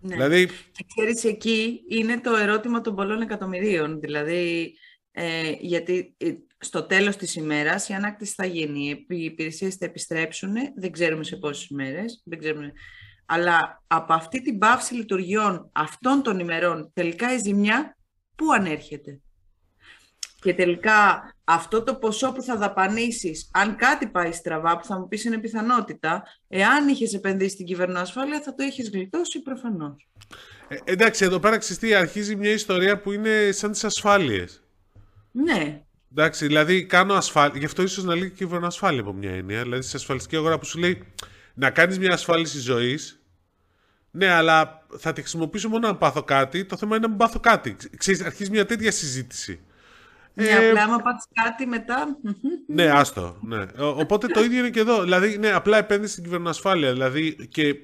Ναι. 0.00 0.14
Δηλαδή... 0.14 0.46
Και 0.46 0.84
ξέρεις, 0.96 1.24
εκεί 1.24 1.80
είναι 1.88 2.20
το 2.20 2.36
ερώτημα 2.36 2.80
των 2.80 2.94
πολλών 2.94 3.20
εκατομμυρίων. 3.20 4.00
Δηλαδή, 4.00 4.74
ε, 5.12 5.52
γιατί 5.60 6.14
ε, 6.18 6.32
στο 6.58 6.82
τέλος 6.82 7.16
της 7.16 7.34
ημέρας 7.34 7.88
η 7.88 7.92
ανάκτηση 7.92 8.34
θα 8.36 8.46
γίνει, 8.46 9.04
οι 9.08 9.24
υπηρεσίες 9.24 9.74
θα 9.74 9.84
επιστρέψουν, 9.84 10.52
δεν 10.76 10.92
ξέρουμε 10.92 11.24
σε 11.24 11.36
πόσες 11.36 11.66
ημέρες, 11.66 12.22
δεν 12.24 12.38
ξέρουμε 12.38 12.72
αλλά 13.26 13.82
από 13.86 14.12
αυτή 14.12 14.42
την 14.42 14.58
πάυση 14.58 14.94
λειτουργιών 14.94 15.68
αυτών 15.72 16.22
των 16.22 16.38
ημερών, 16.38 16.90
τελικά 16.94 17.34
η 17.34 17.38
ζημιά 17.38 17.96
πού 18.34 18.52
ανέρχεται; 18.52 19.20
Και 20.40 20.54
τελικά 20.54 21.32
αυτό 21.44 21.82
το 21.82 21.94
ποσό 21.94 22.32
που 22.32 22.42
θα 22.42 22.56
δαπανίσεις, 22.56 23.50
αν 23.52 23.76
κάτι 23.76 24.06
πάει 24.06 24.32
στραβά, 24.32 24.76
που 24.76 24.84
θα 24.84 24.98
μου 24.98 25.08
πεις 25.08 25.24
είναι 25.24 25.38
πιθανότητα, 25.38 26.22
εάν 26.48 26.88
είχες 26.88 27.14
επενδύσει 27.14 27.50
στην 27.50 27.66
κυβερνοασφάλεια 27.66 28.40
θα 28.42 28.54
το 28.54 28.64
είχες 28.64 28.90
γλιτώσει 28.90 29.42
προφανώς. 29.42 30.08
Ε, 30.68 30.76
εντάξει, 30.84 31.24
εδώ 31.24 31.38
πέρα 31.38 31.58
ξεστή 31.58 31.94
αρχίζει 31.94 32.36
μια 32.36 32.50
ιστορία 32.50 33.00
που 33.00 33.12
είναι 33.12 33.50
σαν 33.52 33.72
τις 33.72 33.84
ασφάλειες. 33.84 34.62
Ναι. 35.32 35.82
Εντάξει, 36.10 36.46
δηλαδή 36.46 36.86
κάνω 36.86 37.14
ασφάλεια, 37.14 37.58
γι' 37.58 37.64
αυτό 37.64 37.82
ίσως 37.82 38.04
να 38.04 38.16
λέει 38.16 38.30
κυβερνοασφάλεια 38.30 39.00
από 39.00 39.12
μια 39.12 39.30
έννοια, 39.30 39.62
δηλαδή 39.62 39.82
σε 39.82 39.96
ασφαλιστική 39.96 40.36
αγορά 40.36 40.58
που 40.58 40.64
σου 40.64 40.78
λέει 40.78 41.02
να 41.54 41.70
κάνεις 41.70 41.98
μια 41.98 42.12
ασφάλιση 42.12 42.58
ζωής, 42.58 43.22
ναι, 44.10 44.28
αλλά 44.28 44.86
θα 44.98 45.12
τη 45.12 45.20
χρησιμοποιήσω 45.20 45.68
μόνο 45.68 45.88
αν 45.88 45.98
πάθω 45.98 46.22
κάτι. 46.22 46.64
Το 46.64 46.76
θέμα 46.76 46.96
είναι 46.96 47.04
να 47.04 47.08
μην 47.08 47.18
πάθω 47.18 47.40
κάτι. 47.40 47.76
Ξέρεις, 47.96 48.24
αρχίζει 48.24 48.50
μια 48.50 48.66
τέτοια 48.66 48.92
συζήτηση. 48.92 49.60
Ναι, 50.34 50.48
ε, 50.48 50.68
απλά 50.68 50.82
άμα 50.82 50.96
πάθεις 50.96 51.24
κάτι 51.42 51.66
μετά... 51.66 52.18
Ναι, 52.66 52.90
άστο. 52.90 53.36
Ναι. 53.42 53.64
Οπότε 53.78 54.26
το 54.26 54.42
ίδιο 54.42 54.58
είναι 54.58 54.70
και 54.70 54.80
εδώ. 54.80 55.02
Δηλαδή, 55.02 55.38
ναι, 55.38 55.52
απλά 55.52 55.78
επένδυση 55.78 56.12
στην 56.12 56.24
κυβερνοασφάλεια. 56.24 56.92
Δηλαδή, 56.92 57.48
και 57.50 57.76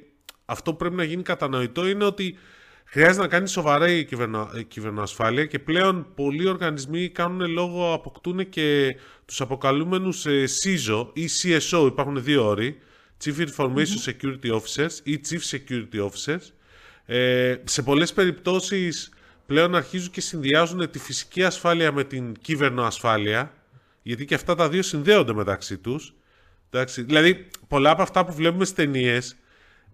αυτό 0.45 0.71
που 0.71 0.77
πρέπει 0.77 0.95
να 0.95 1.05
γίνει 1.05 1.23
κατανοητό 1.23 1.89
είναι 1.89 2.05
ότι 2.05 2.39
χρειάζεται 2.85 3.21
να 3.21 3.29
κάνεις 3.29 3.51
σοβαρή 3.51 4.05
κυβερνο, 4.05 4.51
κυβερνοασφάλεια 4.69 5.47
και 5.47 5.59
πλέον 5.59 6.07
πολλοί 6.15 6.49
οργανισμοί 6.49 7.09
κάνουν 7.09 7.51
λόγο, 7.51 7.93
αποκτούν 7.93 8.49
και 8.49 8.97
τους 9.25 9.41
αποκαλούμενους 9.41 10.27
ε, 10.27 10.45
CISO 10.63 11.09
ή 11.13 11.29
CSO, 11.43 11.87
υπάρχουν 11.87 12.23
δύο 12.23 12.47
όροι, 12.47 12.79
Chief 13.25 13.47
Information 13.49 13.99
Security 14.05 14.53
Officers 14.53 14.99
ή 15.03 15.21
Chief 15.29 15.57
Security 15.57 16.09
Officers. 16.09 16.53
Ε, 17.07 17.57
σε 17.65 17.83
πολλές 17.83 18.13
περιπτώσεις 18.13 19.13
πλέον 19.47 19.75
αρχίζουν 19.75 20.11
και 20.11 20.21
συνδυάζουν 20.21 20.91
τη 20.91 20.99
φυσική 20.99 21.45
ασφάλεια 21.45 21.93
με 21.93 22.05
την 22.05 22.37
ασφάλεια, 22.79 23.53
γιατί 24.03 24.25
και 24.25 24.35
αυτά 24.35 24.55
τα 24.55 24.69
δύο 24.69 24.83
συνδέονται 24.83 25.33
μεταξύ 25.33 25.79
τους. 25.79 26.15
Εντάξει, 26.71 27.03
δηλαδή, 27.03 27.49
πολλά 27.69 27.91
από 27.91 28.03
αυτά 28.03 28.25
που 28.25 28.33
βλέπουμε 28.33 28.65
στις 28.65 28.77
ταινίες. 28.77 29.37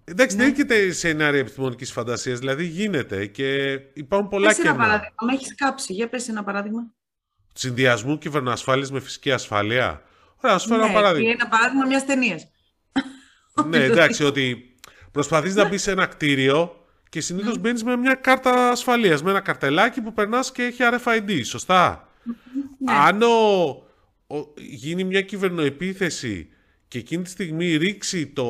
Εντάξει, 0.05 0.37
ναι. 0.37 0.43
δεν 0.43 0.53
έρχεται 0.53 0.87
σε 0.87 0.93
σενάρια 0.93 1.41
επιστημονικής 1.41 1.93
φαντασίας, 1.93 2.39
δηλαδή 2.39 2.65
γίνεται 2.65 3.27
και 3.27 3.81
υπάρχουν 3.93 4.29
πολλά 4.29 4.47
πες 4.47 4.57
κενά. 4.57 4.69
Ένα 4.69 4.79
παράδειγμα, 4.79 5.15
με 5.27 5.33
έχεις 5.33 5.55
κάψει. 5.55 5.93
Για 5.93 6.09
πες 6.09 6.29
ένα 6.29 6.45
παράδειγμα. 6.45 6.93
Συνδυασμού 7.53 8.19
κυβερνοασφάλειας 8.19 8.91
με 8.91 9.01
φυσική 9.01 9.33
ασφάλεια. 9.33 10.03
Ωραία, 10.37 10.57
να 10.67 10.77
ναι, 10.77 10.85
ένα 10.85 10.93
παράδειγμα. 10.93 11.29
Είναι 11.29 11.37
ένα 11.41 11.49
παράδειγμα 11.49 11.87
μιας 11.87 12.05
ταινίας 12.05 12.49
ναι, 13.67 13.85
εντάξει, 13.85 14.25
ότι 14.25 14.75
προσπαθείς 15.11 15.55
να 15.55 15.69
μπεις 15.69 15.83
σε 15.83 15.91
ένα 15.91 16.07
κτίριο 16.07 16.77
και 17.09 17.21
συνήθως 17.21 17.55
mm. 17.55 17.61
μπαίνεις 17.61 17.85
με 17.85 17.97
μια 17.97 18.15
κάρτα 18.15 18.71
ασφαλείας, 18.71 19.23
με 19.23 19.31
ένα 19.31 19.41
καρτελάκι 19.41 20.01
που 20.01 20.13
περνάς 20.13 20.53
και 20.53 20.63
έχει 20.63 20.79
RFID, 20.83 21.41
σωστά; 21.45 22.09
Ναι. 22.79 22.93
Αν 22.93 23.23
γίνει 24.57 25.05
μια 25.05 25.23
κυβερνοεπίθεση 25.23 26.49
και 26.89 26.99
εκείνη 26.99 27.23
τη 27.23 27.31
στιγμή 27.31 27.77
ρίξει 27.77 28.27
το, 28.27 28.45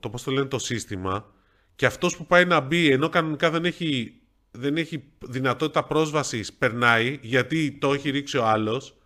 το, 0.00 0.10
πώς 0.10 0.22
το, 0.22 0.30
λένε, 0.30 0.46
το 0.46 0.58
σύστημα 0.58 1.26
και 1.76 1.86
αυτός 1.86 2.16
που 2.16 2.26
πάει 2.26 2.44
να 2.44 2.60
μπει 2.60 2.90
ενώ 2.90 3.08
κανονικά 3.08 3.50
δεν 3.50 3.64
έχει, 3.64 4.20
δεν 4.50 4.76
έχει 4.76 5.04
δυνατότητα 5.18 5.84
πρόσβασης 5.84 6.52
περνάει 6.52 7.18
γιατί 7.22 7.78
το 7.80 7.92
έχει 7.92 8.10
ρίξει 8.10 8.36
ο 8.36 8.46
άλλος 8.46 8.96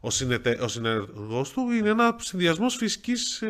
ο, 0.00 0.10
συνετε, 0.10 0.58
ο 0.62 0.68
συνεργός 0.68 1.50
του 1.50 1.70
είναι 1.70 1.88
ένα 1.88 2.16
συνδυασμός 2.20 2.76
φυσικής 2.76 3.42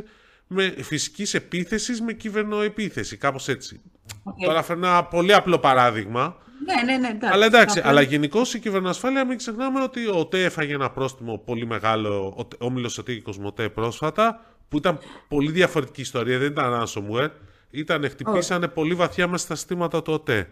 με 0.52 0.74
φυσικής 0.82 1.34
επίθεσης 1.34 2.00
με 2.00 2.12
κυβερνοεπίθεση. 2.12 3.16
Κάπως 3.16 3.48
έτσι. 3.48 3.80
Okay. 4.24 4.44
Τώρα 4.44 4.62
φέρνω 4.62 4.86
ένα 4.86 5.04
πολύ 5.04 5.34
απλό 5.34 5.58
παράδειγμα. 5.58 6.36
Ναι, 6.64 6.92
ναι, 6.92 6.98
ναι. 6.98 7.08
Εντάξει, 7.08 7.32
αλλά 7.32 7.44
εντάξει, 7.44 7.80
αλλά 7.84 8.00
γενικώς 8.00 8.54
η 8.54 8.58
κυβερνοασφάλεια 8.58 9.26
μην 9.26 9.36
ξεχνάμε 9.36 9.82
ότι 9.82 10.06
ο 10.06 10.26
ΤΕ 10.26 10.44
έφαγε 10.44 10.74
ένα 10.74 10.90
πρόστιμο 10.90 11.38
πολύ 11.38 11.66
μεγάλο, 11.66 12.34
ο 12.38 12.46
Όμιλος 12.58 12.98
Οτίκη 12.98 13.20
Κοσμοτέ 13.20 13.68
πρόσφατα, 13.68 14.44
που 14.68 14.76
ήταν 14.76 14.98
πολύ 15.28 15.50
διαφορετική 15.50 16.00
ιστορία, 16.00 16.38
δεν 16.38 16.50
ήταν 16.50 16.82
ransomware. 16.82 17.30
Ήταν, 17.70 18.08
χτυπήσανε 18.08 18.68
πολύ 18.68 18.94
βαθιά 18.94 19.28
μέσα 19.28 19.44
στα 19.44 19.54
συστήματα 19.54 20.02
του 20.02 20.12
ΟΤΕ. 20.12 20.48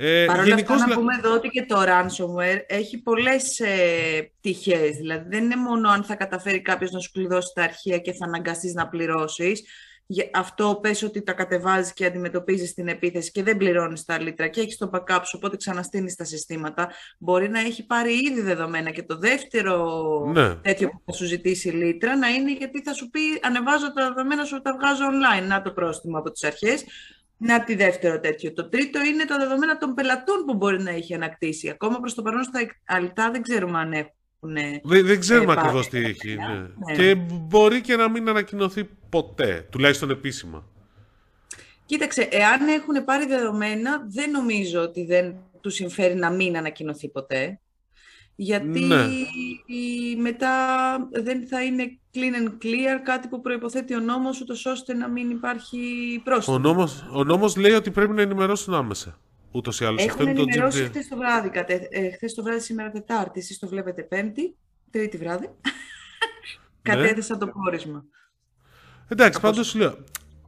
Ε, 0.00 0.24
Παρ' 0.26 0.40
όλα 0.40 0.54
αυτά 0.54 0.86
να 0.86 0.94
πούμε 0.94 1.14
εδώ 1.18 1.34
ότι 1.34 1.48
και 1.48 1.64
το 1.64 1.82
ransomware 1.82 2.60
έχει 2.66 3.02
πολλές 3.02 3.60
ε, 3.60 4.32
πτυχές. 4.40 4.96
Δηλαδή 4.96 5.28
δεν 5.28 5.44
είναι 5.44 5.56
μόνο 5.56 5.88
αν 5.88 6.04
θα 6.04 6.14
καταφέρει 6.14 6.62
κάποιος 6.62 6.90
να 6.90 7.00
σου 7.00 7.10
κλειδώσει 7.12 7.52
τα 7.54 7.62
αρχεία 7.62 7.98
και 7.98 8.12
θα 8.12 8.24
αναγκαστείς 8.24 8.74
να 8.74 8.88
πληρώσεις. 8.88 9.62
Αυτό 10.32 10.78
πες 10.82 11.02
ότι 11.02 11.22
τα 11.22 11.32
κατεβάζεις 11.32 11.92
και 11.92 12.04
αντιμετωπίζεις 12.04 12.74
την 12.74 12.88
επίθεση 12.88 13.30
και 13.30 13.42
δεν 13.42 13.56
πληρώνεις 13.56 14.04
τα 14.04 14.20
λίτρα 14.20 14.48
και 14.48 14.60
έχεις 14.60 14.76
το 14.76 14.90
backup 14.92 15.20
σου, 15.24 15.34
οπότε 15.36 15.56
ξαναστείνεις 15.56 16.14
τα 16.14 16.24
συστήματα. 16.24 16.88
Μπορεί 17.18 17.48
να 17.48 17.60
έχει 17.60 17.86
πάρει 17.86 18.12
ήδη 18.12 18.40
δεδομένα 18.40 18.90
και 18.90 19.02
το 19.02 19.18
δεύτερο 19.18 19.76
ναι. 20.32 20.54
τέτοιο 20.54 20.88
που 20.88 21.02
θα 21.06 21.12
σου 21.12 21.24
ζητήσει 21.24 21.68
λίτρα 21.68 22.16
να 22.16 22.28
είναι 22.28 22.52
γιατί 22.52 22.82
θα 22.82 22.92
σου 22.92 23.10
πει 23.10 23.20
ανεβάζω 23.42 23.92
τα 23.92 24.08
δεδομένα 24.08 24.44
σου, 24.44 24.60
τα 24.60 24.76
βγάζω 24.80 25.04
online. 25.04 25.46
Να 25.46 25.62
το 25.62 25.72
πρόστιμο 25.72 26.18
από 26.18 26.30
τις 26.30 26.44
αρχές. 26.44 26.84
Να 27.38 27.64
τη 27.64 27.74
δεύτερο 27.74 28.20
τέτοιο. 28.20 28.52
Το 28.52 28.68
τρίτο 28.68 29.00
είναι 29.00 29.24
τα 29.24 29.38
δεδομένα 29.38 29.78
των 29.78 29.94
πελατών 29.94 30.44
που 30.46 30.54
μπορεί 30.54 30.82
να 30.82 30.90
έχει 30.90 31.14
ανακτήσει. 31.14 31.68
Ακόμα 31.68 31.98
προς 32.00 32.14
το 32.14 32.22
παρόν 32.22 32.42
στα 32.42 32.60
αλυτά 32.84 33.30
δεν 33.30 33.42
ξέρουμε 33.42 33.78
αν 33.78 33.92
έχουν 33.92 34.12
δεν, 34.40 35.06
δεν 35.06 35.20
ξέρουμε 35.20 35.52
ακριβώς 35.52 35.88
τι 35.88 35.98
έχει. 35.98 36.36
Ναι. 36.36 36.44
Ναι. 36.44 36.94
Και 36.96 37.14
μπορεί 37.30 37.80
και 37.80 37.96
να 37.96 38.10
μην 38.10 38.28
ανακοινωθεί 38.28 38.88
ποτέ, 39.08 39.66
τουλάχιστον 39.70 40.10
επίσημα. 40.10 40.64
Κοίταξε, 41.86 42.28
εάν 42.30 42.68
έχουν 42.68 43.04
πάρει 43.04 43.26
δεδομένα, 43.26 44.04
δεν 44.08 44.30
νομίζω 44.30 44.80
ότι 44.80 45.04
δεν 45.04 45.34
του 45.60 45.70
συμφέρει 45.70 46.14
να 46.14 46.30
μην 46.30 46.56
ανακοινωθεί 46.56 47.08
ποτέ. 47.08 47.60
Γιατί 48.40 48.80
ναι. 48.80 49.06
μετά 50.20 50.54
δεν 51.10 51.46
θα 51.48 51.64
είναι 51.64 51.98
clean 52.14 52.42
and 52.42 52.64
clear 52.64 53.00
κάτι 53.04 53.28
που 53.28 53.40
προϋποθέτει 53.40 53.94
ο 53.94 54.00
νόμος, 54.00 54.40
ούτως 54.40 54.66
ώστε 54.66 54.94
να 54.94 55.08
μην 55.08 55.30
υπάρχει 55.30 55.78
πρόστιμο. 56.24 56.56
Ο 56.56 56.60
νόμος, 56.60 57.08
ο 57.12 57.24
νόμος 57.24 57.56
λέει 57.56 57.72
ότι 57.72 57.90
πρέπει 57.90 58.12
να 58.12 58.22
ενημερώσουν 58.22 58.74
άμεσα. 58.74 59.18
Ούτως 59.50 59.80
ή 59.80 59.84
άλλως 59.84 60.06
αυτό 60.06 60.22
είναι 60.22 60.34
το 60.34 60.40
ενημερώσει 60.40 60.84
χθες 60.84 61.08
το 61.08 61.16
βράδυ. 61.16 61.48
Κατε... 61.48 61.88
Ε, 61.90 62.10
χθες 62.10 62.34
το 62.34 62.42
βράδυ, 62.42 62.60
σήμερα 62.60 62.90
Τετάρτη. 62.90 63.38
Εσείς 63.38 63.58
το 63.58 63.68
βλέπετε 63.68 64.02
Πέμπτη, 64.02 64.56
Τρίτη 64.90 65.16
βράδυ. 65.16 65.46
Ναι. 65.46 65.52
Κατέθεσα 66.94 67.38
το 67.38 67.46
πόρισμα. 67.46 68.04
Εντάξει, 69.08 69.40
πάντως 69.40 69.74
λέω. 69.74 69.98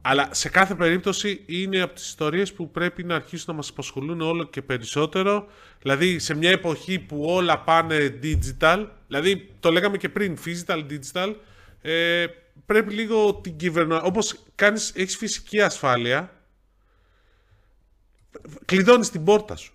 Αλλά 0.01 0.29
σε 0.31 0.49
κάθε 0.49 0.75
περίπτωση 0.75 1.43
είναι 1.45 1.81
από 1.81 1.93
τις 1.93 2.07
ιστορίες 2.07 2.53
που 2.53 2.71
πρέπει 2.71 3.03
να 3.03 3.15
αρχίσουν 3.15 3.45
να 3.47 3.53
μας 3.53 3.69
απασχολούν 3.69 4.21
όλο 4.21 4.43
και 4.43 4.61
περισσότερο. 4.61 5.47
Δηλαδή 5.81 6.19
σε 6.19 6.33
μια 6.33 6.49
εποχή 6.49 6.99
που 6.99 7.23
όλα 7.23 7.59
πάνε 7.59 8.19
digital, 8.23 8.87
δηλαδή 9.07 9.49
το 9.59 9.71
λέγαμε 9.71 9.97
και 9.97 10.09
πριν, 10.09 10.37
physical, 10.45 10.85
digital, 10.89 11.35
ε, 11.81 12.25
πρέπει 12.65 12.93
λίγο 12.93 13.35
την 13.35 13.55
κυβερνά... 13.55 14.01
Όπως 14.01 14.43
κάνεις, 14.55 14.91
έχεις 14.95 15.17
φυσική 15.17 15.61
ασφάλεια, 15.61 16.33
κλειδώνεις 18.65 19.09
την 19.09 19.23
πόρτα 19.23 19.55
σου. 19.55 19.73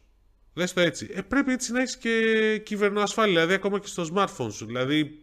Λες 0.54 0.72
το 0.72 0.80
έτσι. 0.80 1.10
Ε, 1.14 1.20
πρέπει 1.20 1.52
έτσι 1.52 1.72
να 1.72 1.80
έχεις 1.80 1.96
και 1.96 2.58
κυβερνοασφάλεια, 2.64 3.32
δηλαδή 3.32 3.54
ακόμα 3.54 3.78
και 3.78 3.86
στο 3.86 4.06
smartphone 4.14 4.52
σου. 4.52 4.66
Δηλαδή, 4.66 5.18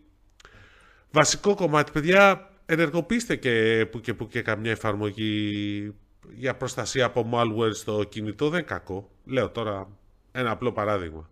βασικό 1.11 1.55
κομμάτι, 1.55 1.91
παιδιά, 1.91 2.52
ενεργοποιήστε 2.65 3.35
και 3.35 3.87
που 3.91 3.99
και 3.99 4.13
που 4.13 4.27
και 4.27 4.41
καμιά 4.41 4.71
εφαρμογή 4.71 5.93
για 6.33 6.55
προστασία 6.55 7.05
από 7.05 7.29
malware 7.33 7.73
στο 7.73 8.03
κινητό. 8.03 8.49
Δεν 8.49 8.65
κακό. 8.65 9.09
Λέω 9.25 9.49
τώρα 9.49 9.87
ένα 10.31 10.51
απλό 10.51 10.71
παράδειγμα. 10.71 11.29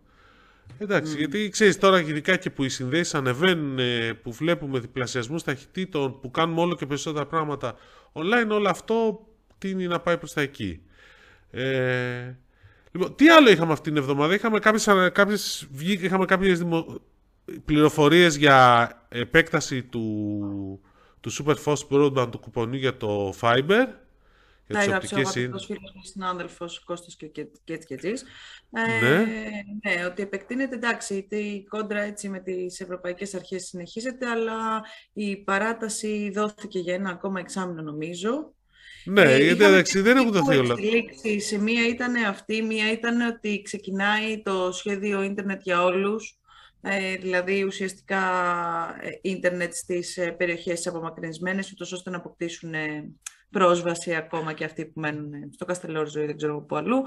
Εντάξει, 0.78 1.16
γιατί 1.16 1.48
ξέρεις 1.48 1.78
τώρα 1.78 2.00
ειδικά 2.00 2.36
και 2.36 2.50
που 2.50 2.64
οι 2.64 2.68
συνδέσεις 2.68 3.14
ανεβαίνουν, 3.14 3.78
ε, 3.78 4.12
που 4.22 4.32
βλέπουμε 4.32 4.78
διπλασιασμούς 4.78 5.42
ταχυτήτων, 5.42 6.20
που 6.20 6.30
κάνουμε 6.30 6.60
όλο 6.60 6.74
και 6.74 6.86
περισσότερα 6.86 7.26
πράγματα 7.26 7.74
online, 8.12 8.48
όλο 8.48 8.68
αυτό 8.68 9.26
τίνει 9.58 9.86
να 9.86 10.00
πάει 10.00 10.18
προς 10.18 10.32
τα 10.32 10.40
εκεί. 10.40 10.82
Ε, 11.50 12.34
λοιπόν, 12.92 13.14
τι 13.14 13.28
άλλο 13.28 13.50
είχαμε 13.50 13.72
αυτήν 13.72 13.92
την 13.92 14.02
εβδομάδα; 14.02 14.34
Είχαμε 14.34 14.58
κάποιες, 14.58 14.88
κάποιες, 15.12 15.68
είχαμε 15.80 16.24
κάποιες 16.24 16.58
δημο, 16.58 17.00
πληροφορίες 17.64 18.36
για 18.36 18.88
επέκταση 19.08 19.82
του, 19.82 20.80
του 21.22 21.32
Superfast 21.32 21.88
Broadband 21.90 22.28
του 22.30 22.38
κουπονιού 22.38 22.78
για 22.78 22.96
το 22.96 23.34
Fiber. 23.40 23.86
Για 24.66 24.78
τις 24.78 25.14
οπτικές 25.14 25.34
είναι. 25.34 25.58
φίλος 25.66 25.92
μου 25.94 26.02
συνάδελφος 26.02 26.84
Κώστας 26.84 27.16
και, 27.16 27.26
και, 27.26 27.46
και 27.64 27.72
έτσι 27.72 27.86
και 27.86 27.94
έτσι. 27.94 28.24
Ε, 28.72 29.04
ναι. 29.04 29.24
ναι, 29.82 30.04
ότι 30.04 30.22
επεκτείνεται, 30.22 30.74
εντάξει, 30.74 31.26
η 31.30 31.64
κόντρα 31.68 32.00
έτσι 32.00 32.28
με 32.28 32.38
τις 32.38 32.80
ευρωπαϊκές 32.80 33.34
αρχές 33.34 33.64
συνεχίζεται, 33.64 34.28
αλλά 34.28 34.82
η 35.12 35.36
παράταση 35.36 36.30
δόθηκε 36.34 36.78
για 36.78 36.94
ένα 36.94 37.10
ακόμα 37.10 37.40
εξάμεινο 37.40 37.82
νομίζω. 37.82 38.52
Ναι, 39.04 39.22
ε, 39.22 39.44
γιατί 39.44 39.64
εντάξει, 39.64 40.00
δεν 40.00 40.16
έχουν 40.16 40.32
δοθεί 40.32 40.56
όλα. 40.56 40.74
Σε 41.38 41.58
μία 41.58 41.88
ήταν 41.88 42.14
αυτή, 42.14 42.62
μία 42.62 42.92
ήταν 42.92 43.20
ότι 43.20 43.62
ξεκινάει 43.62 44.42
το 44.42 44.72
σχέδιο 44.72 45.22
ίντερνετ 45.22 45.60
για 45.64 45.84
όλους, 45.84 46.38
ε, 46.84 47.16
δηλαδή 47.16 47.64
ουσιαστικά 47.64 48.20
ε, 49.00 49.08
ίντερνετ 49.22 49.72
στις 49.74 50.16
ε, 50.16 50.30
περιοχές 50.30 50.86
απομακρυνισμένες, 50.86 51.72
ούτως 51.72 51.92
ώστε 51.92 52.10
να 52.10 52.16
αποκτήσουν 52.16 52.74
πρόσβαση 53.50 54.14
ακόμα 54.14 54.52
και 54.52 54.64
αυτοί 54.64 54.84
που 54.84 55.00
μένουν 55.00 55.32
στο 55.52 55.64
Καστελόριζο 55.64 56.22
ή 56.22 56.26
δεν 56.26 56.36
ξέρω 56.36 56.60
πού 56.60 56.76
αλλού. 56.76 57.02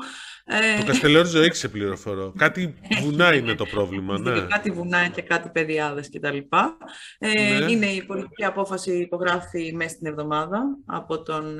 Το 0.80 0.86
Καστελόριζο 0.86 1.40
έχει 1.40 1.56
σε 1.56 1.70
πληροφορώ. 1.70 2.34
Κάτι 2.38 2.76
βουνά 3.02 3.34
είναι 3.34 3.56
το 3.56 3.66
πρόβλημα. 3.66 4.20
Ναι. 4.20 4.42
Κάτι 4.42 4.72
βουνά 4.72 5.08
και 5.08 5.22
κάτι 5.22 5.50
παιδιάδες 5.50 6.10
κτλ. 6.10 6.38
Ε, 7.18 7.60
ναι. 7.60 7.72
Είναι 7.72 7.86
η 7.86 8.04
πολιτική 8.04 8.44
απόφαση 8.44 8.98
υπογράφει 8.98 9.74
μέσα 9.76 9.90
στην 9.90 10.08
εβδομάδα 10.08 10.64
από 10.86 11.24
τον 11.24 11.60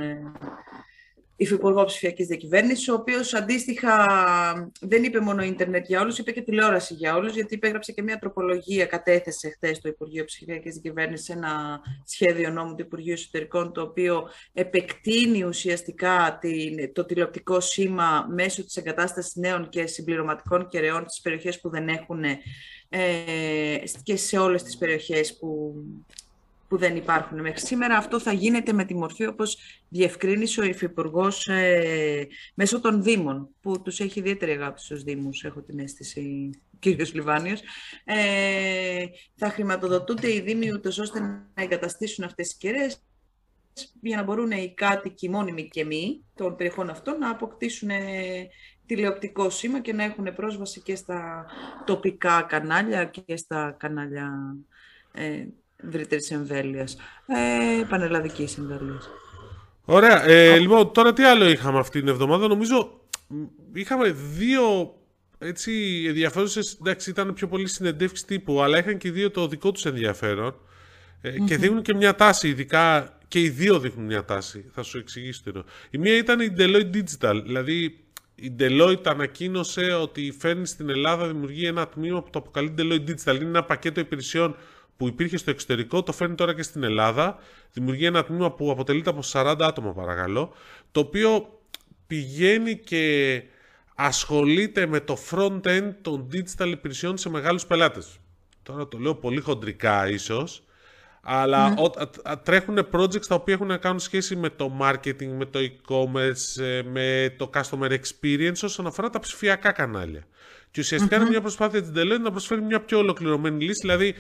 Υφυπουργό 1.36 1.84
Ψηφιακής 1.84 2.28
Διακυβέρνησης, 2.28 2.90
ο 2.90 2.94
οποίος 2.94 3.34
αντίστοιχα 3.34 3.96
δεν 4.82 5.04
είπε 5.04 5.20
μόνο 5.20 5.44
ίντερνετ 5.44 5.86
για 5.88 6.02
όλους, 6.02 6.18
είπε 6.18 6.32
και 6.32 6.42
τηλεόραση 6.42 6.94
για 6.94 7.16
όλους, 7.16 7.34
γιατί 7.34 7.54
υπέγραψε 7.54 7.92
και 7.92 8.02
μια 8.02 8.18
τροπολογία, 8.18 8.86
κατέθεσε 8.86 9.50
χθες 9.50 9.80
το 9.80 9.90
Υπουργείο 9.90 10.24
Ψηφιακής 10.26 10.74
Διακυβέρνησης 10.74 11.30
ένα 11.30 11.80
σχέδιο 12.06 12.50
νόμου 12.50 12.76
του 12.76 12.82
Υπουργείου 12.82 13.14
Εσωτερικών, 13.14 13.74
το 13.74 13.82
οποίο 13.82 14.30
επεκτείνει 14.54 15.44
ουσιαστικά 15.44 16.40
το 16.94 17.06
τηλεοπτικό 17.06 17.60
σήμα 17.60 18.28
μέσω 18.30 18.64
της 18.64 18.76
εγκατάστασης 18.76 19.36
νέων 19.36 19.70
και 19.70 19.86
συμπληρωματικών 19.86 20.68
κεραιών 20.68 21.04
στις 21.10 21.22
περιοχές 21.22 21.60
που 21.60 21.70
δεν 21.70 21.88
έχουν 21.88 22.24
ε, 22.90 23.78
και 24.04 24.16
σε 24.16 24.38
όλες 24.38 24.64
τις 24.64 24.78
περιοχές 24.78 25.38
που 25.38 25.76
που 26.68 26.78
δεν 26.78 26.96
υπάρχουν 26.96 27.42
μέχρι 27.42 27.60
σήμερα. 27.60 27.98
Αυτό 27.98 28.20
θα 28.20 28.34
γίνεται 28.34 28.74
με 28.74 28.86
τη 28.86 28.96
μορφή 28.96 29.26
όπως 29.26 29.58
διευκρίνησε 29.90 30.62
ο 30.62 30.64
Υφυπουργός 30.64 31.48
ε, 31.48 32.28
μέσω 32.54 32.82
των 32.82 33.04
Δήμων, 33.04 33.50
που 33.62 33.82
τους 33.82 34.00
έχει 34.00 34.20
ιδιαίτερη 34.20 34.52
αγάπη 34.52 34.80
στους 34.80 35.04
Δήμους, 35.04 35.44
έχω 35.44 35.62
την 35.62 35.80
αίσθηση, 35.80 36.50
κύριος 36.80 37.14
Λιβάνιος. 37.14 37.62
Ε, 38.04 39.06
θα 39.36 39.50
χρηματοδοτούνται 39.50 40.34
οι 40.34 40.42
Δήμοι 40.42 40.74
ούτως 40.74 41.00
ώστε 41.00 41.20
να 41.20 41.48
εγκαταστήσουν 41.54 42.24
αυτές 42.24 42.48
τις 42.48 42.58
κεραίες 42.58 43.04
για 44.02 44.18
να 44.18 44.24
μπορούν 44.24 44.52
οι 44.52 44.74
κάτοικοι 44.74 45.30
μόνιμοι 45.30 45.68
και 45.68 45.86
μη 45.86 46.26
των 46.36 46.56
περιοχών 46.56 46.90
αυτών 46.90 47.18
να 47.18 47.30
αποκτήσουν 47.30 47.90
ε, 47.90 48.48
τηλεοπτικό 48.86 49.50
σήμα 49.50 49.80
και 49.82 49.94
να 49.94 50.04
έχουν 50.04 50.36
πρόσβαση 50.36 50.82
και 50.82 50.96
στα 50.96 51.46
τοπικά 51.86 52.42
κανάλια 52.42 53.06
και 53.06 53.38
στα 53.38 53.76
κανάλια 53.80 54.56
ε, 55.12 55.46
ευρύτερη 55.76 56.26
εμβέλειας. 56.30 56.98
Ε, 57.28 57.84
Πανελλαδικής 57.90 58.58
εμβέλειας. 58.58 59.10
Ωραία. 59.86 60.24
Ε, 60.24 60.58
λοιπόν, 60.58 60.92
τώρα 60.92 61.14
τι 61.14 61.24
άλλο 61.24 61.50
είχαμε 61.50 61.80
αυτή 61.80 62.00
την 62.00 62.08
εβδομάδα. 62.08 62.48
Νομίζω 62.48 63.02
είχαμε 63.74 64.12
δύο 64.12 64.96
έτσι 65.38 66.04
ενδιαφέρουσες. 66.08 66.78
Εντάξει, 66.82 67.10
ήταν 67.10 67.34
πιο 67.34 67.48
πολύ 67.48 67.68
συνεντεύξεις 67.68 68.26
τύπου, 68.26 68.62
αλλά 68.62 68.78
είχαν 68.78 68.98
και 68.98 69.12
δύο 69.12 69.32
το 69.32 69.48
δικό 69.48 69.72
τους 69.72 69.86
ενδιαφέρον. 69.86 70.56
Ε, 71.22 71.40
Και 71.40 71.58
δείχνουν 71.58 71.82
και 71.82 71.94
μια 71.94 72.16
τάση, 72.16 72.48
ειδικά 72.48 73.18
και 73.28 73.42
οι 73.42 73.50
δύο 73.50 73.80
δείχνουν 73.80 74.06
μια 74.06 74.26
τάση. 74.26 74.66
Θα 74.74 74.84
σου 74.84 74.98
εξηγήσω 74.98 75.42
τι 75.44 75.52
Η 75.90 75.98
μία 75.98 76.18
ήταν 76.18 76.40
η 76.40 76.56
Deloitte 76.58 76.96
Digital. 76.96 77.42
Δηλαδή, 77.44 78.00
η 78.36 78.56
Deloitte 78.60 79.04
ανακοίνωσε 79.04 79.94
ότι 79.94 80.36
φέρνει 80.40 80.68
στην 80.68 80.90
Ελλάδα, 80.90 81.28
δημιουργεί 81.28 81.66
ένα 81.66 81.88
τμήμα 81.88 82.24
που 82.24 82.30
το 82.30 82.40
αποκαλεί 82.40 82.74
Deloitte 82.78 83.10
Digital. 83.10 83.36
Είναι 83.36 83.46
ένα 83.46 83.64
πακέτο 83.64 84.00
υπηρεσιών 84.00 84.56
που 84.98 85.08
υπήρχε 85.08 85.38
στο 85.38 85.50
εξωτερικό, 85.50 86.04
το 86.04 86.12
φέρνει 86.12 86.36
τώρα 86.36 86.56
και 86.56 86.64
στην 86.64 86.84
Ελλάδα. 86.84 87.38
Δημιουργεί 87.72 88.06
ένα 88.06 88.24
τμήμα 88.24 88.52
που 88.52 88.72
αποτελείται 88.72 89.10
από 89.10 89.20
40 89.26 89.56
άτομα, 89.60 89.94
παρακαλώ, 89.94 90.54
το 90.92 91.00
οποίο 91.00 91.60
πηγαίνει 92.08 92.78
και 92.78 93.44
ασχολείται 93.96 94.86
με 94.86 95.00
το 95.00 95.18
front-end 95.30 95.92
των 96.02 96.28
digital 96.34 96.68
υπηρεσιών 96.68 97.18
σε 97.18 97.30
μεγάλους 97.30 97.66
πελάτες. 97.66 98.18
Τώρα 98.64 98.88
το 98.88 98.98
λέω 98.98 99.16
πολύ 99.16 99.42
χοντρικά 99.42 100.10
ίσως, 100.10 100.64
αλλά 101.22 101.70
ναι. 101.70 101.76
τρέχουν 102.44 102.88
projects 102.92 103.26
τα 103.26 103.36
οποία 103.36 103.54
έχουν 103.54 103.68
να 103.68 103.78
κάνουν 103.78 104.00
σχέση 104.00 104.36
με 104.36 104.50
το 104.50 104.78
marketing, 104.82 105.28
με 105.38 105.46
το 105.46 105.60
e-commerce, 105.60 106.64
ε, 106.64 106.82
με 106.84 107.36
το 107.38 107.50
customer 107.54 107.90
experience 107.90 108.64
όσον 108.64 108.88
αφορά 108.88 109.10
τα 109.10 109.20
ψηφιακά 109.20 109.72
κανάλια. 109.72 110.24
Και 110.72 110.82
ουσιαστικα 110.82 111.16
είναι 111.16 111.30
μια 111.30 111.42
προσπάθεια 111.42 111.82
της 111.82 111.92
Deloitte 111.96 112.20
να 112.22 112.32
προσφέρει 112.32 112.62
μια 112.62 112.82
πιο 112.82 112.98
ολοκληρωμένη 112.98 113.64
λύση, 113.64 113.82
δηλαδή 113.82 114.16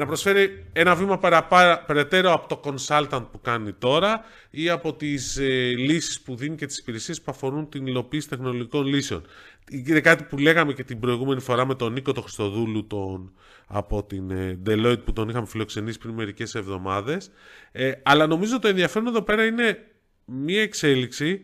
να 0.00 0.06
προσφέρει 0.06 0.66
ένα 0.72 0.94
βήμα 0.94 1.18
παραπέρα, 1.18 1.84
περαιτέρω 1.84 2.32
από 2.32 2.48
το 2.48 2.60
consultant 2.64 3.26
που 3.32 3.40
κάνει 3.40 3.72
τώρα 3.72 4.24
ή 4.50 4.68
από 4.68 4.94
τις 4.94 5.36
ε, 5.36 5.74
λύσεις 5.76 6.20
που 6.20 6.36
δίνει 6.36 6.56
και 6.56 6.66
τις 6.66 6.78
υπηρεσίες 6.78 7.22
που 7.22 7.30
αφορούν 7.30 7.68
την 7.68 7.86
υλοποίηση 7.86 8.28
τεχνολογικών 8.28 8.86
λύσεων. 8.86 9.22
Είναι 9.70 10.00
κάτι 10.00 10.24
που 10.24 10.38
λέγαμε 10.38 10.72
και 10.72 10.84
την 10.84 11.00
προηγούμενη 11.00 11.40
φορά 11.40 11.66
με 11.66 11.74
τον 11.74 11.92
Νίκο 11.92 12.12
τον 12.12 12.22
Χριστοδούλου 12.22 12.86
τον, 12.86 13.32
από 13.66 14.04
την 14.04 14.30
ε, 14.30 14.58
Deloitte 14.66 15.04
που 15.04 15.12
τον 15.12 15.28
είχαμε 15.28 15.46
φιλοξενήσει 15.46 15.98
πριν 15.98 16.14
μερικές 16.14 16.54
εβδομάδες. 16.54 17.30
Ε, 17.72 17.92
αλλά 18.02 18.26
νομίζω 18.26 18.58
το 18.58 18.68
ενδιαφέρον 18.68 19.08
εδώ 19.08 19.22
πέρα 19.22 19.44
είναι 19.44 19.78
μία 20.24 20.62
εξέλιξη 20.62 21.40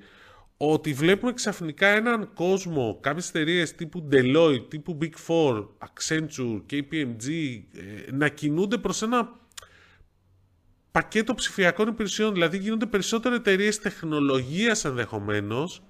ότι 0.57 0.93
βλέπουμε 0.93 1.33
ξαφνικά 1.33 1.87
έναν 1.87 2.33
κόσμο, 2.35 2.99
κάποιες 3.03 3.29
εταιρείες 3.29 3.75
τύπου 3.75 4.09
Deloitte, 4.13 4.67
τύπου 4.69 4.99
Big 5.01 5.13
Four, 5.27 5.67
Accenture, 5.79 6.63
KPMG, 6.71 7.29
ε, 7.75 8.13
να 8.13 8.29
κινούνται 8.29 8.79
προς 8.79 9.03
ένα 9.03 9.41
πακέτο 10.91 11.35
ψηφιακών 11.35 11.89
υπηρεσιών. 11.89 12.33
Δηλαδή 12.33 12.59
γίνονται 12.59 12.87
περισσότερο 12.87 13.35
εταιρείες 13.35 13.79
τεχνολογίας 13.79 14.85
ενδεχομένως 14.85 15.83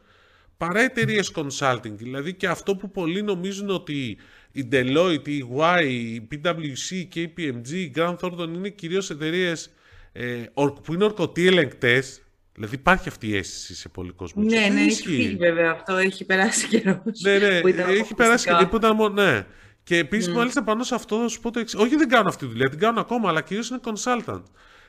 παρά 0.56 0.80
εταιρείες 0.80 1.32
consulting. 1.34 1.92
Δηλαδή 1.96 2.34
και 2.34 2.48
αυτό 2.48 2.76
που 2.76 2.90
πολλοί 2.90 3.22
νομίζουν 3.22 3.70
ότι 3.70 4.16
η 4.52 4.68
Deloitte, 4.72 5.28
η 5.28 5.44
Y, 5.56 5.84
η 5.88 6.28
PwC, 6.30 6.90
η 6.90 7.08
KPMG, 7.14 7.68
η 7.68 7.92
Grant 7.94 8.16
Thornton 8.16 8.48
είναι 8.54 8.68
κυρίως 8.68 9.10
εταιρείες 9.10 9.70
ε, 10.12 10.44
που 10.54 10.94
είναι 10.94 11.04
ορκωτοί 11.04 11.46
ελεγκτές, 11.46 12.25
Δηλαδή 12.56 12.74
υπάρχει 12.74 13.08
αυτή 13.08 13.28
η 13.28 13.36
αίσθηση 13.36 13.74
σε 13.74 13.88
πολλοί 13.88 14.12
κόσμο. 14.12 14.42
Ναι, 14.42 14.68
ναι, 14.72 14.80
έχει 14.80 15.02
φύγει 15.02 15.36
βέβαια 15.36 15.70
αυτό, 15.70 15.96
έχει 15.96 16.24
περάσει 16.24 16.68
καιρός. 16.78 17.20
Ναι, 17.20 17.38
ναι, 17.38 17.60
έχει 17.88 18.14
περάσει 18.14 18.46
καιρό 18.46 18.66
που 18.66 18.76
ήταν 18.76 18.96
μόνο. 18.96 19.22
Ναι. 19.22 19.46
Και 19.82 19.98
επίσης, 19.98 20.32
mm. 20.32 20.36
μάλιστα 20.36 20.62
πάνω 20.62 20.82
σε 20.82 20.94
αυτό 20.94 21.20
θα 21.20 21.28
σου 21.28 21.40
πω 21.40 21.50
το 21.50 21.58
εξής. 21.58 21.80
Όχι, 21.80 21.96
δεν 21.96 22.08
κάνω 22.08 22.28
αυτή 22.28 22.44
τη 22.46 22.50
δουλειά, 22.50 22.68
την 22.68 22.78
κάνω 22.78 23.00
ακόμα, 23.00 23.28
αλλά 23.28 23.40
κυρίως 23.42 23.68
είναι 23.68 23.80
consultant. 23.84 24.42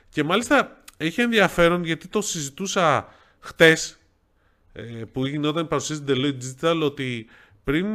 Και 0.08 0.24
μάλιστα 0.24 0.82
έχει 0.96 1.20
ενδιαφέρον 1.20 1.84
γιατί 1.84 2.08
το 2.08 2.20
συζητούσα 2.20 3.08
χτες 3.40 3.98
ε, 4.72 4.82
που 4.82 5.26
γινόταν 5.26 5.64
η 5.64 5.68
παρουσίαση 5.68 6.04
Deloitte 6.08 6.38
Digital 6.42 6.80
ότι 6.82 7.26
πριν, 7.64 7.86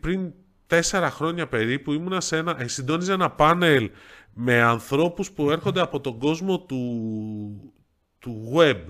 πριν 0.00 0.32
τέσσερα 0.66 1.10
χρόνια 1.10 1.46
περίπου 1.46 1.92
ήμουνα 1.92 2.20
σε 2.20 2.36
ένα, 2.36 2.56
ε, 2.60 2.68
συντόνιζα 2.68 3.12
ένα 3.12 3.30
πάνελ 3.30 3.90
με 4.32 4.62
ανθρώπους 4.62 5.30
που 5.30 5.50
έρχονται 5.50 5.80
από 5.80 6.00
τον 6.00 6.18
κόσμο 6.18 6.60
του, 6.60 7.74
του 8.18 8.52
web 8.56 8.80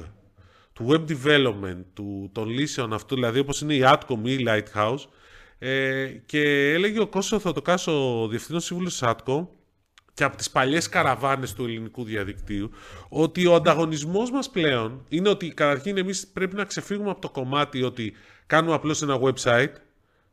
του 0.77 0.87
web 0.89 1.05
development, 1.11 1.85
του, 1.95 2.31
των 2.33 2.49
λύσεων 2.49 2.93
αυτού, 2.93 3.15
δηλαδή 3.15 3.39
όπως 3.39 3.61
είναι 3.61 3.75
η 3.75 3.83
Atcom 3.85 4.19
ή 4.23 4.33
η 4.33 4.47
Lighthouse, 4.49 5.05
ε, 5.59 6.07
και 6.07 6.73
έλεγε 6.73 7.01
ο 7.01 7.07
Κώστος 7.07 7.43
Θεοτοκάς, 7.43 7.87
ο 7.87 8.27
διευθύνων 8.29 8.61
σύμβουλος 8.61 8.99
της 8.99 9.09
Atcom, 9.09 9.47
και 10.15 10.25
από 10.25 10.37
τις 10.37 10.51
παλιές 10.51 10.89
καραβάνες 10.89 11.55
του 11.55 11.65
ελληνικού 11.65 12.05
διαδικτύου, 12.05 12.71
ότι 13.09 13.47
ο 13.47 13.55
ανταγωνισμός 13.55 14.31
μας 14.31 14.51
πλέον 14.51 15.05
είναι 15.09 15.29
ότι 15.29 15.49
καταρχήν 15.49 15.97
εμείς 15.97 16.27
πρέπει 16.27 16.57
να 16.57 16.65
ξεφύγουμε 16.65 17.11
από 17.11 17.21
το 17.21 17.31
κομμάτι 17.31 17.83
ότι 17.83 18.13
κάνουμε 18.47 18.75
απλώς 18.75 19.03
ένα 19.03 19.21
website, 19.21 19.73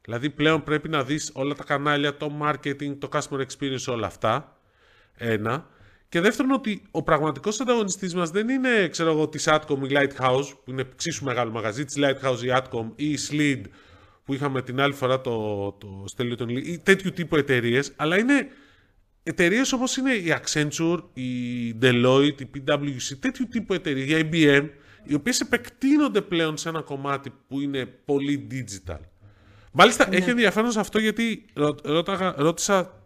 δηλαδή 0.01 0.29
πλέον 0.29 0.63
πρέπει 0.63 0.89
να 0.89 1.03
δεις 1.03 1.31
όλα 1.33 1.53
τα 1.53 1.63
κανάλια, 1.63 2.17
το 2.17 2.31
marketing, 2.41 2.97
το 2.99 3.09
customer 3.11 3.39
experience, 3.39 3.85
όλα 3.93 4.07
αυτά, 4.07 4.57
ένα. 5.13 5.67
Και 6.13 6.21
δεύτερον, 6.21 6.51
ότι 6.51 6.81
ο 6.91 7.03
πραγματικός 7.03 7.59
ανταγωνιστής 7.59 8.15
μας 8.15 8.29
δεν 8.29 8.49
είναι, 8.49 8.87
ξέρω 8.87 9.11
εγώ, 9.11 9.27
της 9.27 9.47
Atcom 9.47 9.77
ή 9.83 9.87
Lighthouse, 9.89 10.45
που 10.63 10.71
είναι 10.71 10.81
εξίσου 10.81 11.23
μεγάλο 11.25 11.51
μαγαζί, 11.51 11.85
της 11.85 11.95
Lighthouse 11.97 12.43
ή 12.43 12.47
Atcom 12.49 12.91
ή 12.95 13.09
η 13.11 13.17
Slid, 13.29 13.61
που 14.25 14.33
είχαμε 14.33 14.61
την 14.61 14.79
άλλη 14.81 14.93
φορά 14.93 15.21
το, 15.21 15.71
το 15.71 16.03
στέλιο 16.07 16.35
των 16.35 16.49
ή 16.49 16.79
τέτοιου 16.83 17.11
τύπου 17.11 17.35
εταιρείες, 17.35 17.93
αλλά 17.95 18.17
είναι 18.17 18.47
εταιρείες 19.23 19.71
όπως 19.71 19.97
είναι 19.97 20.13
η 20.13 20.35
Accenture, 20.41 21.03
η 21.13 21.31
Deloitte, 21.81 22.41
η 22.41 22.47
PwC, 22.55 23.17
τέτοιου 23.19 23.47
τύπου 23.47 23.73
εταιρείες, 23.73 24.19
η 24.19 24.29
IBM, 24.31 24.69
οι 25.03 25.13
οποίες 25.13 25.39
επεκτείνονται 25.39 26.21
πλέον 26.21 26.57
σε 26.57 26.69
ένα 26.69 26.81
κομμάτι 26.81 27.31
που 27.47 27.59
είναι 27.59 27.85
πολύ 27.85 28.47
digital. 28.51 28.99
Μάλιστα, 29.71 30.07
ναι. 30.07 30.15
έχει 30.15 30.29
ενδιαφέρον 30.29 30.71
σε 30.71 30.79
αυτό 30.79 30.99
γιατί 30.99 31.45
ρώτησα 32.35 33.03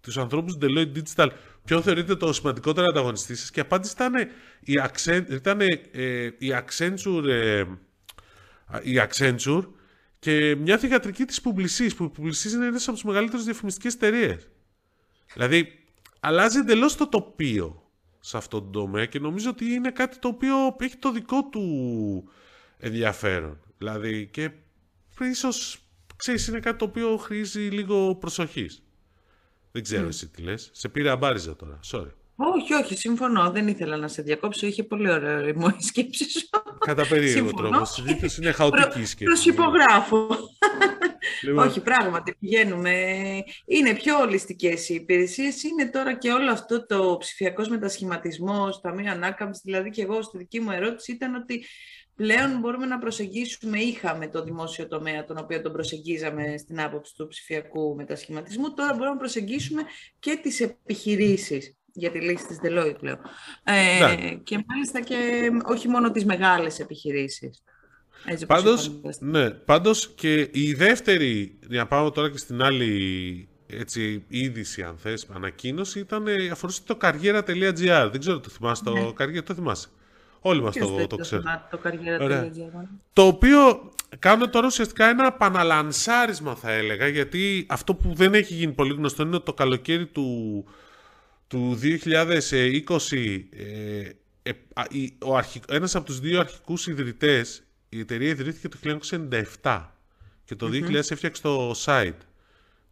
τους 0.00 0.18
ανθρώπους 0.18 0.58
Deloitte 0.60 0.92
Digital 0.96 1.28
ποιο 1.70 1.82
θεωρείτε 1.82 2.16
το 2.16 2.32
σημαντικότερο 2.32 2.86
ανταγωνιστή 2.90 3.36
σας; 3.36 3.50
Και 3.50 3.58
η 3.58 3.62
απάντηση 3.62 3.92
ήταν 3.92 4.14
η, 4.60 4.74
Accent, 4.88 5.24
ήταν, 5.30 5.60
ε, 5.60 6.24
η, 6.38 6.52
Accenture, 6.52 7.24
ε, 7.28 7.64
η 8.82 9.00
Accenture 9.08 9.62
και 10.18 10.56
μια 10.56 10.78
θηγατρική 10.78 11.24
της 11.24 11.40
Publicis, 11.44 11.90
που 11.96 12.04
η 12.04 12.10
Publicis 12.18 12.52
είναι 12.52 12.66
ένας 12.66 12.84
από 12.84 12.92
τις 12.92 13.04
μεγαλύτερες 13.04 13.44
διαφημιστικές 13.44 13.94
εταιρείες. 13.94 14.48
Δηλαδή, 15.32 15.78
αλλάζει 16.20 16.58
εντελώς 16.58 16.96
το 16.96 17.06
τοπίο 17.06 17.90
σε 18.20 18.36
αυτό 18.36 18.62
το 18.62 18.70
τομέα 18.70 19.06
και 19.06 19.18
νομίζω 19.18 19.50
ότι 19.50 19.64
είναι 19.64 19.90
κάτι 19.90 20.18
το 20.18 20.28
οποίο 20.28 20.56
έχει 20.78 20.96
το 20.96 21.12
δικό 21.12 21.44
του 21.44 21.64
ενδιαφέρον. 22.78 23.60
Δηλαδή, 23.78 24.26
και 24.26 24.50
ίσως, 25.20 25.78
ξέρεις, 26.16 26.46
είναι 26.46 26.60
κάτι 26.60 26.78
το 26.78 26.84
οποίο 26.84 27.16
χρήζει 27.16 27.60
λίγο 27.60 28.14
προσοχής. 28.14 28.82
Δεν 29.72 29.82
ξέρω 29.82 30.04
mm. 30.04 30.08
εσύ 30.08 30.28
τι 30.28 30.42
λες. 30.42 30.70
Σε 30.72 30.88
πήρε 30.88 31.10
αμπάριζα 31.10 31.56
τώρα. 31.56 31.80
Sorry. 31.92 32.10
Όχι, 32.42 32.74
όχι, 32.74 32.96
συμφωνώ. 32.96 33.50
Δεν 33.50 33.68
ήθελα 33.68 33.96
να 33.96 34.08
σε 34.08 34.22
διακόψω. 34.22 34.66
Είχε 34.66 34.82
πολύ 34.82 35.10
ωραία 35.10 35.40
ρημό 35.40 35.68
η 35.78 35.82
σκέψη 35.82 36.30
σου. 36.30 36.48
Κατά 36.78 37.06
περίεργο 37.06 37.50
τρόπο. 37.52 37.84
Συνήθω 37.84 38.26
είναι 38.42 38.52
χαοτική 38.52 39.04
σκέψη. 39.04 39.24
Προσυπογράφω. 39.24 40.28
Λοιπόν. 41.42 41.66
Όχι, 41.66 41.80
πράγματι 41.80 42.36
πηγαίνουμε. 42.40 42.92
Είναι 43.64 43.94
πιο 43.94 44.18
ολιστικές 44.20 44.88
οι 44.88 44.94
υπηρεσίες. 44.94 45.62
Είναι 45.62 45.90
τώρα 45.90 46.14
και 46.14 46.32
όλο 46.32 46.50
αυτό 46.50 46.86
το 46.86 47.16
ψηφιακός 47.18 47.68
μετασχηματισμός, 47.68 48.80
ταμείο 48.80 49.12
ανάκαμψη. 49.12 49.60
Δηλαδή, 49.64 49.90
και 49.90 50.02
εγώ 50.02 50.22
στη 50.22 50.38
δική 50.38 50.60
μου 50.60 50.70
ερώτηση 50.70 51.12
ήταν 51.12 51.34
ότι 51.34 51.64
πλέον 52.16 52.58
μπορούμε 52.58 52.86
να 52.86 52.98
προσεγγίσουμε, 52.98 53.78
είχαμε 53.78 54.28
το 54.28 54.42
δημόσιο 54.42 54.86
τομέα, 54.88 55.24
τον 55.24 55.38
οποίο 55.38 55.60
τον 55.60 55.72
προσεγγίζαμε 55.72 56.56
στην 56.58 56.80
άποψη 56.80 57.14
του 57.16 57.26
ψηφιακού 57.26 57.94
μετασχηματισμού, 57.96 58.74
τώρα 58.74 58.92
μπορούμε 58.92 59.10
να 59.10 59.16
προσεγγίσουμε 59.16 59.82
και 60.18 60.38
τις 60.42 60.60
επιχειρήσεις 60.60 61.74
για 61.92 62.10
τη 62.10 62.20
λύση 62.20 62.46
της 62.46 62.58
Deloitte 62.62 62.96
πλέον. 62.98 63.18
Ε, 63.64 63.98
ναι. 63.98 64.34
Και 64.34 64.64
μάλιστα 64.66 65.00
και 65.00 65.50
όχι 65.64 65.88
μόνο 65.88 66.10
τις 66.10 66.24
μεγάλες 66.24 66.78
επιχειρήσεις. 66.78 67.62
Έτσι 68.24 68.46
πάντως, 68.46 69.00
ναι, 69.18 69.50
πάντως 69.50 70.14
και 70.14 70.48
η 70.52 70.74
δεύτερη, 70.74 71.58
για 71.68 71.78
να 71.78 71.86
πάμε 71.86 72.10
τώρα 72.10 72.30
και 72.30 72.38
στην 72.38 72.62
άλλη 72.62 73.48
έτσι, 73.66 74.24
είδηση, 74.28 74.82
αν 74.82 74.96
θες, 74.98 75.26
ανακοίνωση, 75.32 75.98
ήταν, 75.98 76.24
αφορούσε 76.50 76.82
το 76.84 76.96
καριέρα.gr. 76.96 78.08
Δεν 78.10 78.18
ξέρω, 78.20 78.40
το 78.40 78.48
θυμάσαι, 78.48 78.90
ναι. 78.90 79.04
το 79.04 79.12
καριέρα, 79.12 79.42
το 79.42 79.54
θυμάσαι; 79.54 79.88
Όλοι 80.40 80.62
μας 80.62 80.76
το, 80.76 81.06
το, 81.06 81.16
ξέρουμε. 81.16 81.62
Το, 81.70 81.78
το 83.12 83.22
οποίο 83.22 83.90
κάνω 84.18 84.48
τώρα 84.48 84.66
ουσιαστικά 84.66 85.08
ένα 85.08 85.26
επαναλανσάρισμα 85.26 86.54
θα 86.54 86.70
έλεγα, 86.72 87.08
γιατί 87.08 87.66
αυτό 87.68 87.94
που 87.94 88.14
δεν 88.14 88.34
έχει 88.34 88.54
γίνει 88.54 88.72
πολύ 88.72 88.94
γνωστό 88.94 89.22
είναι 89.22 89.36
ότι 89.36 89.44
το 89.44 89.52
καλοκαίρι 89.52 90.06
του, 90.06 90.64
του 91.46 91.78
2020 91.82 93.42
ε, 93.50 94.08
ε, 94.42 94.52
ο 95.24 95.36
αρχικ, 95.36 95.62
ένας 95.68 95.94
από 95.94 96.06
τους 96.06 96.20
δύο 96.20 96.40
αρχικούς 96.40 96.86
ιδρυτές, 96.86 97.62
η 97.88 97.98
εταιρεία 97.98 98.28
ιδρύθηκε 98.28 98.68
το 98.68 98.98
1997 99.62 99.86
και 100.44 100.54
το 100.54 100.66
2000 100.66 100.94
έφτιαξε 100.94 101.42
το 101.42 101.74
site, 101.84 102.18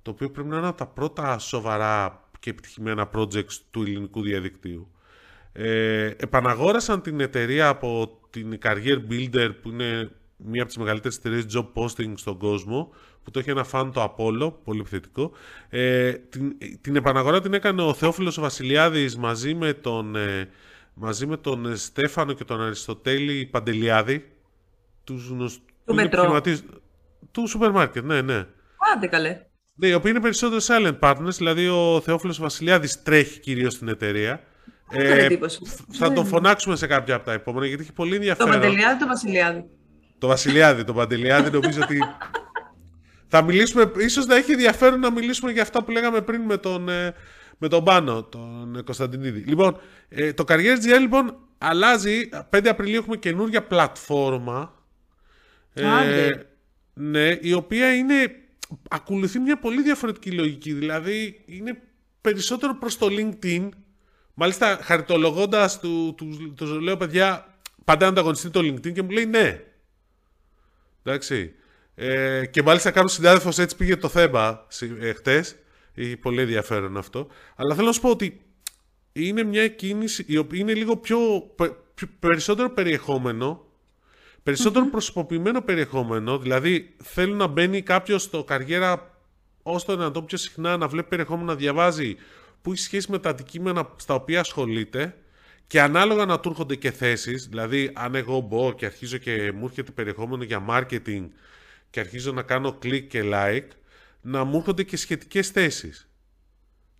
το 0.02 0.10
οποίο 0.10 0.30
πρέπει 0.30 0.48
να 0.48 0.56
είναι 0.56 0.66
από 0.66 0.78
τα 0.78 0.86
πρώτα 0.86 1.38
σοβαρά 1.38 2.28
και 2.40 2.50
επιτυχημένα 2.50 3.10
projects 3.14 3.52
του 3.70 3.82
ελληνικού 3.82 4.22
διαδικτύου. 4.22 4.88
Ε, 5.60 6.14
επαναγόρασαν 6.16 7.00
την 7.02 7.20
εταιρεία 7.20 7.68
από 7.68 8.18
την 8.30 8.58
Career 8.62 8.98
Builder 9.10 9.50
που 9.62 9.68
είναι 9.68 10.10
μία 10.36 10.62
από 10.62 10.66
τις 10.66 10.76
μεγαλύτερες 10.76 11.16
εταιρείες 11.16 11.44
job 11.54 11.66
posting 11.74 12.12
στον 12.14 12.38
κόσμο 12.38 12.92
που 13.22 13.30
το 13.30 13.38
έχει 13.38 13.50
ένα 13.50 13.64
φαν 13.64 13.92
το 13.92 14.02
Apollo, 14.04 14.52
πολύ 14.64 14.80
επιθετικό. 14.80 15.32
Ε, 15.68 16.12
την, 16.12 16.56
την 16.80 16.96
επαναγορά 16.96 17.40
την 17.40 17.54
έκανε 17.54 17.82
ο 17.82 17.94
Θεόφιλος 17.94 18.38
ο 18.38 18.40
Βασιλιάδης 18.40 19.16
μαζί 19.16 19.54
με 19.54 19.72
τον, 19.72 20.16
ε, 20.16 20.48
μαζί 20.94 21.26
με 21.26 21.36
τον 21.36 21.76
Στέφανο 21.76 22.32
και 22.32 22.44
τον 22.44 22.60
Αριστοτέλη 22.62 23.46
Παντελιάδη 23.46 24.32
τους, 25.04 25.26
του 25.84 25.94
μετρό. 25.94 26.40
Του 27.30 27.46
σούπερ 27.46 27.70
μάρκετ, 27.70 28.04
ναι, 28.04 28.22
ναι. 28.22 28.46
Άντε 28.94 29.06
καλέ. 29.06 29.40
Ναι, 29.74 29.86
οι 29.86 29.92
οποίοι 29.92 30.10
είναι 30.14 30.22
περισσότερο 30.22 30.60
silent 30.66 30.98
partners, 30.98 31.34
δηλαδή 31.36 31.68
ο 31.68 32.00
Θεόφιλος 32.00 32.38
Βασιλιάδης 32.38 33.02
τρέχει 33.02 33.40
κυρίως 33.40 33.72
στην 33.72 33.88
εταιρεία. 33.88 34.42
Ε, 34.90 35.28
θα 35.92 36.12
τον 36.12 36.26
φωνάξουμε 36.26 36.76
σε 36.76 36.86
κάποια 36.86 37.14
από 37.14 37.24
τα 37.24 37.32
επόμενα 37.32 37.66
γιατί 37.66 37.82
έχει 37.82 37.92
πολύ 37.92 38.14
ενδιαφέρον. 38.14 38.52
Το 38.52 38.58
Παντελιάδη 38.58 38.94
ή 38.94 38.98
το 38.98 39.06
Βασιλιάδη. 39.06 39.64
Το 40.18 40.26
Βασιλιάδη, 40.26 40.84
το 40.84 40.92
Παντελιάδη 40.92 41.50
νομίζω 41.50 41.80
ότι 41.82 41.98
θα 43.28 43.42
μιλήσουμε, 43.42 43.92
ίσως 43.96 44.26
να 44.26 44.36
έχει 44.36 44.52
ενδιαφέρον 44.52 45.00
να 45.00 45.10
μιλήσουμε 45.10 45.52
για 45.52 45.62
αυτά 45.62 45.84
που 45.84 45.90
λέγαμε 45.90 46.20
πριν 46.20 46.40
με 46.40 46.56
τον, 46.56 46.88
ε, 46.88 47.14
με 47.58 47.68
τον 47.68 47.84
Πάνο, 47.84 48.24
τον 48.24 48.82
Κωνσταντινίδη. 48.84 49.40
Λοιπόν, 49.40 49.80
ε, 50.08 50.32
το 50.32 50.44
Career 50.48 50.76
λοιπόν 51.00 51.36
αλλάζει, 51.58 52.28
5 52.50 52.68
Απριλίου 52.68 52.98
έχουμε 52.98 53.16
καινούργια 53.16 53.62
πλατφόρμα, 53.62 54.74
ε, 55.72 56.30
ναι, 56.94 57.36
η 57.40 57.52
οποία 57.52 57.94
είναι, 57.94 58.14
ακολουθεί 58.90 59.38
μια 59.38 59.58
πολύ 59.58 59.82
διαφορετική 59.82 60.30
λογική, 60.30 60.72
δηλαδή 60.72 61.42
είναι 61.46 61.82
περισσότερο 62.20 62.76
προς 62.78 62.98
το 62.98 63.06
LinkedIn. 63.10 63.68
Μάλιστα, 64.40 64.78
χαριτολογώντας 64.82 65.80
του, 65.80 66.14
του, 66.16 66.36
του, 66.36 66.66
του 66.66 66.80
λέω, 66.80 66.96
παιδιά, 66.96 67.58
πάντα 67.84 68.06
ανταγωνιστεί 68.06 68.50
το 68.50 68.60
LinkedIn 68.60 68.92
και 68.92 69.02
μου 69.02 69.10
λέει 69.10 69.26
ναι. 69.26 69.64
Εντάξει. 71.02 71.54
Ε, 71.94 72.46
και 72.46 72.62
μάλιστα 72.62 72.90
κάποιος 72.90 73.12
συνάδελφος 73.12 73.58
έτσι 73.58 73.76
πήγε 73.76 73.96
το 73.96 74.08
θέμα 74.08 74.66
ε, 75.00 75.12
χτες. 75.12 75.56
Πολύ 76.20 76.40
ενδιαφέρον 76.40 76.96
αυτό. 76.96 77.26
Αλλά 77.56 77.74
θέλω 77.74 77.86
να 77.86 77.92
σου 77.92 78.00
πω 78.00 78.10
ότι 78.10 78.40
είναι 79.12 79.42
μια 79.42 79.68
κίνηση 79.68 80.24
η 80.28 80.36
οποία 80.36 80.60
είναι 80.60 80.74
λίγο 80.74 80.96
πιο, 80.96 81.18
περισσότερο 82.18 82.70
περιεχόμενο 82.70 83.66
περισσότερο 84.42 84.86
προσωποποιημένο 84.90 85.62
περιεχόμενο, 85.62 86.38
δηλαδή 86.38 86.94
θέλει 87.02 87.32
να 87.32 87.46
μπαίνει 87.46 87.82
κάποιος 87.82 88.22
στο 88.22 88.44
καριέρα 88.44 89.20
όσο 89.62 89.86
το 89.86 89.96
δυνατόν 89.96 90.24
πιο 90.24 90.38
συχνά, 90.38 90.76
να 90.76 90.88
βλέπει 90.88 91.08
περιεχόμενο 91.08 91.46
να 91.46 91.54
διαβάζει 91.54 92.16
που 92.62 92.72
έχει 92.72 92.82
σχέση 92.82 93.10
με 93.10 93.18
τα 93.18 93.30
αντικείμενα 93.30 93.94
στα 93.96 94.14
οποία 94.14 94.40
ασχολείται 94.40 95.16
και 95.66 95.80
ανάλογα 95.80 96.24
να 96.24 96.40
του 96.40 96.48
έρχονται 96.48 96.76
και 96.76 96.90
θέσεις, 96.90 97.46
δηλαδή 97.46 97.90
αν 97.94 98.14
εγώ 98.14 98.40
μπω 98.40 98.72
και 98.72 98.86
αρχίζω 98.86 99.16
και 99.16 99.52
μου 99.52 99.64
έρχεται 99.64 99.92
περιεχόμενο 99.92 100.42
για 100.42 100.64
marketing 100.68 101.28
και 101.90 102.00
αρχίζω 102.00 102.32
να 102.32 102.42
κάνω 102.42 102.72
κλικ 102.72 103.08
και 103.08 103.22
like, 103.24 103.68
να 104.20 104.44
μου 104.44 104.56
έρχονται 104.56 104.82
και 104.82 104.96
σχετικές 104.96 105.48
θέσεις. 105.48 106.08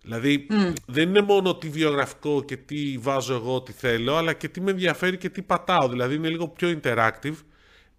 Δηλαδή 0.01 0.47
δεν 0.85 1.09
είναι 1.09 1.21
μόνο 1.21 1.55
τι 1.55 1.69
βιογραφικό 1.69 2.43
και 2.43 2.57
τι 2.57 2.97
βάζω 2.97 3.33
εγώ 3.33 3.61
τι 3.61 3.71
θέλω, 3.71 4.15
αλλά 4.15 4.33
και 4.33 4.47
τι 4.47 4.61
με 4.61 4.71
ενδιαφέρει 4.71 5.17
και 5.17 5.29
τι 5.29 5.41
πατάω. 5.41 5.89
Δηλαδή 5.89 6.15
είναι 6.15 6.29
λίγο 6.29 6.47
πιο 6.47 6.79
interactive. 6.83 7.35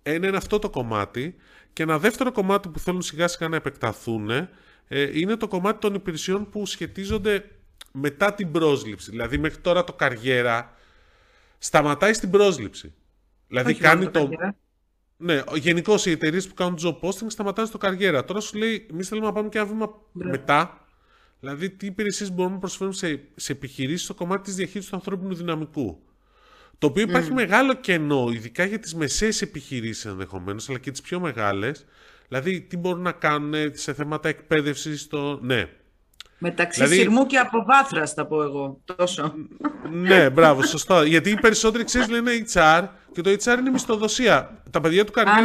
Ένα 0.02 0.26
είναι 0.26 0.36
αυτό 0.36 0.58
το 0.58 0.70
κομμάτι. 0.70 1.36
Και 1.72 1.82
ένα 1.82 1.98
δεύτερο 1.98 2.32
κομμάτι 2.32 2.68
που 2.68 2.78
θέλουν 2.78 3.02
σιγά 3.02 3.28
σιγά 3.28 3.48
να 3.48 3.56
επεκταθούν 3.56 4.30
ε, 4.30 4.50
είναι 4.90 5.36
το 5.36 5.48
κομμάτι 5.48 5.78
των 5.78 5.94
υπηρεσιών 5.94 6.48
που 6.50 6.66
σχετίζονται 6.66 7.44
μετά 7.92 8.34
την 8.34 8.50
πρόσληψη. 8.50 9.10
Δηλαδή 9.10 9.38
μέχρι 9.38 9.58
τώρα 9.58 9.84
το 9.84 9.92
καριέρα 9.92 10.74
σταματάει 11.58 12.12
στην 12.12 12.30
πρόσληψη. 12.30 12.94
Δηλαδή 13.48 13.74
κάνει 13.74 14.10
το... 14.10 14.28
Ναι, 15.16 15.42
γενικώς 15.54 16.06
οι 16.06 16.10
εταιρείες 16.10 16.48
που 16.48 16.54
κάνουν 16.54 16.78
job 16.82 17.00
posting 17.00 17.26
σταματάνε 17.26 17.68
στο 17.68 17.78
καριέρα. 17.78 18.24
Τώρα 18.24 18.40
σου 18.40 18.58
λέει, 18.58 18.86
εμείς 18.90 19.08
θέλουμε 19.08 19.26
να 19.26 19.32
πάμε 19.32 19.48
και 19.48 19.58
ένα 19.58 19.66
βήμα 19.66 19.90
μετά 20.12 20.80
Δηλαδή, 21.40 21.70
τι 21.70 21.86
υπηρεσίες 21.86 22.32
μπορούμε 22.32 22.54
να 22.54 22.60
προσφέρουμε 22.60 22.96
σε, 22.96 23.20
σε 23.36 23.52
επιχειρήσεις 23.52 24.04
στο 24.04 24.14
κομμάτι 24.14 24.42
της 24.42 24.54
διαχείρισης 24.54 24.90
του 24.90 24.96
ανθρώπινου 24.96 25.34
δυναμικού. 25.34 26.02
Το 26.78 26.86
οποίο 26.86 27.02
υπάρχει 27.02 27.32
μεγάλο 27.32 27.74
κενό, 27.74 28.28
ειδικά 28.32 28.64
για 28.64 28.78
τις 28.78 28.94
μεσαίες 28.94 29.42
επιχειρήσεις 29.42 30.04
ενδεχομένως, 30.04 30.68
αλλά 30.68 30.78
και 30.78 30.90
τις 30.90 31.00
πιο 31.00 31.20
μεγάλες. 31.20 31.86
Δηλαδή, 32.30 32.60
τι 32.60 32.76
μπορούν 32.76 33.02
να 33.02 33.12
κάνουν 33.12 33.54
σε 33.72 33.92
θέματα 33.92 34.28
εκπαίδευσης. 34.28 35.00
Στο... 35.00 35.38
Ναι. 35.42 35.68
Μεταξύ 36.38 36.82
δηλαδή... 36.82 37.00
σειρμού 37.00 37.26
και 37.26 37.38
αποβάθρας, 37.38 38.12
θα 38.12 38.26
πω 38.26 38.42
εγώ. 38.42 38.80
Τόσο. 38.96 39.34
ναι, 39.90 40.30
μπράβο, 40.30 40.62
σωστό. 40.62 41.02
Γιατί 41.02 41.30
οι 41.30 41.38
περισσότεροι 41.40 41.84
ξέρεις 41.84 42.08
λένε 42.08 42.30
HR 42.52 42.88
και 43.12 43.20
το 43.20 43.30
HR 43.30 43.58
είναι 43.58 43.70
μισθοδοσία. 43.70 44.62
Τα 44.70 44.80
παιδιά 44.80 45.04
του 45.04 45.12
καρδιού 45.12 45.44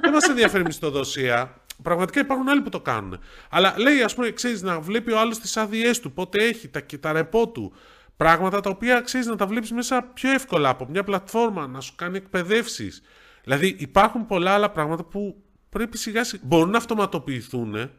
δεν 0.00 0.12
μας 0.12 0.28
ενδιαφέρει 0.28 0.64
μισθοδοσία. 0.64 1.54
Πραγματικά 1.82 2.20
υπάρχουν 2.20 2.48
άλλοι 2.48 2.60
που 2.60 2.68
το 2.68 2.80
κάνουν. 2.80 3.18
Αλλά 3.50 3.74
λέει, 3.76 4.02
ας 4.02 4.14
πούμε, 4.14 4.30
ξέρεις 4.30 4.62
να 4.62 4.80
βλέπει 4.80 5.12
ο 5.12 5.18
άλλος 5.18 5.38
τις 5.38 5.56
άδειές 5.56 6.00
του, 6.00 6.12
πότε 6.12 6.44
έχει, 6.44 6.68
τα, 6.68 6.82
τα 7.00 7.12
ρεπό 7.12 7.48
του. 7.48 7.72
Πράγματα 8.16 8.60
τα 8.60 8.70
οποία 8.70 9.00
ξέρεις 9.00 9.26
να 9.26 9.36
τα 9.36 9.46
βλέπεις 9.46 9.72
μέσα 9.72 10.02
πιο 10.02 10.30
εύκολα 10.32 10.68
από 10.68 10.86
μια 10.90 11.04
πλατφόρμα, 11.04 11.66
να 11.66 11.80
σου 11.80 11.94
κάνει 11.96 12.16
εκπαιδεύσεις. 12.16 13.02
Δηλαδή, 13.44 13.76
υπάρχουν 13.78 14.26
πολλά 14.26 14.50
άλλα 14.50 14.70
πράγματα 14.70 15.04
που 15.04 15.42
πρέπει 15.68 15.98
σιγά 15.98 16.24
σιγά. 16.24 16.42
μπορούν 16.46 16.70
να 16.70 16.78
αυτοματοποιηθούν. 16.78 17.90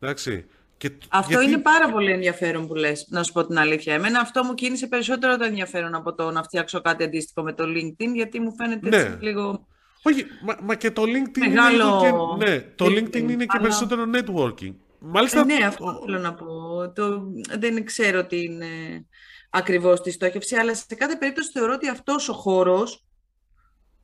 Εντάξει. 0.00 0.46
Και, 0.76 0.90
αυτό 1.08 1.40
είναι 1.40 1.58
πάρα 1.58 1.90
πολύ 1.90 2.10
ενδιαφέρον 2.10 2.66
που 2.66 2.74
λες, 2.74 3.06
να 3.08 3.22
σου 3.22 3.32
πω 3.32 3.46
την 3.46 3.58
αλήθεια. 3.58 3.94
Εμένα 3.94 4.20
αυτό 4.20 4.44
μου 4.44 4.54
κίνησε 4.54 4.86
περισσότερο 4.86 5.36
το 5.36 5.44
ενδιαφέρον 5.44 5.94
από 5.94 6.14
το 6.14 6.30
να 6.30 6.42
φτιάξω 6.42 6.80
κάτι 6.80 7.04
αντίστοιχο 7.04 7.42
με 7.42 7.52
το 7.52 7.64
LinkedIn, 7.66 8.14
γιατί 8.14 8.40
μου 8.40 8.54
φαίνεται 8.54 8.88
ναι. 8.88 8.96
έτσι 8.96 9.16
λίγο 9.20 9.66
όχι, 10.06 10.26
μα, 10.42 10.56
μα 10.62 10.74
και 10.74 10.90
το 10.90 11.02
LinkedIn 11.02 11.38
Μεγάλο... 11.38 11.98
είναι, 11.98 12.44
και, 12.44 12.50
ναι, 12.50 12.60
το 12.60 12.84
LinkedIn, 12.84 13.30
είναι 13.30 13.44
και 13.44 13.58
περισσότερο 13.60 14.04
networking. 14.14 14.74
Μάλιστα... 14.98 15.40
Ε, 15.40 15.44
ναι, 15.44 15.64
αυτό 15.64 16.02
θέλω 16.04 16.18
να 16.18 16.34
πω. 16.34 16.46
Το, 16.94 17.22
δεν 17.58 17.84
ξέρω 17.84 18.26
τι 18.26 18.42
είναι 18.42 18.66
ακριβώς 19.50 20.00
τη 20.00 20.10
στόχευση, 20.10 20.56
αλλά 20.56 20.74
σε 20.74 20.94
κάθε 20.94 21.16
περίπτωση 21.16 21.50
θεωρώ 21.52 21.72
ότι 21.72 21.88
αυτός 21.88 22.28
ο 22.28 22.32
χώρος 22.32 23.04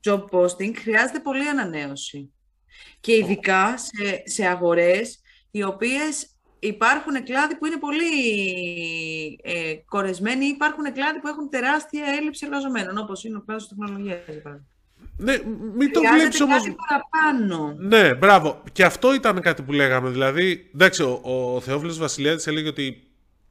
job 0.04 0.24
posting 0.30 0.76
χρειάζεται 0.76 1.20
πολύ 1.20 1.48
ανανέωση. 1.48 2.32
Και 3.00 3.12
ειδικά 3.12 3.78
σε, 3.78 4.22
σε 4.24 4.46
αγορές 4.46 5.20
οι 5.50 5.62
οποίες 5.62 6.26
υπάρχουν 6.58 7.24
κλάδοι 7.24 7.56
που 7.56 7.66
είναι 7.66 7.78
πολύ 7.78 8.10
ε, 9.42 9.74
κορεσμένοι, 9.84 10.44
υπάρχουν 10.46 10.92
κλάδοι 10.92 11.20
που 11.20 11.28
έχουν 11.28 11.50
τεράστια 11.50 12.04
έλλειψη 12.18 12.46
εργαζομένων, 12.46 12.98
όπως 12.98 13.24
είναι 13.24 13.36
ο 13.36 13.40
κλάδος 13.40 13.68
της 13.68 13.78
τεχνολογίας, 13.78 14.20
για 14.26 14.62
ναι, 15.16 15.36
μην 15.74 15.92
το 15.92 16.00
βλέπει 16.14 16.42
όμω. 16.42 16.56
παραπάνω. 16.88 17.74
Ναι, 17.78 18.14
μπράβο. 18.14 18.62
Και 18.72 18.84
αυτό 18.84 19.14
ήταν 19.14 19.40
κάτι 19.40 19.62
που 19.62 19.72
λέγαμε. 19.72 20.10
Δηλαδή, 20.10 20.70
εντάξει, 20.74 21.02
ο, 21.02 21.20
ο 21.54 21.60
Θεόφιλος 21.60 21.98
Βασιλιάδης 21.98 22.46
έλεγε 22.46 22.68
ότι. 22.68 23.02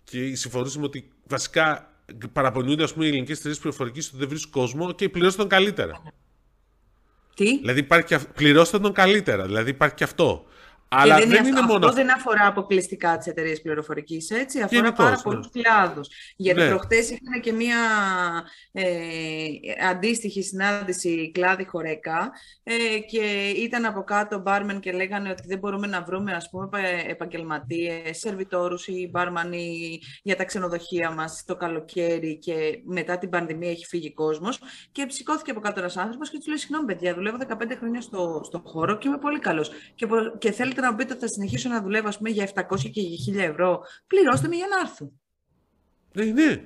και 0.04 0.36
συμφωνούσαμε 0.36 0.86
ότι 0.86 1.12
βασικά 1.28 1.92
παραπονιούνται 2.34 2.84
ας 2.84 2.94
πούμε, 2.94 3.06
οι 3.06 3.08
ελληνικές 3.08 3.38
εταιρείες 3.38 3.60
πληροφορικής 3.60 4.08
ότι 4.08 4.18
δεν 4.18 4.28
βρίσκουν 4.28 4.52
κόσμο 4.52 4.92
και 4.92 5.10
πληρώστε 5.10 5.42
τον 5.42 5.50
καλύτερα. 5.50 6.02
Τι; 7.34 7.58
Δηλαδή, 7.58 7.80
υπάρχει 7.80 8.16
πληρώστε 8.36 8.80
τον 8.80 8.94
καλύτερα. 8.94 9.46
Δηλαδή, 9.46 9.70
υπάρχει 9.70 9.96
και 9.96 10.04
αυτό. 10.04 10.46
Αλλά 10.94 11.18
δεν, 11.18 11.30
είναι, 11.30 11.40
αυτό, 11.40 11.64
μόνο... 11.64 11.86
αυτό 11.86 11.92
δεν 11.92 12.14
αφορά 12.14 12.48
αποκλειστικά 12.48 13.18
τις 13.18 13.28
εταιρείες 13.28 13.62
πληροφορικής, 13.62 14.30
έτσι. 14.30 14.62
Αφορά 14.62 14.82
Γενικώς, 14.82 14.98
πάρα 14.98 15.16
ναι. 15.16 15.22
πολλούς 15.22 15.50
κλάδους. 15.52 16.10
Γιατί 16.36 16.60
ναι. 16.60 16.70
προχτές 16.70 17.10
είχαν 17.10 17.42
και 17.42 17.52
μία 17.52 17.78
ε, 18.72 18.86
αντίστοιχη 19.90 20.44
συνάντηση 20.44 21.32
κλάδι 21.34 21.66
χωρέκα 21.66 22.32
ε, 22.64 23.00
και 23.00 23.54
ήταν 23.56 23.86
από 23.86 24.04
κάτω 24.04 24.40
μπάρμεν 24.40 24.80
και 24.80 24.92
λέγανε 24.92 25.30
ότι 25.30 25.44
δεν 25.48 25.60
μπορούμε 25.60 25.88
να 25.88 26.02
βρούμε 26.02 26.34
ας 26.34 26.50
πούμε 26.50 26.80
επαγγελματίες, 27.08 28.18
σερβιτόρους 28.20 28.88
ή 28.88 29.10
μπάρμαν 29.12 29.54
για 30.24 30.36
τα 30.36 30.44
ξενοδοχεία 30.46 31.12
μας 31.12 31.44
το 31.46 31.56
καλοκαίρι 31.56 32.38
και 32.38 32.82
μετά 32.86 33.18
την 33.18 33.30
πανδημία 33.30 33.70
έχει 33.70 33.86
φύγει 33.86 34.14
κόσμος. 34.14 34.60
Και 34.92 35.06
σηκώθηκε 35.10 35.52
από 35.52 35.60
κάτω 35.60 35.80
ένας 35.80 35.98
άνθρωπος 35.98 36.30
και 36.30 36.38
τους 36.38 36.48
λέει: 36.48 36.58
Συγγνώμη, 36.58 36.86
παιδιά, 36.86 37.14
δουλεύω 37.14 37.38
15 37.48 37.54
χρόνια 37.78 38.02
στο, 38.02 38.42
στο 38.44 38.62
χώρο 38.66 38.98
και 38.98 39.08
είμαι 39.08 39.18
πολύ 39.18 39.40
καλός. 39.40 39.72
Και, 39.96 40.08
και 40.38 40.52
θέλετε 40.52 40.81
να 40.82 40.92
μου 40.92 40.98
πείτε 40.98 41.14
ότι 41.14 41.22
θα 41.22 41.28
συνεχίσω 41.28 41.70
να 41.70 41.82
δουλεύω 41.82 42.08
ας 42.08 42.18
πούμε, 42.18 42.30
για 42.30 42.50
700 42.54 42.64
και 42.92 43.02
για 43.02 43.44
1000 43.44 43.50
ευρώ, 43.50 43.84
πληρώστε 44.08 44.48
με 44.48 44.56
για 44.56 44.68
να 44.68 44.80
έρθω. 44.80 45.12
Ναι, 46.14 46.24
ναι. 46.26 46.62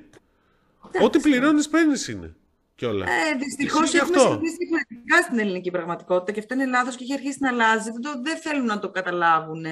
Ό,τι 1.02 1.20
πληρώνεις, 1.20 1.70
παίρνεις 1.70 2.08
είναι. 2.08 2.36
Κιόλας. 2.76 3.10
Ε, 3.10 3.36
Δυστυχώς 3.38 3.94
έχουμε 3.94 4.18
συνηθίσει 4.18 4.58
διαφορετικά 4.58 5.22
στην 5.22 5.40
ελληνική 5.40 5.72
πραγματικότητα 5.72 6.32
και 6.32 6.40
αυτό 6.40 6.54
είναι 6.54 6.66
λάθος 6.66 6.96
και 6.96 7.04
έχει 7.04 7.14
αρχίσει 7.14 7.38
να 7.42 7.50
αλλάζει. 7.50 7.90
Δεν, 8.02 8.24
δεν 8.24 8.38
θέλουν 8.38 8.66
να 8.66 8.80
το 8.80 8.90
καταλάβουν. 8.90 9.66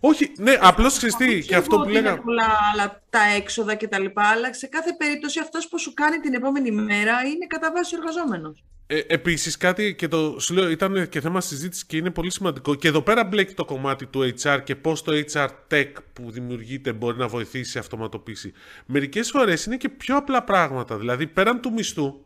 Όχι, 0.00 0.32
ναι, 0.36 0.58
απλώς 0.60 0.96
ξεστή 0.96 1.44
και 1.46 1.56
αυτό 1.56 1.78
που 1.78 1.88
λέγαμε. 1.88 2.20
πολλά 2.20 2.58
άλλα 2.72 3.02
τα 3.10 3.22
έξοδα 3.36 3.76
κτλ. 3.76 4.04
Αλλά 4.14 4.54
σε 4.54 4.66
κάθε 4.66 4.92
περίπτωση 4.98 5.40
αυτός 5.40 5.68
που 5.68 5.78
σου 5.78 5.94
κάνει 5.94 6.18
την 6.18 6.34
επόμενη 6.34 6.70
μέρα 6.70 7.22
είναι 7.26 7.46
κατά 7.46 7.72
βάση 7.72 7.94
ο 7.94 7.98
εργαζόμενος. 7.98 8.64
Ε, 8.90 9.00
Επίσης, 9.06 9.56
κάτι 9.56 9.94
και 9.94 10.08
το 10.08 10.36
σου 10.40 10.54
λέω, 10.54 10.70
ήταν 10.70 11.08
και 11.08 11.20
θέμα 11.20 11.40
συζήτησης 11.40 11.84
και 11.86 11.96
είναι 11.96 12.10
πολύ 12.10 12.30
σημαντικό. 12.30 12.74
Και 12.74 12.88
εδώ 12.88 13.02
πέρα 13.02 13.24
μπλέκει 13.24 13.54
το 13.54 13.64
κομμάτι 13.64 14.06
του 14.06 14.32
HR 14.42 14.60
και 14.64 14.76
πώς 14.76 15.02
το 15.02 15.12
HR 15.32 15.48
tech 15.70 15.92
που 16.12 16.30
δημιουργείται 16.30 16.92
μπορεί 16.92 17.16
να 17.16 17.28
βοηθήσει 17.28 17.70
σε 17.70 17.78
αυτοματοποίηση. 17.78 18.52
Μερικές 18.86 19.30
φορές 19.30 19.64
είναι 19.64 19.76
και 19.76 19.88
πιο 19.88 20.16
απλά 20.16 20.42
πράγματα. 20.42 20.98
Δηλαδή, 20.98 21.26
πέραν 21.26 21.60
του 21.60 21.72
μισθού, 21.72 22.24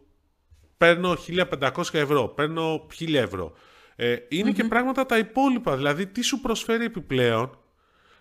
παίρνω 0.76 1.16
1500 1.16 1.70
ευρώ, 1.92 2.28
παίρνω 2.28 2.86
1000 3.00 3.14
ευρώ. 3.14 3.52
Ε, 3.96 4.16
ειναι 4.28 4.52
και 4.52 4.64
πράγματα 4.64 5.06
τα 5.06 5.18
υπόλοιπα. 5.18 5.76
Δηλαδή, 5.76 6.06
τι 6.06 6.22
σου 6.22 6.40
προσφέρει 6.40 6.84
επιπλέον. 6.84 7.58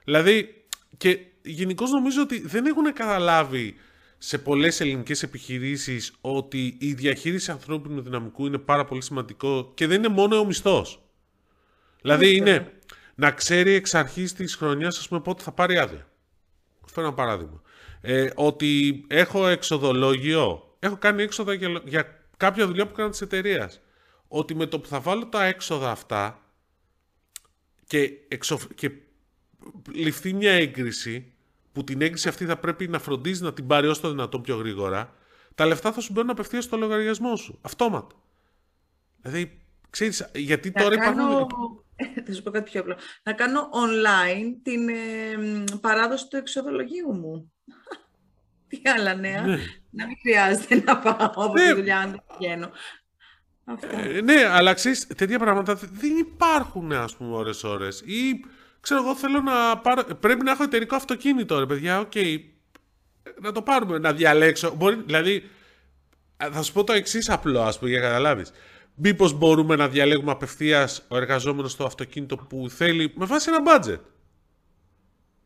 Δηλαδή, 0.04 0.66
και 0.98 1.20
γενικώς 1.42 1.92
νομίζω 1.92 2.22
ότι 2.22 2.48
δεν 2.48 2.66
έχουν 2.66 2.94
καταλάβει 2.94 3.76
σε 4.24 4.38
πολλές 4.38 4.80
ελληνικές 4.80 5.24
επιχειρήσεις 5.24 6.14
ότι 6.22 6.78
η 6.80 6.94
διαχείριση 6.94 7.52
ανθρώπινου 7.52 8.02
δυναμικού 8.02 8.46
είναι 8.46 8.58
πάρα 8.58 8.86
πολύ 8.86 9.02
σημαντικό 9.02 9.72
και 9.74 9.88
δεν 9.88 9.98
είναι 9.98 10.14
μόνο 10.14 10.40
ο 10.40 10.46
μισθός. 10.46 11.04
Δηλαδή 12.02 12.36
είναι 12.36 12.74
να 13.16 13.32
ξέρει 13.32 13.72
εξ 13.72 13.96
αρχής 13.96 14.34
της 14.34 14.56
χρονιάς 14.56 14.98
ας 14.98 15.08
πούμε 15.08 15.22
πότε 15.22 15.44
θα 15.44 15.52
πάρει 15.52 15.78
άδεια. 15.78 16.08
Φέρω 16.86 17.08
ένα 17.08 17.16
παράδειγμα. 17.16 17.62
Ε, 18.02 18.30
ότι 18.36 19.04
έχω 19.08 19.48
εξοδολόγιο, 19.48 20.76
έχω 20.80 20.98
κάνει 20.98 21.24
έξοδα 21.24 21.54
για, 21.54 21.82
για 21.86 22.28
κάποια 22.38 22.68
δουλειά 22.68 22.88
που 22.88 22.94
κάνω 22.94 23.10
της 23.10 23.22
εταιρείας. 23.22 23.82
Ότι 24.28 24.56
με 24.56 24.66
το 24.66 24.80
που 24.80 24.88
θα 24.88 25.00
βάλω 25.00 25.26
τα 25.26 25.44
έξοδα 25.44 25.92
αυτά 25.92 26.42
και, 27.88 28.12
εξο, 28.28 28.60
και 28.76 28.92
ληφθεί 29.94 30.34
μια 30.34 30.52
έγκριση, 30.52 31.31
που 31.72 31.84
την 31.84 32.02
έγκριση 32.02 32.28
αυτή 32.28 32.46
θα 32.46 32.58
πρέπει 32.58 32.88
να 32.88 33.00
φροντίζει 33.00 33.44
να 33.44 33.54
την 33.54 33.68
πάρει 33.68 33.88
όσο 33.88 34.02
το 34.02 34.10
δυνατόν 34.10 34.42
πιο 34.42 34.56
γρήγορα, 34.56 35.14
τα 35.56 35.66
λεφτά 35.66 35.92
θα 35.92 36.02
σου 36.02 36.14
μπαίνουν 36.14 36.30
απευθείας 36.30 36.64
στο 36.64 36.78
λογαριασμό 36.78 37.36
σου. 37.36 37.60
Αυτόματα. 37.62 38.16
Δηλαδή, 39.22 39.62
ξέρεις, 39.90 40.30
γιατί 40.36 40.72
Να 40.76 40.82
τώρα 40.82 40.98
κάνω... 40.98 41.32
υπάρχουν... 41.32 41.84
Θα 42.26 42.34
σου 42.34 42.44
πω 42.44 42.52
κάτι 42.52 42.72
πιο 42.72 42.80
απλό. 42.80 42.98
Να 43.24 43.34
κάνω 43.34 43.70
online 43.74 44.56
την 44.64 44.90
ε, 44.90 44.98
παράδοση 45.82 46.28
του 46.28 46.38
εξοδολογίου 46.38 47.14
μου. 47.14 47.54
Τι 48.68 48.82
άλλα 48.98 49.16
νέα. 49.16 49.42
Ναι. 49.42 49.58
Να 49.90 50.08
μην 50.08 50.18
χρειάζεται 50.22 50.84
να 50.86 50.98
πάω 50.98 51.16
από 51.20 51.54
Ναι. 51.54 51.68
τη 51.68 51.74
δουλειά 51.74 52.00
αν 52.00 52.12
δεν 52.12 52.22
πηγαίνω. 52.38 52.70
Αυτό. 53.66 53.88
Ε, 53.98 54.22
ναι, 54.22 54.46
αλλά 54.46 54.74
ξέρεις, 54.74 55.08
τέτοια 55.08 55.40
πράγματα 55.40 55.76
δεν 55.76 56.18
υπάρχουν, 56.18 56.92
ας 56.92 57.16
πούμε, 57.16 57.36
ώρες-ώρες. 57.36 58.02
Ή, 58.02 58.46
ξέρω 58.82 59.02
εγώ, 59.02 59.16
θέλω 59.16 59.42
να 59.42 59.78
πάρω... 59.78 60.04
Πρέπει 60.20 60.44
να 60.44 60.52
έχω 60.52 60.64
εταιρικό 60.64 60.96
αυτοκίνητο, 60.96 61.60
ρε 61.60 61.66
παιδιά, 61.66 62.00
οκ. 62.00 62.12
Να 63.42 63.52
το 63.52 63.62
πάρουμε, 63.62 63.98
να 63.98 64.14
διαλέξω. 64.14 64.74
Μπορεί, 64.76 64.96
δηλαδή, 65.06 65.50
θα 66.52 66.62
σου 66.62 66.74
πω 66.74 66.84
το 66.84 66.94
εξής 66.94 67.30
απλό, 67.30 67.62
ας 67.62 67.80
πούμε, 67.80 67.90
για 67.92 68.00
να 68.00 68.06
καταλάβεις. 68.08 68.52
Μήπως 68.96 69.34
μπορούμε 69.34 69.76
να 69.76 69.88
διαλέγουμε 69.88 70.32
απευθείας 70.32 71.06
ο 71.08 71.18
εργαζόμενος 71.18 71.76
το 71.76 71.86
αυτοκίνητο 71.86 72.38
που 72.38 72.70
θέλει 72.70 73.12
με 73.16 73.26
βάση 73.26 73.50
ένα 73.54 73.60
budget; 73.80 74.00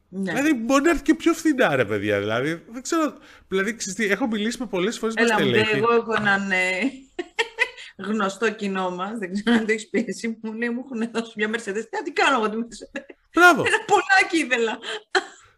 Ναι. 0.10 0.32
Δηλαδή, 0.32 0.54
μπορεί 0.54 0.84
να 0.84 0.90
έρθει 0.90 1.02
και 1.02 1.14
πιο 1.14 1.34
φθηνά, 1.34 1.76
ρε 1.76 1.86
παιδιά. 1.86 2.20
Δηλαδή, 2.20 2.64
δεν 2.72 2.82
ξέρω. 2.82 3.14
Δηλαδή, 3.48 3.76
ξέρεις 3.76 4.00
τι, 4.00 4.06
έχω 4.06 4.28
μιλήσει 4.28 4.58
με 4.60 4.66
πολλές 4.66 4.98
φορές 4.98 5.16
με 5.16 5.22
Έλα 5.22 5.34
μου, 5.34 5.40
στελέχη. 5.40 5.76
εγώ 5.76 5.94
έχω 5.94 6.14
έναν 6.18 6.52
ε, 6.52 6.56
γνωστό 7.98 8.52
κοινό 8.52 8.89
μας, 8.89 9.18
δεν 9.18 9.34
ξέρω 9.34 9.58
αν 9.58 9.66
το 9.66 9.72
έχεις 9.72 9.89
πει 9.89 10.06
εσύ, 10.08 10.38
μου 10.41 10.54
λέει 10.54 10.70
μου 10.70 10.84
έχουν 10.86 11.10
δώσει 11.14 11.34
μια 11.36 11.50
Mercedes. 11.50 11.84
Τι 11.89 11.96
να 11.98 12.04
την 12.04 12.14
κάνω 12.14 12.36
εγώ 12.38 12.50
τη 12.50 12.58
Mercedes; 12.62 13.02
Μπράβο. 13.34 13.64
Ένα 13.66 13.78
πολλάκι 13.88 14.38
ήθελα. 14.46 14.78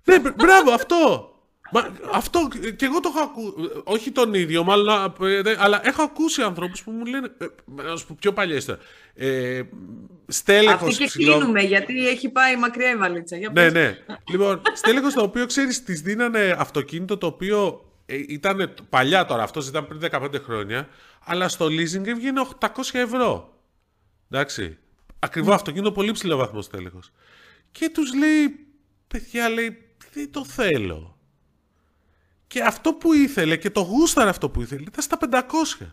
Ναι, 0.03 0.19
μπρ- 0.19 0.35
μπράβο, 0.35 0.71
αυτό. 0.71 1.31
Μα, 1.71 1.93
αυτό 2.13 2.47
και 2.75 2.85
εγώ 2.85 2.99
το 2.99 3.11
έχω 3.15 3.19
ακούσει. 3.19 3.81
Όχι 3.83 4.11
τον 4.11 4.33
ίδιο, 4.33 4.63
μάλλον, 4.63 5.13
ε, 5.21 5.41
δε- 5.41 5.55
αλλά 5.59 5.81
έχω 5.83 6.01
ακούσει 6.01 6.41
ανθρώπους 6.41 6.83
που 6.83 6.91
μου 6.91 7.05
λένε. 7.05 7.31
Ε, 7.37 7.45
να 7.65 7.95
σου 7.95 8.07
πω 8.07 8.15
πιο 8.19 8.33
παλιά 8.33 8.55
ιστορία. 8.55 8.81
Ε, 9.15 9.61
στέλεχος 10.27 10.81
Αυτή 10.89 10.95
και 10.97 11.05
ψηλό- 11.05 11.35
κλείνουμε 11.37 11.61
γιατί 11.61 12.07
έχει 12.07 12.29
πάει 12.29 12.55
μακριά 12.55 12.89
η 12.91 12.95
βαλίτσα. 12.95 13.37
Για 13.37 13.49
Ναι, 13.49 13.63
πες. 13.63 13.73
ναι. 13.73 13.97
λοιπόν, 14.29 14.61
στέλεχος 14.73 15.13
το 15.13 15.21
οποίο 15.21 15.45
ξέρεις, 15.45 15.83
της 15.83 16.01
δίνανε 16.01 16.55
αυτοκίνητο 16.57 17.17
το 17.17 17.27
οποίο 17.27 17.81
ε, 18.05 18.15
ήταν 18.27 18.73
παλιά 18.89 19.25
τώρα, 19.25 19.43
αυτός 19.43 19.67
ήταν 19.67 19.87
πριν 19.87 19.99
15 19.99 20.39
χρόνια, 20.39 20.87
αλλά 21.27 21.47
στο 21.49 21.65
leasing 21.65 22.05
έβγαινε 22.05 22.41
800 22.59 22.67
ευρώ. 22.93 23.59
Εντάξει. 24.29 24.77
Ακριβό 25.19 25.53
αυτοκίνητο, 25.53 25.91
πολύ 25.91 26.11
ψηλό 26.11 26.37
βαθμός 26.37 26.65
στέλεχος. 26.65 27.11
Και 27.71 27.89
τους 27.89 28.13
λέει, 28.13 28.67
παιδιά, 29.07 29.49
λέει, 29.49 29.95
δεν 30.13 30.31
το 30.31 30.45
θέλω. 30.45 31.17
Και 32.47 32.61
αυτό 32.61 32.93
που 32.93 33.13
ήθελε 33.13 33.57
και 33.57 33.69
το 33.69 33.81
γούσταρε 33.81 34.29
αυτό 34.29 34.49
που 34.49 34.61
ήθελε 34.61 34.81
ήταν 34.81 35.03
στα 35.03 35.17
500. 35.31 35.87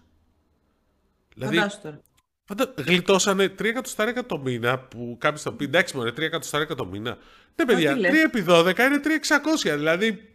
Δηλαδή, 1.34 1.56
Φαντάσου 1.56 1.80
τώρα. 1.80 2.00
Φαντα... 2.44 2.74
Γλιτώσανε 2.76 3.44
3 3.44 3.64
εκατοστάρικα 3.64 4.26
το 4.26 4.38
μήνα 4.38 4.78
που 4.78 5.16
κάποιο 5.20 5.40
θα 5.40 5.52
πει 5.52 5.64
εντάξει, 5.64 5.96
μωρέ, 5.96 6.10
3 6.10 6.18
εκατοστάρικα 6.18 6.74
το 6.74 6.86
μήνα. 6.86 7.18
Ναι, 7.56 7.64
παιδιά, 7.64 7.92
τι 7.92 7.98
3 7.98 8.00
λες. 8.00 8.22
επί 8.22 8.44
12 8.48 8.78
είναι 8.78 9.00
3.600. 9.04 9.76
Δηλαδή, 9.76 10.33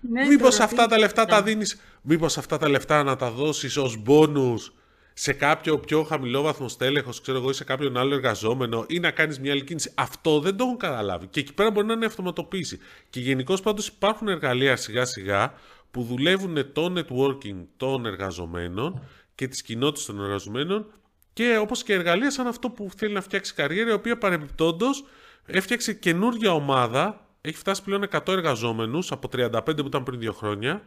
Ναι, 0.00 0.26
μήπως 0.26 0.50
τώρα, 0.50 0.64
αυτά 0.64 0.82
τι- 0.82 0.88
τα 0.90 0.98
λεφτά 0.98 1.24
τα 1.24 1.42
δίνεις, 1.42 1.80
μήπως 2.02 2.38
αυτά 2.38 2.56
τα 2.58 2.68
λεφτά 2.68 3.02
να 3.02 3.16
τα 3.16 3.30
δώσεις 3.30 3.76
ως 3.76 3.96
μπόνους 3.96 4.72
σε 5.14 5.32
κάποιο 5.32 5.78
πιο 5.78 6.02
χαμηλό 6.02 6.42
βαθμό 6.42 6.68
στέλεχος, 6.68 7.20
ξέρω 7.20 7.38
εγώ, 7.38 7.50
ή 7.50 7.52
σε 7.52 7.64
κάποιον 7.64 7.96
άλλο 7.96 8.14
εργαζόμενο, 8.14 8.84
ή 8.88 8.98
να 9.00 9.10
κάνεις 9.10 9.40
μια 9.40 9.52
άλλη 9.52 9.64
κίνηση. 9.64 9.92
Αυτό 9.94 10.40
δεν 10.40 10.56
το 10.56 10.64
έχουν 10.64 10.76
καταλάβει. 10.76 11.26
Και 11.26 11.40
εκεί 11.40 11.54
πέρα 11.54 11.70
μπορεί 11.70 11.86
να 11.86 11.92
είναι 11.92 12.06
αυτοματοποίηση. 12.06 12.78
Και 13.10 13.20
γενικώς 13.20 13.60
πάντως 13.60 13.86
υπάρχουν 13.88 14.28
εργαλεία 14.28 14.76
σιγά-σιγά 14.76 15.52
που 15.90 16.02
δουλεύουν 16.02 16.72
το 16.72 16.92
networking 16.96 17.64
των 17.76 18.06
εργαζομένων 18.06 19.02
και 19.34 19.48
της 19.48 19.62
κοινότητας 19.62 20.04
των 20.04 20.20
εργαζομένων 20.20 20.86
και 21.32 21.58
όπως 21.60 21.82
και 21.82 21.92
εργαλεία 21.92 22.30
σαν 22.30 22.46
αυτό 22.46 22.70
που 22.70 22.88
θέλει 22.96 23.12
να 23.12 23.20
φτιάξει 23.20 23.54
καριέρα, 23.54 23.90
η 23.90 23.92
οποία 23.92 24.18
παρεμπιπτόντως 24.18 25.04
έφτιαξε 25.46 25.92
καινούργια 25.92 26.52
ομάδα, 26.52 27.25
έχει 27.46 27.56
φτάσει 27.56 27.82
πλέον 27.82 28.08
100 28.10 28.28
εργαζόμενους 28.28 29.12
από 29.12 29.28
35 29.32 29.60
που 29.64 29.86
ήταν 29.86 30.02
πριν 30.02 30.18
δύο 30.18 30.32
χρόνια. 30.32 30.82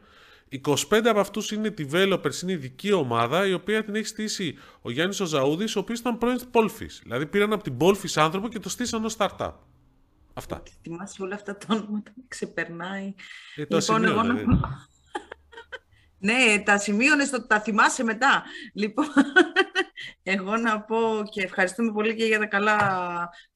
25 0.67 0.75
από 1.05 1.19
αυτούς 1.19 1.51
είναι 1.51 1.73
developers, 1.77 2.41
είναι 2.41 2.51
ειδική 2.51 2.91
ομάδα, 2.91 3.47
η 3.47 3.53
οποία 3.53 3.83
την 3.83 3.95
έχει 3.95 4.07
στήσει 4.07 4.57
ο 4.81 4.91
Γιάννης 4.91 5.19
ο 5.19 5.25
Ζαούδης, 5.25 5.75
ο 5.75 5.79
οποίος 5.79 5.99
ήταν 5.99 6.17
πρώην 6.17 6.39
Πόλφης. 6.51 6.99
Δηλαδή 7.03 7.25
πήραν 7.25 7.53
από 7.53 7.63
την 7.63 7.77
Πόλφης 7.77 8.17
άνθρωπο 8.17 8.47
και 8.47 8.59
το 8.59 8.69
στήσαν 8.69 9.05
ως 9.05 9.15
startup. 9.17 9.53
Αυτά. 10.33 10.63
Θυμάσαι 10.81 11.23
όλα 11.23 11.35
αυτά 11.35 11.57
τα 11.57 11.67
ονόματα, 11.69 12.11
με 12.15 12.23
ξεπερνάει. 12.27 13.13
Ε, 13.55 13.65
το 13.65 13.77
λοιπόν, 13.77 14.03
εγώ 14.03 14.13
σημείωνα, 14.13 14.33
να 14.33 14.39
ε. 14.39 14.43
πω... 14.43 14.59
ναι, 16.27 16.63
τα 16.65 16.77
σημείωνες, 16.77 17.29
τα 17.47 17.61
θυμάσαι 17.61 18.03
μετά. 18.03 18.43
Λοιπόν, 18.73 19.05
εγώ 20.23 20.57
να 20.57 20.81
πω 20.81 20.97
και 21.31 21.41
ευχαριστούμε 21.41 21.91
πολύ 21.91 22.15
και 22.15 22.25
για 22.25 22.39
τα 22.39 22.45
καλά 22.45 22.77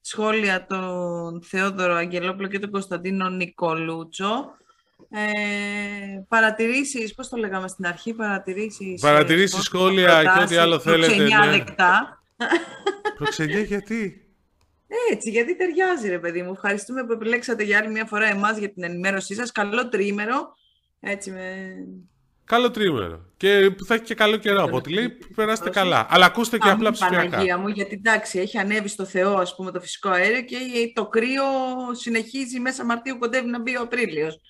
σχόλια 0.00 0.66
τον 0.66 1.42
Θεόδωρο 1.42 1.94
Αγγελόπουλο 1.94 2.48
και 2.48 2.58
τον 2.58 2.70
Κωνσταντίνο 2.70 3.28
Νικολούτσο. 3.28 4.56
Ε, 5.10 5.20
παρατηρήσεις, 6.28 7.14
πώς 7.14 7.28
το 7.28 7.36
λέγαμε 7.36 7.68
στην 7.68 7.86
αρχή, 7.86 8.14
παρατηρήσεις... 8.14 9.02
ε, 9.02 9.06
Παρατηρήσεις, 9.06 9.54
πώς- 9.54 9.64
σχόλια 9.64 10.06
και 10.06 10.14
ό,τι 10.14 10.24
προτάσεις, 10.24 10.58
άλλο 10.58 10.78
θέλετε, 10.78 11.06
ναι. 11.06 11.16
προξενιάδεκτα. 11.16 12.22
Προξενιά 13.16 13.60
γιατί; 13.60 14.28
Έτσι, 15.10 15.30
γιατί 15.30 15.56
ταιριάζει 15.56 16.08
ρε 16.08 16.18
παιδί 16.18 16.42
μου. 16.42 16.50
Ευχαριστούμε 16.52 17.04
που 17.04 17.12
επιλέξατε 17.12 17.62
για 17.62 17.78
άλλη 17.78 17.90
μια 17.90 18.04
φορά 18.04 18.26
εμάς 18.26 18.56
για 18.56 18.72
την 18.72 18.82
ενημέρωσή 18.82 19.34
σας. 19.34 19.52
Καλό 19.52 19.88
τρίμερο. 19.88 20.54
Έτσι 21.00 21.30
με... 21.30 21.66
Καλό 22.44 22.70
τρίμερο. 22.70 23.20
Και 23.36 23.70
που 23.76 23.84
θα 23.84 23.94
έχει 23.94 24.02
και 24.04 24.14
καλό 24.14 24.36
καιρό 24.36 24.62
από 24.62 24.76
ό,τι 24.76 24.92
λέει. 24.92 25.08
Περάστε 25.34 25.64
Πρόσεχε. 25.64 25.70
καλά. 25.90 26.06
Αλλά 26.10 26.26
ακούστε 26.26 26.58
και 26.58 26.68
Α, 26.68 26.72
απλά 26.72 26.90
μην 26.90 26.92
ψηφιακά. 26.98 27.30
Παναγία 27.30 27.58
μου, 27.58 27.68
γιατί 27.68 27.94
εντάξει, 27.94 28.38
έχει 28.38 28.58
ανέβει 28.58 28.88
στο 28.88 29.04
Θεό 29.04 29.34
ας 29.34 29.54
πούμε 29.54 29.70
το 29.70 29.80
φυσικό 29.80 30.08
αέριο 30.08 30.42
και 30.42 30.56
το 30.94 31.06
κρύο 31.06 31.42
συνεχίζει 31.92 32.60
μέσα 32.60 32.84
Μαρτίου, 32.84 33.18
κοντεύει 33.18 33.48
να 33.48 33.60
μπει 33.60 33.76
ο 33.76 33.80
Απρίλιος. 33.82 34.40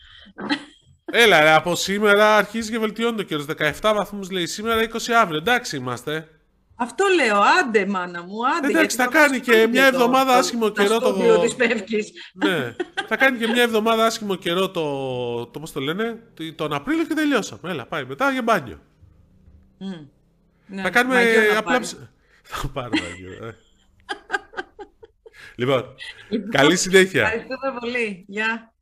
Έλα, 1.05 1.43
ρε, 1.43 1.51
από 1.51 1.75
σήμερα 1.75 2.37
αρχίζει 2.37 2.71
και 2.71 2.79
βελτιώνει 2.79 3.17
το 3.17 3.23
καιρός. 3.23 3.47
17 3.59 3.93
βαθμούς 3.95 4.31
λέει 4.31 4.47
σήμερα, 4.47 4.83
20 4.83 5.13
αύριο. 5.21 5.39
Εντάξει 5.39 5.77
είμαστε. 5.77 6.29
Αυτό 6.77 7.05
λέω, 7.17 7.37
άντε 7.61 7.87
μάνα 7.87 8.23
μου, 8.23 8.47
άντε. 8.47 8.67
Εντάξει, 8.69 8.77
γιατί 8.79 8.95
θα 8.95 9.05
το 9.05 9.11
κάνει 9.11 9.41
και 9.41 9.53
φυσικό 9.53 9.71
μια 9.71 9.81
είναι 9.83 9.91
το- 9.91 9.97
εβδομάδα 9.97 10.33
το- 10.33 10.39
άσχημο 10.39 10.71
τα 10.73 10.83
καιρό 10.83 10.99
το- 10.99 11.07
στούντιο 11.07 11.39
της 11.41 11.55
Πεύκης. 11.55 12.13
ναι. 12.35 12.75
θα 13.09 13.17
κάνει 13.17 13.39
και 13.39 13.47
μια 13.47 13.63
εβδομάδα 13.63 14.07
άσχημο 14.07 14.35
καιρό 14.35 14.71
το, 14.71 15.47
το 15.47 15.61
πώς 15.61 15.73
το 15.73 15.81
λένε, 15.81 16.23
το- 16.35 16.55
τον 16.55 16.73
Απρίλιο 16.73 17.05
και 17.05 17.15
τελειώσαμε. 17.15 17.71
Έλα, 17.71 17.87
πάει 17.87 18.05
μετά 18.05 18.31
για 18.31 18.43
μπάνιο. 18.43 18.81
Μμ. 19.79 19.91
Ναι, 20.67 20.83
θα 20.83 20.91
κάνουμε 20.91 21.15
μαγιό 21.15 21.41
να 21.53 21.59
απλά... 21.59 21.63
πάρει. 21.63 21.85
ψ- 21.85 21.97
θα 22.43 22.69
πάρουμε 22.69 23.01
μπάνιο. 23.01 23.47
ε. 23.47 23.57
λοιπόν, 25.61 25.95
καλή 26.51 26.77
συνέχεια. 26.77 27.23
Ευχαριστούμε 27.23 27.79
πολύ. 27.81 28.25
Γεια. 28.29 28.74